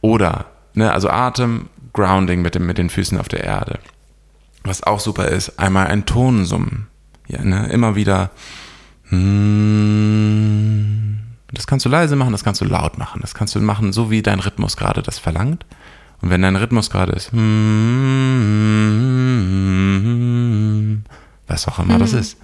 Oder, 0.00 0.46
ne, 0.74 0.92
also 0.92 1.10
Atem, 1.10 1.68
Grounding 1.92 2.40
mit, 2.42 2.54
dem, 2.54 2.66
mit 2.66 2.78
den 2.78 2.88
Füßen 2.90 3.18
auf 3.18 3.28
der 3.28 3.44
Erde. 3.44 3.78
Was 4.64 4.82
auch 4.82 5.00
super 5.00 5.28
ist, 5.28 5.58
einmal 5.58 5.88
ein 5.88 6.06
Ton 6.06 6.44
summen. 6.44 6.86
Ja, 7.28 7.44
ne? 7.44 7.68
Immer 7.68 7.94
wieder. 7.96 8.30
Hm, 11.52 11.56
das 11.56 11.66
kannst 11.66 11.84
du 11.84 11.90
leise 11.90 12.16
machen, 12.16 12.32
das 12.32 12.42
kannst 12.44 12.60
du 12.60 12.64
laut 12.64 12.98
machen. 12.98 13.20
Das 13.20 13.34
kannst 13.34 13.54
du 13.54 13.60
machen, 13.60 13.92
so 13.92 14.10
wie 14.10 14.22
dein 14.22 14.40
Rhythmus 14.40 14.76
gerade 14.76 15.02
das 15.02 15.18
verlangt. 15.18 15.64
Und 16.20 16.30
wenn 16.30 16.42
dein 16.42 16.56
Rhythmus 16.56 16.90
gerade 16.90 17.12
ist, 17.12 17.32
hm, 17.32 17.42
was 21.46 21.68
auch 21.68 21.78
immer 21.78 21.98
das 21.98 22.12
ist. 22.12 22.38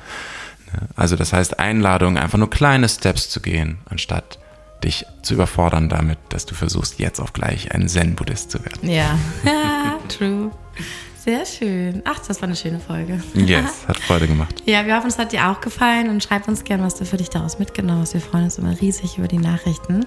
Ne? 0.73 0.89
Also 0.97 1.17
das 1.17 1.33
heißt 1.33 1.59
Einladung, 1.59 2.19
einfach 2.19 2.39
nur 2.39 2.51
kleine 2.51 2.89
Steps 2.89 3.31
zu 3.31 3.41
gehen, 3.41 3.79
anstatt 3.89 4.39
dich 4.85 5.07
zu 5.23 5.35
überfordern 5.35 5.89
damit, 5.89 6.19
dass 6.29 6.47
du 6.47 6.55
versuchst, 6.55 6.99
jetzt 6.99 7.21
auf 7.21 7.33
gleich 7.33 7.73
ein 7.73 7.89
Zen-Buddhist 7.89 8.51
zu 8.51 8.65
werden. 8.65 8.89
Ja, 8.91 9.19
true. 10.09 10.51
Sehr 11.29 11.45
schön. 11.45 12.01
Ach, 12.07 12.19
das 12.27 12.41
war 12.41 12.49
eine 12.49 12.57
schöne 12.57 12.81
Folge. 12.81 13.21
Yes, 13.35 13.87
hat 13.87 13.99
Freude 13.99 14.27
gemacht. 14.27 14.63
Ja, 14.65 14.87
wir 14.87 14.97
hoffen, 14.97 15.09
es 15.09 15.19
hat 15.19 15.33
dir 15.33 15.51
auch 15.51 15.61
gefallen 15.61 16.09
und 16.09 16.23
schreib 16.23 16.49
uns 16.49 16.65
gerne, 16.65 16.83
was 16.85 16.95
du 16.95 17.05
für 17.05 17.19
dich 17.19 17.29
daraus 17.29 17.59
mitgenommen 17.59 18.01
hast. 18.01 18.15
Wir 18.15 18.23
freuen 18.23 18.45
uns 18.45 18.57
immer 18.57 18.81
riesig 18.81 19.19
über 19.19 19.29
die 19.29 19.37
Nachrichten. 19.37 20.07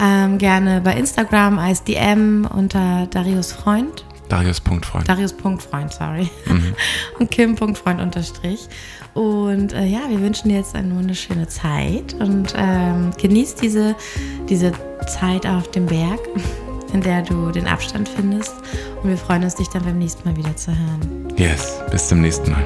Ähm, 0.00 0.38
gerne 0.38 0.80
bei 0.80 0.94
Instagram 0.94 1.58
als 1.58 1.84
DM 1.84 2.48
unter 2.50 3.06
Darius 3.10 3.52
Freund. 3.52 4.06
Darius.freund. 4.30 5.06
Darius.freund, 5.06 5.92
sorry. 5.92 6.30
Mhm. 6.46 6.74
Und 7.18 7.30
Kim.freund 7.30 8.00
unterstrich. 8.00 8.66
Und 9.12 9.74
äh, 9.74 9.84
ja, 9.84 10.00
wir 10.08 10.22
wünschen 10.22 10.48
dir 10.48 10.56
jetzt 10.56 10.74
eine 10.74 10.96
wunderschöne 10.96 11.46
Zeit 11.46 12.14
und 12.14 12.54
ähm, 12.56 13.12
genieß 13.20 13.54
diese, 13.56 13.94
diese 14.48 14.72
Zeit 15.06 15.46
auf 15.46 15.70
dem 15.70 15.86
Berg 15.86 16.20
in 16.94 17.02
der 17.02 17.22
du 17.22 17.50
den 17.50 17.66
Abstand 17.66 18.08
findest. 18.08 18.54
Und 19.02 19.10
wir 19.10 19.18
freuen 19.18 19.44
uns, 19.44 19.56
dich 19.56 19.68
dann 19.68 19.84
beim 19.84 19.98
nächsten 19.98 20.26
Mal 20.26 20.36
wieder 20.36 20.56
zu 20.56 20.70
hören. 20.70 21.28
Yes, 21.36 21.80
bis 21.90 22.08
zum 22.08 22.20
nächsten 22.20 22.52
Mal. 22.52 22.64